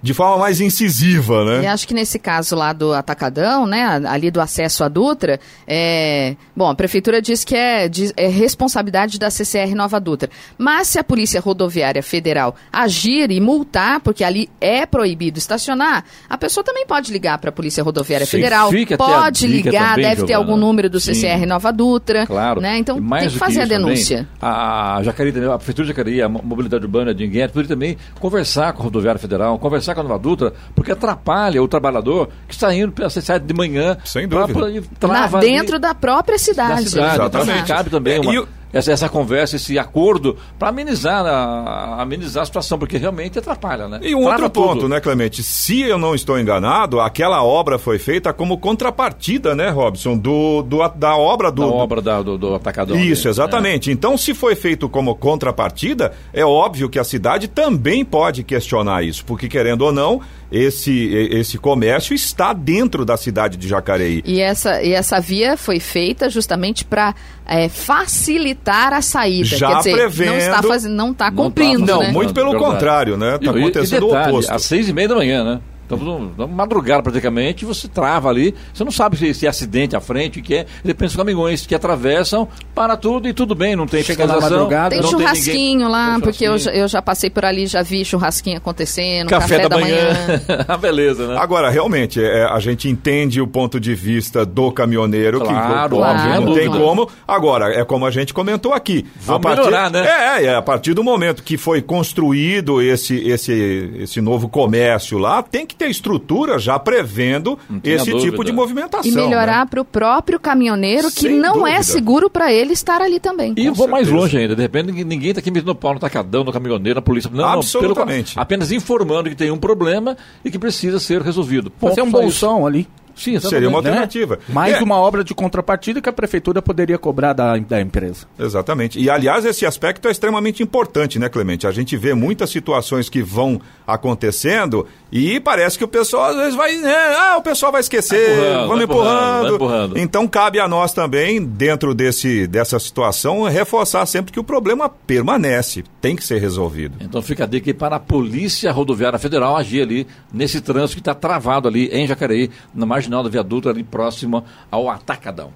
de 0.03 0.15
forma 0.15 0.39
mais 0.39 0.61
incisiva, 0.61 1.45
né? 1.45 1.65
E 1.65 1.67
acho 1.67 1.87
que 1.87 1.95
nesse 1.95 2.19
caso 2.19 2.57
lá 2.57 2.73
do 2.73 2.93
Atacadão, 2.93 3.67
né, 3.67 4.01
ali 4.07 4.31
do 4.31 4.41
acesso 4.41 4.83
à 4.83 4.89
Dutra, 4.89 5.39
é... 5.67 6.37
bom, 6.57 6.69
a 6.69 6.75
prefeitura 6.75 7.21
diz 7.21 7.45
que 7.45 7.55
é, 7.55 7.91
é 8.17 8.29
responsabilidade 8.29 9.19
da 9.19 9.31
CCR 9.31 9.75
Nova 9.75 10.01
Dutra. 10.01 10.31
Mas 10.57 10.89
se 10.89 10.99
a 10.99 11.05
Polícia 11.05 11.41
Rodoviária 11.41 12.03
Federal 12.03 12.55
agir 12.73 13.31
e 13.31 13.41
multar, 13.41 14.01
porque 14.01 14.25
ali 14.25 14.49
é 14.61 14.87
proibido 14.87 15.39
estacionar, 15.39 16.05
a 16.29 16.39
pessoa 16.39 16.65
também 16.65 16.87
pode 16.87 17.13
ligar 17.13 17.39
para 17.39 17.51
a 17.51 17.53
Polícia 17.53 17.83
Rodoviária 17.83 18.27
Sim, 18.27 18.39
Federal, 18.39 18.71
pode 18.97 19.47
ligar, 19.47 19.91
também, 19.91 20.09
deve 20.09 20.25
ter 20.25 20.35
algum 20.35 20.57
número 20.57 20.89
do 20.89 20.99
CCR 20.99 21.41
Sim. 21.41 21.47
Nova 21.47 21.73
Dutra, 21.73 22.27
claro. 22.27 22.61
né? 22.61 22.79
Então 22.79 22.97
tem 22.97 23.29
que 23.29 23.39
fazer 23.39 23.67
que 23.67 23.75
a 23.75 23.79
denúncia. 23.79 24.17
Também, 24.17 24.31
a 24.41 25.01
Jacareí, 25.03 25.45
a 25.45 25.57
Prefeitura 25.57 25.87
de 25.87 25.93
Jacareí, 25.93 26.23
a 26.23 26.29
Mobilidade 26.29 26.85
Urbana 26.85 27.15
de 27.15 27.25
Inguete, 27.25 27.53
poderia 27.53 27.69
também 27.69 27.99
conversar 28.19 28.73
com 28.73 28.81
a 28.81 28.85
Rodoviária 28.85 29.19
Federal, 29.19 29.59
conversar 29.59 29.90
conversar 29.91 29.95
com 29.95 30.01
a 30.01 30.05
Nova 30.05 30.19
Dutra, 30.19 30.53
porque 30.75 30.93
atrapalha 30.93 31.63
o 31.63 31.69
trabalhador 31.69 32.29
que 32.47 32.55
está 32.55 32.75
indo 32.75 32.93
para 32.93 33.11
cidade 33.11 33.45
de 33.45 33.55
manhã. 33.55 33.97
Sem 34.05 34.27
dúvida. 34.27 34.83
Pra, 34.99 35.29
pra, 35.29 35.41
dentro 35.41 35.79
da 35.79 35.95
própria 35.95 36.39
cidade. 36.39 36.85
Da 36.85 36.91
cidade. 36.91 37.15
Exatamente. 37.15 37.69
Cabe 37.69 37.91
também 37.91 38.17
é, 38.17 38.21
uma 38.21 38.49
essa, 38.73 38.93
essa 38.93 39.09
conversa, 39.09 39.57
esse 39.57 39.79
acordo, 39.79 40.37
para 40.59 40.69
amenizar 40.69 41.25
a, 41.27 42.03
amenizar 42.03 42.43
a 42.43 42.47
situação, 42.47 42.79
porque 42.79 42.97
realmente 42.97 43.39
atrapalha, 43.39 43.89
né? 43.89 44.01
E 44.03 44.15
um 44.15 44.25
Trava 44.25 44.45
outro 44.45 44.51
ponto, 44.51 44.75
tudo. 44.81 44.89
né, 44.89 45.01
Clemente? 45.01 45.43
Se 45.43 45.81
eu 45.81 45.99
não 45.99 46.15
estou 46.15 46.39
enganado, 46.39 47.01
aquela 47.01 47.43
obra 47.43 47.79
foi 47.79 47.99
feita 47.99 48.33
como 48.33 48.59
contrapartida, 48.59 49.55
né, 49.55 49.71
Robson, 49.71 50.17
do, 50.17 50.63
do 50.63 50.81
da 50.89 51.17
obra 51.17 51.51
do. 51.51 51.63
Da 51.63 51.69
obra 51.69 52.01
da, 52.01 52.23
do, 52.23 52.39
do 52.39 52.55
atacador. 52.55 52.99
Isso, 52.99 53.25
né? 53.25 53.31
exatamente. 53.31 53.91
É. 53.91 53.93
Então, 53.93 54.17
se 54.17 54.35
foi 54.35 54.55
feito 54.55 54.89
como 54.89 55.15
contrapartida, 55.15 56.13
é 56.33 56.45
óbvio 56.45 56.89
que 56.89 56.99
a 56.99 57.05
cidade 57.05 57.49
também 57.49 58.05
pode 58.05 58.43
questionar 58.43 59.03
isso, 59.05 59.25
porque 59.25 59.49
querendo 59.49 59.83
ou 59.83 59.93
não, 59.93 60.21
esse, 60.51 61.09
esse 61.31 61.59
comércio 61.59 62.15
está 62.15 62.53
dentro 62.53 63.05
da 63.05 63.17
cidade 63.17 63.57
de 63.57 63.69
Jacareí. 63.69 64.23
E 64.25 64.41
essa, 64.41 64.83
e 64.83 64.93
essa 64.93 65.21
via 65.21 65.57
foi 65.57 65.79
feita 65.79 66.29
justamente 66.29 66.85
para 66.85 67.15
é, 67.47 67.69
facilitar 67.69 68.93
a 68.93 69.01
saída. 69.01 69.57
Já 69.57 69.69
Quer 69.69 69.79
dizer, 69.79 69.95
prevendo... 69.95 70.31
Não 70.31 70.39
está, 70.39 70.63
fazendo, 70.63 70.95
não 70.95 71.13
está 71.13 71.31
cumprindo, 71.31 71.87
Não, 71.87 72.01
né? 72.01 72.11
muito 72.11 72.35
pelo 72.35 72.57
contrário, 72.59 73.17
né? 73.17 73.37
Está 73.37 73.51
acontecendo 73.51 74.07
e 74.07 74.09
detalhe, 74.09 74.27
o 74.27 74.31
oposto. 74.31 74.53
Às 74.53 74.63
seis 74.65 74.89
e 74.89 74.93
meia 74.93 75.09
da 75.09 75.15
manhã, 75.15 75.45
né? 75.45 75.61
Estamos 75.95 76.37
na 76.37 76.47
madrugada 76.47 77.03
praticamente, 77.03 77.65
você 77.65 77.89
trava 77.89 78.29
ali, 78.29 78.55
você 78.73 78.85
não 78.85 78.93
sabe 78.93 79.17
se, 79.17 79.35
se 79.35 79.47
é 79.47 79.49
acidente 79.49 79.97
à 79.97 80.01
frente, 80.01 80.39
o 80.39 80.43
que 80.43 80.55
é. 80.55 80.65
De 80.65 80.89
repente 80.89 81.09
os 81.09 81.17
caminhões 81.17 81.67
que 81.67 81.75
atravessam, 81.75 82.47
para 82.75 82.97
tudo 82.97 83.29
e 83.29 83.33
tudo 83.33 83.55
bem, 83.55 83.75
não 83.75 83.87
tem 83.87 84.03
Chega 84.03 84.27
madrugada, 84.27 84.91
Tem 84.91 85.03
churrasquinho 85.03 85.81
tem 85.81 85.89
lá, 85.89 86.13
tem 86.13 86.21
porque 86.21 86.45
eu, 86.45 86.57
eu 86.57 86.89
já 86.89 87.03
passei 87.03 87.29
por 87.29 87.45
ali, 87.45 87.67
já 87.67 87.83
vi 87.83 88.05
churrasquinho 88.05 88.59
acontecendo, 88.59 89.29
café, 89.29 89.57
café 89.57 89.63
da, 89.63 89.69
da, 89.69 89.79
manhã. 89.79 90.13
manhã. 90.13 90.79
Beleza, 90.81 91.27
né? 91.27 91.37
Agora, 91.39 91.71
realmente, 91.71 92.23
é, 92.23 92.45
a 92.45 92.59
gente 92.61 92.89
entende 92.89 93.41
o 93.41 93.47
ponto 93.47 93.81
de 93.81 93.95
vista 93.95 94.45
do 94.47 94.71
caminhoneiro, 94.71 95.41
claro, 95.41 95.91
que 95.91 95.97
claro, 95.97 96.47
não 96.47 96.55
tem 96.55 96.69
como. 96.69 97.09
Agora, 97.27 97.73
é 97.73 97.85
como 97.85 98.07
a 98.07 98.11
gente 98.11 98.33
comentou 98.33 98.73
aqui. 98.73 99.05
Vamos 99.21 99.43
partir, 99.43 99.65
melhorar, 99.65 99.91
né? 99.91 100.07
É, 100.07 100.45
é, 100.47 100.55
a 100.55 100.63
partir 100.63 100.95
do 100.95 101.03
momento 101.03 101.43
que 101.43 101.57
foi 101.57 101.83
construído 101.83 102.81
esse, 102.81 103.17
esse, 103.29 103.91
esse 103.99 104.21
novo 104.21 104.49
comércio 104.49 105.19
lá, 105.19 105.43
tem 105.43 105.67
que 105.67 105.75
ter 105.81 105.91
estrutura 105.91 106.59
já 106.59 106.79
prevendo 106.79 107.59
esse 107.83 108.15
tipo 108.19 108.45
de 108.45 108.53
movimentação. 108.53 109.11
E 109.11 109.15
melhorar 109.15 109.65
né? 109.65 109.67
para 109.71 109.81
o 109.81 109.85
próprio 109.85 110.39
caminhoneiro 110.39 111.11
que 111.11 111.23
Sem 111.23 111.39
não 111.39 111.67
é 111.67 111.71
dúvida. 111.71 111.79
é 111.79 111.83
seguro 111.83 112.29
para 112.29 112.53
ele 112.53 112.75
estar 112.75 113.01
ali 113.01 113.19
também. 113.19 113.55
E 113.57 113.65
vou 113.65 113.75
certeza. 113.75 113.91
mais 113.91 114.09
longe 114.09 114.37
ainda, 114.37 114.55
de 114.55 114.61
repente 114.61 114.93
ninguém 114.93 115.31
está 115.31 115.41
aqui 115.41 115.51
metendo 115.51 115.75
pau 115.75 115.95
no 115.95 116.01
tacadão, 116.01 116.45
no 116.45 116.53
caminhoneiro, 116.53 116.97
na 116.97 117.03
polícia. 117.03 117.31
Não, 117.33 117.45
Absolutamente. 117.45 118.31
Não, 118.31 118.35
pelo, 118.35 118.43
apenas 118.43 118.71
informando 118.71 119.31
que 119.31 119.35
tem 119.35 119.51
um 119.51 119.57
problema 119.57 120.17
e 120.45 120.51
que 120.51 120.59
precisa 120.59 121.01
ser 121.01 121.23
resolvido. 121.23 121.73
Fazer 121.79 122.03
um 122.03 122.11
bolsão 122.11 122.67
ali. 122.67 122.87
Sim, 123.21 123.39
Seria 123.41 123.69
uma 123.69 123.83
né? 123.83 123.89
alternativa. 123.89 124.37
Né? 124.37 124.43
Mais 124.49 124.77
é. 124.77 124.83
uma 124.83 124.97
obra 124.97 125.23
de 125.23 125.35
contrapartida 125.35 126.01
que 126.01 126.09
a 126.09 126.13
prefeitura 126.13 126.63
poderia 126.63 126.97
cobrar 126.97 127.33
da, 127.35 127.57
da 127.59 127.81
empresa. 127.81 128.27
Exatamente. 128.39 128.99
E, 128.99 129.11
aliás, 129.11 129.45
esse 129.45 129.67
aspecto 129.67 130.09
é 130.09 130.11
extremamente 130.11 130.63
importante, 130.63 131.19
né, 131.19 131.29
Clemente? 131.29 131.67
A 131.67 131.71
gente 131.71 131.97
vê 131.97 132.15
muitas 132.15 132.49
situações 132.51 133.09
que 133.09 133.23
vão 133.23 133.61
acontecendo 133.87 134.87
e 135.13 135.39
parece 135.41 135.77
que 135.77 135.85
o 135.85 135.89
pessoal 135.89 136.31
às 136.31 136.37
vezes 136.37 136.55
vai. 136.55 136.77
Né? 136.77 136.95
Ah, 136.95 137.37
o 137.37 137.43
pessoal 137.43 137.73
vai 137.73 137.81
esquecer, 137.81 138.33
empurrando, 138.33 138.69
vamos 138.69 138.85
empurrando. 138.85 139.15
empurrando. 139.15 139.55
empurrando. 139.55 139.99
Então, 139.99 140.27
cabe 140.27 140.61
a 140.61 140.69
nós 140.69 140.93
também, 140.93 141.45
dentro 141.45 141.95
desse, 141.95 142.47
dessa 142.47 142.79
situação, 142.79 143.43
reforçar 143.43 144.07
sempre 144.07 144.33
que 144.33 144.41
o 144.41 144.45
problema 144.45 144.89
permanece, 144.89 145.85
tem 146.01 146.17
que 146.17 146.25
ser 146.25 146.41
resolvido. 146.41 146.97
Então, 147.01 147.21
fica 147.21 147.45
a 147.45 147.47
dica 147.47 147.73
para 147.75 147.97
a 147.97 148.01
Polícia 148.01 148.73
Rodoviária 148.73 149.19
Federal 149.19 149.57
agir 149.57 149.83
ali 149.83 150.07
nesse 150.33 150.61
trânsito 150.61 150.95
que 150.95 151.01
está 151.01 151.15
travado 151.15 151.69
ali 151.69 151.89
em 151.89 152.07
Jacareí, 152.07 152.51
na 152.75 152.87
margem 152.87 153.10
marginal 153.11 153.23
do 153.25 153.31
viaduto 153.31 153.69
ali 153.69 153.83
próximo 153.83 154.45
ao 154.71 154.89
Atacadão. 154.89 155.53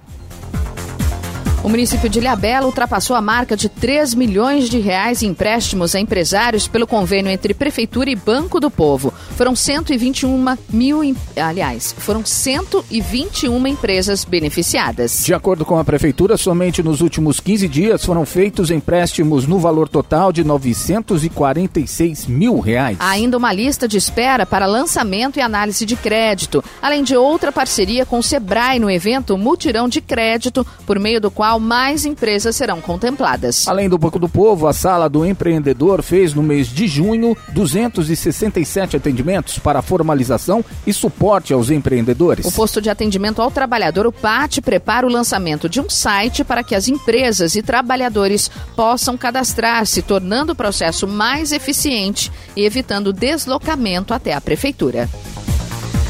O 1.65 1.67
município 1.67 2.07
de 2.07 2.19
Ilhabela 2.19 2.67
ultrapassou 2.67 3.15
a 3.15 3.21
marca 3.21 3.57
de 3.57 3.67
3 3.67 4.13
milhões 4.13 4.69
de 4.69 4.77
reais 4.77 5.23
em 5.23 5.29
empréstimos 5.29 5.95
a 5.95 5.99
empresários 5.99 6.67
pelo 6.67 6.85
convênio 6.85 7.31
entre 7.31 7.55
Prefeitura 7.55 8.07
e 8.07 8.15
Banco 8.15 8.59
do 8.59 8.69
Povo. 8.69 9.11
Foram 9.35 9.55
121 9.55 10.57
mil, 10.69 11.01
aliás, 11.35 11.95
foram 11.97 12.23
121 12.23 13.65
empresas 13.65 14.23
beneficiadas. 14.23 15.25
De 15.25 15.33
acordo 15.33 15.65
com 15.65 15.79
a 15.79 15.83
Prefeitura, 15.83 16.37
somente 16.37 16.83
nos 16.83 17.01
últimos 17.01 17.39
15 17.39 17.67
dias 17.67 18.05
foram 18.05 18.27
feitos 18.27 18.69
empréstimos 18.69 19.47
no 19.47 19.57
valor 19.57 19.89
total 19.89 20.31
de 20.31 20.43
946 20.43 22.27
mil 22.27 22.59
reais. 22.59 22.97
Há 22.99 23.09
ainda 23.09 23.37
uma 23.37 23.51
lista 23.51 23.87
de 23.87 23.97
espera 23.97 24.45
para 24.45 24.67
lançamento 24.67 25.37
e 25.37 25.41
análise 25.41 25.83
de 25.83 25.95
crédito, 25.95 26.63
além 26.79 27.03
de 27.03 27.17
outra 27.17 27.51
parceria 27.51 28.05
com 28.05 28.19
o 28.19 28.23
Sebrae 28.23 28.77
no 28.77 28.91
evento 28.91 29.35
Mutirão 29.35 29.89
de 29.89 29.99
Crédito, 29.99 30.63
por 30.85 30.99
meio 30.99 31.19
do 31.19 31.31
qual 31.31 31.54
mais 31.59 32.05
empresas 32.05 32.55
serão 32.55 32.81
contempladas. 32.81 33.67
Além 33.67 33.89
do 33.89 33.97
Banco 33.97 34.19
do 34.19 34.29
Povo, 34.29 34.67
a 34.67 34.73
Sala 34.73 35.09
do 35.09 35.25
Empreendedor 35.25 36.01
fez 36.01 36.33
no 36.33 36.43
mês 36.43 36.67
de 36.67 36.87
junho 36.87 37.35
267 37.53 38.97
atendimentos 38.97 39.59
para 39.59 39.81
formalização 39.81 40.63
e 40.85 40.93
suporte 40.93 41.53
aos 41.53 41.69
empreendedores. 41.69 42.45
O 42.45 42.51
posto 42.51 42.81
de 42.81 42.89
atendimento 42.89 43.41
ao 43.41 43.51
trabalhador, 43.51 44.05
o 44.07 44.11
PAT, 44.11 44.61
prepara 44.61 45.05
o 45.05 45.11
lançamento 45.11 45.69
de 45.69 45.79
um 45.79 45.89
site 45.89 46.43
para 46.43 46.63
que 46.63 46.75
as 46.75 46.87
empresas 46.87 47.55
e 47.55 47.61
trabalhadores 47.61 48.49
possam 48.75 49.17
cadastrar-se, 49.17 50.01
tornando 50.01 50.53
o 50.53 50.55
processo 50.55 51.07
mais 51.07 51.51
eficiente 51.51 52.31
e 52.55 52.63
evitando 52.63 53.13
deslocamento 53.13 54.13
até 54.13 54.33
a 54.33 54.41
prefeitura. 54.41 55.09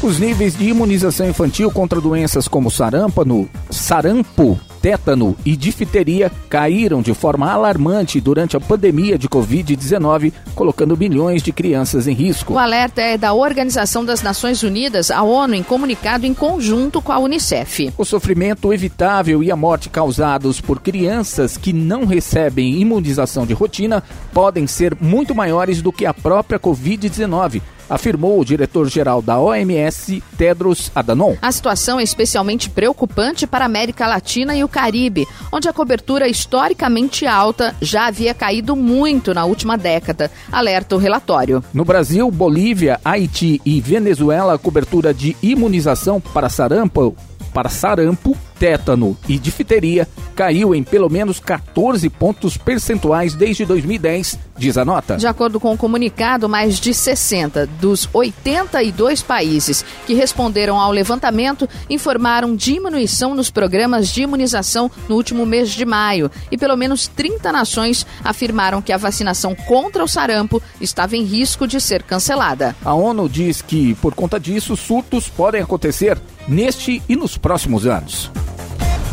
Os 0.06 0.20
níveis 0.20 0.56
de 0.56 0.68
imunização 0.68 1.28
infantil 1.28 1.68
contra 1.68 2.00
doenças 2.00 2.46
como 2.46 2.70
sarampo, 2.70 3.48
sarampo, 3.68 4.56
tétano 4.80 5.36
e 5.44 5.56
difteria 5.56 6.30
caíram 6.48 7.02
de 7.02 7.12
forma 7.12 7.50
alarmante 7.50 8.20
durante 8.20 8.56
a 8.56 8.60
pandemia 8.60 9.18
de 9.18 9.28
Covid-19, 9.28 10.32
colocando 10.54 10.96
milhões 10.96 11.42
de 11.42 11.50
crianças 11.50 12.06
em 12.06 12.12
risco. 12.12 12.52
O 12.52 12.58
alerta 12.58 13.02
é 13.02 13.18
da 13.18 13.32
Organização 13.32 14.04
das 14.04 14.22
Nações 14.22 14.62
Unidas, 14.62 15.10
a 15.10 15.24
ONU, 15.24 15.56
em 15.56 15.62
comunicado 15.64 16.24
em 16.24 16.32
conjunto 16.32 17.02
com 17.02 17.10
a 17.10 17.18
Unicef. 17.18 17.92
O 17.98 18.04
sofrimento 18.04 18.72
evitável 18.72 19.42
e 19.42 19.50
a 19.50 19.56
morte 19.56 19.88
causados 19.88 20.60
por 20.60 20.78
crianças 20.80 21.56
que 21.56 21.72
não 21.72 22.04
recebem 22.04 22.80
imunização 22.80 23.44
de 23.44 23.54
rotina 23.54 24.04
podem 24.32 24.68
ser 24.68 24.96
muito 25.00 25.34
maiores 25.34 25.82
do 25.82 25.90
que 25.90 26.06
a 26.06 26.14
própria 26.14 26.60
Covid-19 26.60 27.60
afirmou 27.88 28.40
o 28.40 28.44
diretor-geral 28.44 29.20
da 29.22 29.38
OMS, 29.38 30.22
Tedros 30.36 30.90
Adhanom. 30.94 31.36
A 31.40 31.52
situação 31.52 32.00
é 32.00 32.02
especialmente 32.02 32.70
preocupante 32.70 33.46
para 33.46 33.64
a 33.64 33.66
América 33.66 34.06
Latina 34.06 34.54
e 34.54 34.64
o 34.64 34.68
Caribe, 34.68 35.26
onde 35.52 35.68
a 35.68 35.72
cobertura 35.72 36.28
historicamente 36.28 37.26
alta 37.26 37.74
já 37.80 38.06
havia 38.06 38.34
caído 38.34 38.74
muito 38.74 39.32
na 39.34 39.44
última 39.44 39.76
década, 39.76 40.30
alerta 40.50 40.94
o 40.94 40.98
relatório. 40.98 41.62
No 41.72 41.84
Brasil, 41.84 42.30
Bolívia, 42.30 43.00
Haiti 43.04 43.60
e 43.64 43.80
Venezuela, 43.80 44.54
a 44.54 44.58
cobertura 44.58 45.12
de 45.12 45.36
imunização 45.42 46.20
para 46.20 46.48
sarampo 46.48 47.16
para 47.56 47.70
sarampo, 47.70 48.36
tétano 48.58 49.16
e 49.28 49.38
difteria 49.38 50.08
caiu 50.34 50.74
em 50.74 50.82
pelo 50.82 51.08
menos 51.08 51.40
14 51.40 52.08
pontos 52.10 52.56
percentuais 52.56 53.34
desde 53.34 53.64
2010, 53.64 54.38
diz 54.56 54.76
a 54.76 54.84
nota. 54.84 55.16
De 55.16 55.26
acordo 55.26 55.58
com 55.58 55.72
o 55.72 55.78
comunicado, 55.78 56.48
mais 56.48 56.78
de 56.78 56.92
60 56.92 57.66
dos 57.80 58.08
82 58.12 59.22
países 59.22 59.84
que 60.06 60.14
responderam 60.14 60.78
ao 60.78 60.92
levantamento 60.92 61.68
informaram 61.88 62.54
diminuição 62.54 63.34
nos 63.34 63.50
programas 63.50 64.08
de 64.08 64.22
imunização 64.22 64.90
no 65.08 65.16
último 65.16 65.46
mês 65.46 65.70
de 65.70 65.86
maio 65.86 66.30
e 66.50 66.58
pelo 66.58 66.76
menos 66.76 67.08
30 67.08 67.50
nações 67.50 68.06
afirmaram 68.22 68.82
que 68.82 68.92
a 68.92 68.98
vacinação 68.98 69.54
contra 69.54 70.04
o 70.04 70.08
sarampo 70.08 70.62
estava 70.80 71.16
em 71.16 71.24
risco 71.24 71.66
de 71.66 71.80
ser 71.80 72.02
cancelada. 72.02 72.76
A 72.84 72.94
ONU 72.94 73.28
diz 73.28 73.62
que, 73.62 73.94
por 73.96 74.14
conta 74.14 74.38
disso, 74.38 74.76
surtos 74.76 75.28
podem 75.28 75.62
acontecer 75.62 76.20
neste 76.46 77.02
e 77.08 77.16
nos 77.16 77.36
próximos 77.36 77.86
anos. 77.86 78.30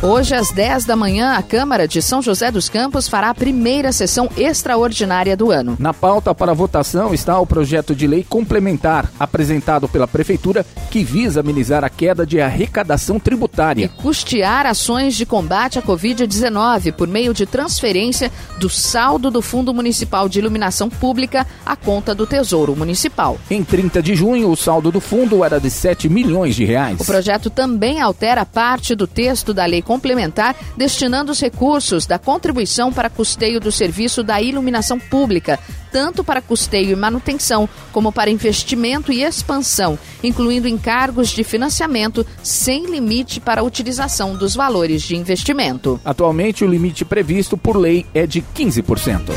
Hoje, 0.04 0.36
às 0.36 0.52
10 0.52 0.84
da 0.84 0.98
manhã, 0.98 1.38
a 1.38 1.42
Câmara 1.42 1.88
de 1.88 2.02
São 2.02 2.22
José 2.22 2.52
dos 2.52 2.68
Campos 2.68 3.08
fará 3.08 3.30
a 3.30 3.34
primeira 3.34 3.90
sessão 3.94 4.30
extraordinária 4.36 5.38
do 5.38 5.50
ano. 5.50 5.78
Na 5.80 5.94
pauta 5.94 6.36
para 6.36 6.54
votação 6.54 7.14
está 7.14 7.40
o 7.40 7.48
projeto 7.48 7.96
de 7.96 8.06
lei 8.06 8.22
complementar 8.22 9.10
apresentado 9.18 9.88
pela 9.88 10.06
Prefeitura 10.06 10.66
que 10.92 11.06
visa 11.06 11.40
amenizar 11.40 11.86
a 11.86 11.90
queda 11.90 12.26
de 12.26 12.42
arrecadação 12.42 13.18
tributária. 13.18 13.86
E 13.86 13.88
custear 13.88 14.66
ações 14.66 15.16
de 15.16 15.26
combate 15.26 15.80
à 15.80 15.82
Covid-19 15.82 16.92
por 16.92 17.08
meio 17.08 17.34
de 17.34 17.46
transferência 17.46 18.30
do 18.60 18.70
saldo 18.70 19.32
do 19.32 19.42
Fundo 19.42 19.74
Municipal 19.74 20.28
de 20.28 20.38
Iluminação 20.38 20.90
Pública 20.90 21.48
à 21.66 21.78
conta 21.78 22.14
do 22.14 22.28
Tesouro 22.28 22.76
Municipal. 22.76 23.40
Em 23.50 23.64
30 23.64 24.04
de 24.04 24.16
junho, 24.16 24.52
o 24.52 24.58
saldo 24.58 24.92
do 24.92 25.00
fundo 25.00 25.46
era 25.46 25.62
de 25.62 25.70
7 25.72 26.10
milhões 26.10 26.58
de 26.58 26.66
reais. 26.66 27.00
O 27.00 27.06
projeto 27.06 27.50
também 27.50 28.02
altera 28.02 28.46
parte 28.46 28.94
do 28.94 29.08
texto 29.08 29.54
da 29.54 29.66
lei 29.66 29.82
complementar, 29.94 30.56
destinando 30.76 31.32
os 31.32 31.40
recursos 31.40 32.08
da 32.08 32.18
contribuição 32.18 32.92
para 32.92 33.12
custeio 33.12 33.60
do 33.60 33.72
serviço 33.72 34.24
da 34.24 34.42
iluminação 34.42 34.98
pública, 35.00 35.60
tanto 35.92 36.24
para 36.24 36.42
custeio 36.42 36.90
e 36.90 36.96
manutenção, 36.96 37.70
como 37.92 38.12
para 38.12 38.32
investimento 38.32 39.12
e 39.12 39.22
expansão, 39.22 40.00
incluindo 40.24 40.68
encargos 40.68 41.30
de 41.30 41.44
financiamento 41.44 42.26
sem 42.42 42.88
limite 42.88 43.40
para 43.40 43.62
a 43.62 43.64
utilização 43.64 44.36
dos 44.36 44.56
valores 44.56 45.04
de 45.04 45.16
investimento. 45.16 46.02
Atualmente, 46.04 46.64
o 46.64 46.68
limite 46.68 47.06
previsto 47.06 47.56
por 47.56 47.78
lei 47.78 48.04
é 48.16 48.26
de 48.26 48.42
15%. 48.42 49.32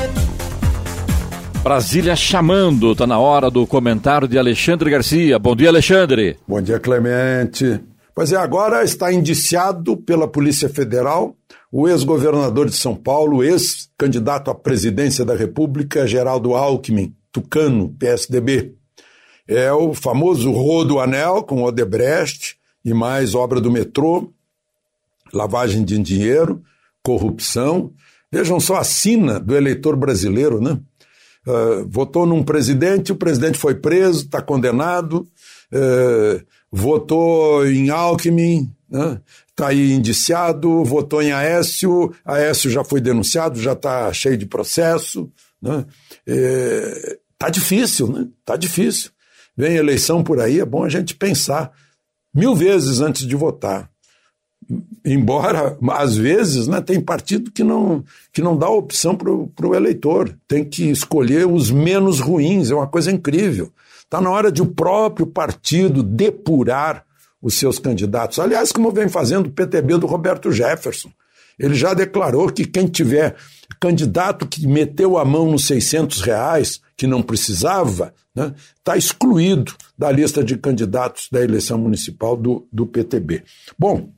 Brasília 1.62 2.16
chamando, 2.16 2.92
está 2.92 3.07
na 3.07 3.18
hora 3.18 3.50
do 3.50 3.66
comentário 3.66 4.26
de 4.26 4.38
Alexandre 4.38 4.88
Garcia. 4.88 5.38
Bom 5.38 5.54
dia, 5.54 5.68
Alexandre. 5.68 6.38
Bom 6.48 6.62
dia, 6.62 6.78
Clemente. 6.78 7.80
Pois 8.16 8.32
é, 8.32 8.36
agora 8.36 8.82
está 8.82 9.12
indiciado 9.12 9.94
pela 9.94 10.26
Polícia 10.26 10.70
Federal 10.70 11.36
o 11.70 11.86
ex-governador 11.86 12.64
de 12.64 12.74
São 12.74 12.96
Paulo, 12.96 13.44
ex-candidato 13.44 14.50
à 14.50 14.54
presidência 14.54 15.22
da 15.22 15.36
República, 15.36 16.06
Geraldo 16.06 16.54
Alckmin, 16.54 17.14
tucano, 17.30 17.94
PSDB. 17.98 18.74
É 19.46 19.70
o 19.70 19.92
famoso 19.92 20.50
Rodo 20.50 20.98
Anel 20.98 21.42
com 21.42 21.62
Odebrecht 21.62 22.56
e 22.82 22.94
mais 22.94 23.34
obra 23.34 23.60
do 23.60 23.70
metrô, 23.70 24.32
lavagem 25.30 25.84
de 25.84 25.98
dinheiro, 25.98 26.62
corrupção. 27.02 27.92
Vejam 28.32 28.58
só 28.58 28.76
a 28.76 28.84
sina 28.84 29.38
do 29.38 29.54
eleitor 29.54 29.94
brasileiro, 29.94 30.58
né? 30.58 30.80
Uh, 31.46 31.86
votou 31.86 32.24
num 32.24 32.42
presidente, 32.42 33.12
o 33.12 33.16
presidente 33.16 33.58
foi 33.58 33.74
preso, 33.74 34.24
está 34.24 34.40
condenado. 34.40 35.28
Uh, 35.70 36.55
votou 36.70 37.66
em 37.66 37.90
Alckmin, 37.90 38.72
né? 38.88 39.20
Está 39.50 39.68
aí 39.68 39.92
indiciado, 39.92 40.84
votou 40.84 41.22
em 41.22 41.32
Aécio, 41.32 42.14
Aécio 42.24 42.70
já 42.70 42.84
foi 42.84 43.00
denunciado, 43.00 43.60
já 43.60 43.72
está 43.72 44.12
cheio 44.12 44.36
de 44.36 44.44
processo. 44.44 45.30
Né? 45.62 45.84
É, 46.26 47.18
tá 47.38 47.48
difícil, 47.48 48.08
né? 48.08 48.28
Tá 48.44 48.54
difícil. 48.54 49.10
Vem 49.56 49.76
eleição 49.76 50.22
por 50.22 50.40
aí, 50.40 50.60
é 50.60 50.64
bom 50.64 50.84
a 50.84 50.88
gente 50.90 51.14
pensar 51.14 51.72
mil 52.34 52.54
vezes 52.54 53.00
antes 53.00 53.26
de 53.26 53.34
votar. 53.34 53.90
Embora, 55.04 55.78
às 55.92 56.16
vezes, 56.16 56.66
né, 56.66 56.80
tem 56.80 57.00
partido 57.00 57.50
que 57.50 57.64
não, 57.64 58.04
que 58.32 58.42
não 58.42 58.58
dá 58.58 58.68
opção 58.68 59.16
para 59.16 59.30
o 59.30 59.74
eleitor. 59.74 60.36
Tem 60.46 60.64
que 60.64 60.90
escolher 60.90 61.46
os 61.46 61.70
menos 61.70 62.20
ruins, 62.20 62.70
é 62.70 62.74
uma 62.74 62.86
coisa 62.86 63.10
incrível. 63.10 63.72
Está 64.07 64.20
na 64.20 64.30
hora 64.30 64.50
de 64.50 64.62
o 64.62 64.66
próprio 64.66 65.26
partido 65.26 66.02
depurar 66.02 67.04
os 67.42 67.54
seus 67.54 67.78
candidatos. 67.78 68.38
Aliás, 68.38 68.72
como 68.72 68.90
vem 68.90 69.09
fazendo 69.09 69.46
o 69.46 69.52
PTB 69.52 69.98
do 69.98 70.07
Roberto 70.07 70.50
Jefferson. 70.50 71.11
Ele 71.59 71.74
já 71.74 71.94
declarou 71.94 72.50
que 72.50 72.64
quem 72.64 72.86
tiver 72.86 73.34
candidato 73.80 74.46
que 74.46 74.66
meteu 74.66 75.18
a 75.18 75.24
mão 75.24 75.50
nos 75.50 75.66
600 75.66 76.20
reais, 76.20 76.80
que 76.96 77.07
não 77.07 77.22
precisava, 77.22 78.14
está 78.28 78.48
né, 78.48 78.54
tá 78.84 78.96
excluído 78.96 79.74
da 79.96 80.11
lista 80.12 80.44
de 80.44 80.57
candidatos 80.57 81.28
da 81.32 81.42
eleição 81.42 81.78
municipal 81.78 82.36
do, 82.36 82.68
do 82.70 82.86
PTB. 82.86 83.42
Bom, 83.78 84.11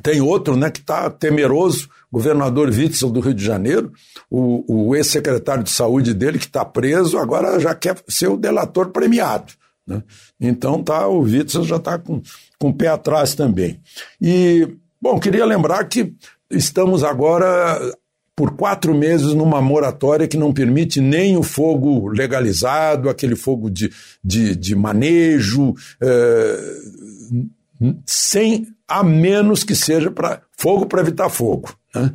tem 0.00 0.20
outro 0.20 0.56
né, 0.56 0.70
que 0.70 0.80
está 0.80 1.10
temeroso, 1.10 1.88
governador 2.10 2.68
Witzel 2.68 3.10
do 3.10 3.20
Rio 3.20 3.34
de 3.34 3.44
Janeiro, 3.44 3.92
o, 4.30 4.88
o 4.88 4.96
ex-secretário 4.96 5.64
de 5.64 5.70
saúde 5.70 6.14
dele, 6.14 6.38
que 6.38 6.46
está 6.46 6.64
preso, 6.64 7.18
agora 7.18 7.58
já 7.58 7.74
quer 7.74 7.96
ser 8.08 8.28
o 8.28 8.36
delator 8.36 8.90
premiado. 8.90 9.52
Né? 9.86 10.02
Então 10.40 10.82
tá, 10.82 11.06
o 11.08 11.20
Witzel 11.20 11.64
já 11.64 11.76
está 11.76 11.98
com, 11.98 12.22
com 12.58 12.68
o 12.68 12.74
pé 12.74 12.88
atrás 12.88 13.34
também. 13.34 13.80
E, 14.20 14.68
bom, 15.00 15.18
queria 15.18 15.44
lembrar 15.44 15.84
que 15.84 16.14
estamos 16.50 17.02
agora 17.04 17.80
por 18.34 18.56
quatro 18.56 18.94
meses 18.94 19.34
numa 19.34 19.60
moratória 19.60 20.26
que 20.26 20.36
não 20.36 20.52
permite 20.52 21.00
nem 21.00 21.36
o 21.36 21.42
fogo 21.42 22.08
legalizado, 22.08 23.10
aquele 23.10 23.36
fogo 23.36 23.70
de, 23.70 23.90
de, 24.24 24.56
de 24.56 24.74
manejo, 24.74 25.74
é, 26.00 26.76
sem 28.06 28.66
a 28.92 29.02
menos 29.02 29.64
que 29.64 29.74
seja 29.74 30.10
para 30.10 30.42
fogo 30.56 30.86
para 30.86 31.00
evitar 31.00 31.28
fogo. 31.30 31.74
Né? 31.94 32.12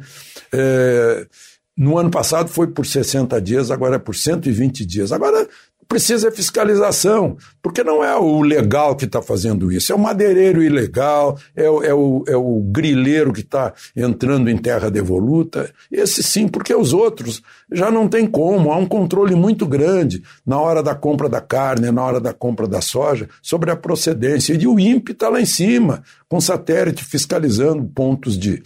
É, 0.54 1.28
no 1.76 1.98
ano 1.98 2.10
passado 2.12 2.50
foi 2.50 2.68
por 2.68 2.86
60 2.86 3.42
dias, 3.42 3.72
agora 3.72 3.96
é 3.96 4.00
por 4.00 4.16
120 4.16 4.86
dias. 4.86 5.12
Agora 5.12 5.48
precisa 5.88 6.32
fiscalização, 6.32 7.38
porque 7.62 7.84
não 7.84 8.04
é 8.04 8.16
o 8.16 8.42
legal 8.42 8.96
que 8.96 9.06
está 9.06 9.22
fazendo 9.22 9.72
isso, 9.72 9.92
é 9.92 9.96
o 9.96 10.00
madeireiro 10.00 10.62
ilegal, 10.62 11.38
é 11.56 11.70
o, 11.70 11.84
é 11.84 11.94
o, 11.94 12.24
é 12.28 12.36
o 12.36 12.60
grileiro 12.62 13.32
que 13.32 13.42
está 13.42 13.74
entrando 13.96 14.50
em 14.50 14.58
terra 14.58 14.92
devoluta. 14.92 15.72
Esse 15.92 16.22
sim, 16.22 16.48
porque 16.48 16.76
os 16.76 16.94
outros 16.94 17.42
já 17.72 17.90
não 17.90 18.08
tem 18.08 18.26
como, 18.26 18.72
há 18.72 18.78
um 18.78 18.86
controle 18.86 19.36
muito 19.36 19.66
grande 19.66 20.22
na 20.46 20.60
hora 20.60 20.84
da 20.84 20.96
compra 20.96 21.30
da 21.30 21.42
carne, 21.42 21.92
na 21.92 22.04
hora 22.04 22.20
da 22.20 22.34
compra 22.34 22.68
da 22.68 22.82
soja, 22.82 23.30
sobre 23.42 23.72
a 23.72 23.76
procedência. 23.76 24.54
E 24.54 24.68
o 24.68 24.80
INPE 24.80 25.14
está 25.14 25.30
lá 25.30 25.40
em 25.40 25.46
cima, 25.46 26.04
com 26.28 26.42
satélite 26.42 27.04
fiscalizando 27.04 27.84
pontos 27.86 28.38
de, 28.38 28.62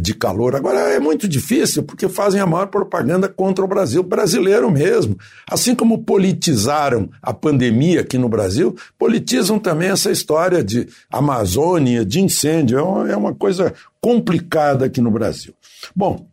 de 0.00 0.14
calor. 0.14 0.56
Agora 0.56 0.78
é 0.92 0.98
muito 0.98 1.28
difícil 1.28 1.82
porque 1.82 2.08
fazem 2.08 2.40
a 2.40 2.46
maior 2.46 2.66
propaganda 2.68 3.28
contra 3.28 3.64
o 3.64 3.68
Brasil, 3.68 4.02
brasileiro 4.02 4.70
mesmo. 4.70 5.18
Assim 5.48 5.74
como 5.74 6.04
politizaram 6.04 7.10
a 7.20 7.34
pandemia 7.34 8.00
aqui 8.00 8.16
no 8.16 8.28
Brasil, 8.28 8.74
politizam 8.98 9.58
também 9.58 9.90
essa 9.90 10.10
história 10.10 10.64
de 10.64 10.88
Amazônia, 11.10 12.04
de 12.04 12.20
incêndio. 12.20 12.78
É 12.78 13.16
uma, 13.16 13.30
é 13.30 13.34
coisa 13.34 13.74
complicada 14.00 14.86
aqui 14.86 15.00
no 15.00 15.10
Brasil. 15.10 15.52
Bom, 15.94 16.26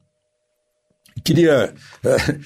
queria. 1.24 1.74
É, 2.04 2.40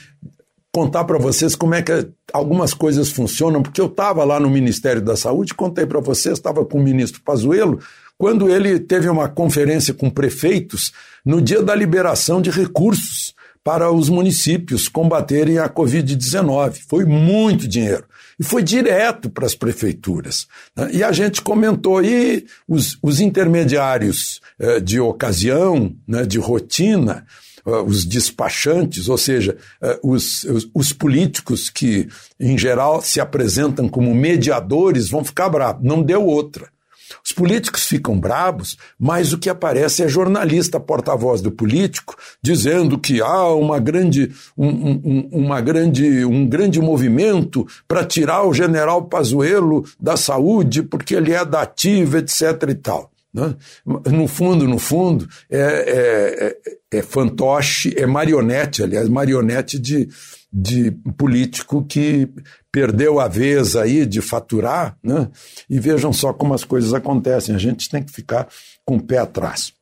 contar 0.75 1.03
para 1.03 1.19
vocês 1.19 1.55
como 1.55 1.75
é 1.75 1.83
que 1.83 1.91
algumas 2.33 2.73
coisas 2.73 3.11
funcionam, 3.11 3.61
porque 3.61 3.79
eu 3.79 3.85
estava 3.85 4.23
lá 4.23 4.39
no 4.39 4.49
Ministério 4.49 5.03
da 5.03 5.15
Saúde, 5.15 5.53
contei 5.53 5.85
para 5.85 5.99
vocês, 5.99 6.39
estava 6.39 6.65
com 6.65 6.79
o 6.79 6.83
ministro 6.83 7.21
Pazuello, 7.21 7.79
quando 8.17 8.49
ele 8.49 8.79
teve 8.79 9.09
uma 9.09 9.27
conferência 9.27 9.93
com 9.93 10.09
prefeitos 10.09 10.91
no 11.25 11.41
dia 11.41 11.61
da 11.61 11.75
liberação 11.75 12.41
de 12.41 12.49
recursos 12.49 13.33
para 13.63 13.91
os 13.91 14.09
municípios 14.09 14.89
combaterem 14.89 15.57
a 15.57 15.69
Covid-19. 15.69 16.81
Foi 16.87 17.05
muito 17.05 17.67
dinheiro. 17.67 18.05
E 18.37 18.43
foi 18.43 18.61
direto 18.61 19.29
para 19.29 19.45
as 19.45 19.55
prefeituras. 19.55 20.47
Né? 20.75 20.89
E 20.95 21.03
a 21.03 21.11
gente 21.11 21.41
comentou 21.41 21.99
aí 21.99 22.45
os, 22.67 22.97
os 23.01 23.21
intermediários 23.21 24.41
eh, 24.59 24.79
de 24.79 24.99
ocasião, 24.99 25.95
né, 26.07 26.25
de 26.25 26.39
rotina, 26.39 27.25
uh, 27.65 27.83
os 27.83 28.05
despachantes, 28.05 29.07
ou 29.07 29.17
seja, 29.17 29.57
uh, 29.81 30.11
os, 30.11 30.43
os, 30.43 30.69
os, 30.73 30.93
políticos 30.93 31.69
que, 31.69 32.07
em 32.39 32.57
geral, 32.57 33.01
se 33.01 33.21
apresentam 33.21 33.87
como 33.87 34.13
mediadores, 34.13 35.09
vão 35.09 35.23
ficar 35.23 35.49
bravos. 35.49 35.83
Não 35.83 36.01
deu 36.01 36.25
outra. 36.25 36.67
Os 37.25 37.31
políticos 37.31 37.85
ficam 37.85 38.19
bravos, 38.19 38.77
mas 38.99 39.31
o 39.31 39.37
que 39.37 39.49
aparece 39.49 40.03
é 40.03 40.07
jornalista 40.07 40.79
porta-voz 40.79 41.41
do 41.41 41.51
político 41.51 42.15
dizendo 42.41 42.97
que 42.99 43.21
há 43.21 43.47
uma 43.53 43.79
grande, 43.79 44.31
um, 44.57 44.67
um, 44.67 45.29
uma 45.31 45.61
grande, 45.61 46.25
um 46.25 46.45
grande 46.45 46.81
movimento 46.81 47.65
para 47.87 48.03
tirar 48.03 48.43
o 48.43 48.53
general 48.53 49.05
Pazuello 49.05 49.85
da 49.99 50.17
saúde 50.17 50.83
porque 50.83 51.15
ele 51.15 51.31
é 51.31 51.45
da 51.45 51.61
ativa, 51.61 52.17
etc. 52.17 52.41
e 52.69 52.75
tal. 52.75 53.09
Né? 53.33 53.55
No 53.85 54.27
fundo, 54.27 54.67
no 54.67 54.77
fundo, 54.77 55.27
é, 55.49 55.57
é, 55.59 56.57
é, 56.93 56.97
é 56.99 57.01
fantoche, 57.01 57.93
é 57.97 58.05
marionete, 58.05 58.83
aliás, 58.83 59.09
marionete 59.09 59.79
de, 59.79 60.07
de 60.53 60.91
político 61.17 61.83
que 61.83 62.29
perdeu 62.71 63.19
a 63.19 63.27
vez 63.27 63.75
aí 63.75 64.05
de 64.05 64.21
faturar, 64.21 64.95
né? 65.03 65.27
E 65.67 65.79
vejam 65.79 66.13
só 66.13 66.31
como 66.31 66.53
as 66.53 66.63
coisas 66.63 66.93
acontecem, 66.93 67.55
a 67.55 67.57
gente 67.57 67.89
tem 67.89 68.03
que 68.03 68.11
ficar 68.11 68.47
com 68.85 68.97
o 68.97 69.01
pé 69.01 69.17
atrás. 69.17 69.73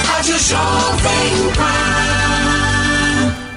Rádio 0.06 0.38
Jovem 0.38 1.52
Pan. 1.56 1.99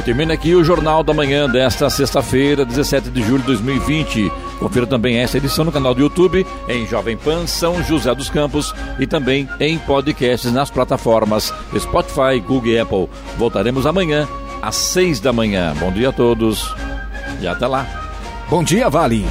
E 0.00 0.02
termina 0.02 0.32
aqui 0.32 0.54
o 0.54 0.64
Jornal 0.64 1.02
da 1.02 1.12
Manhã 1.12 1.46
desta 1.46 1.90
sexta-feira, 1.90 2.64
17 2.64 3.10
de 3.10 3.22
julho 3.22 3.40
de 3.40 3.48
2020. 3.48 4.32
Confira 4.58 4.86
também 4.86 5.18
essa 5.18 5.36
edição 5.36 5.62
no 5.62 5.70
canal 5.70 5.94
do 5.94 6.00
YouTube, 6.00 6.46
em 6.70 6.86
Jovem 6.86 7.18
Pan 7.18 7.46
São 7.46 7.84
José 7.84 8.14
dos 8.14 8.30
Campos 8.30 8.74
e 8.98 9.06
também 9.06 9.46
em 9.60 9.76
podcasts 9.76 10.50
nas 10.50 10.70
plataformas 10.70 11.52
Spotify, 11.78 12.40
Google 12.40 12.72
e 12.72 12.78
Apple. 12.78 13.10
Voltaremos 13.36 13.84
amanhã 13.84 14.26
às 14.62 14.76
seis 14.76 15.20
da 15.20 15.34
manhã. 15.34 15.74
Bom 15.78 15.92
dia 15.92 16.08
a 16.08 16.12
todos 16.12 16.74
e 17.38 17.46
até 17.46 17.66
lá. 17.66 17.86
Bom 18.48 18.64
dia, 18.64 18.88
Vale. 18.88 19.26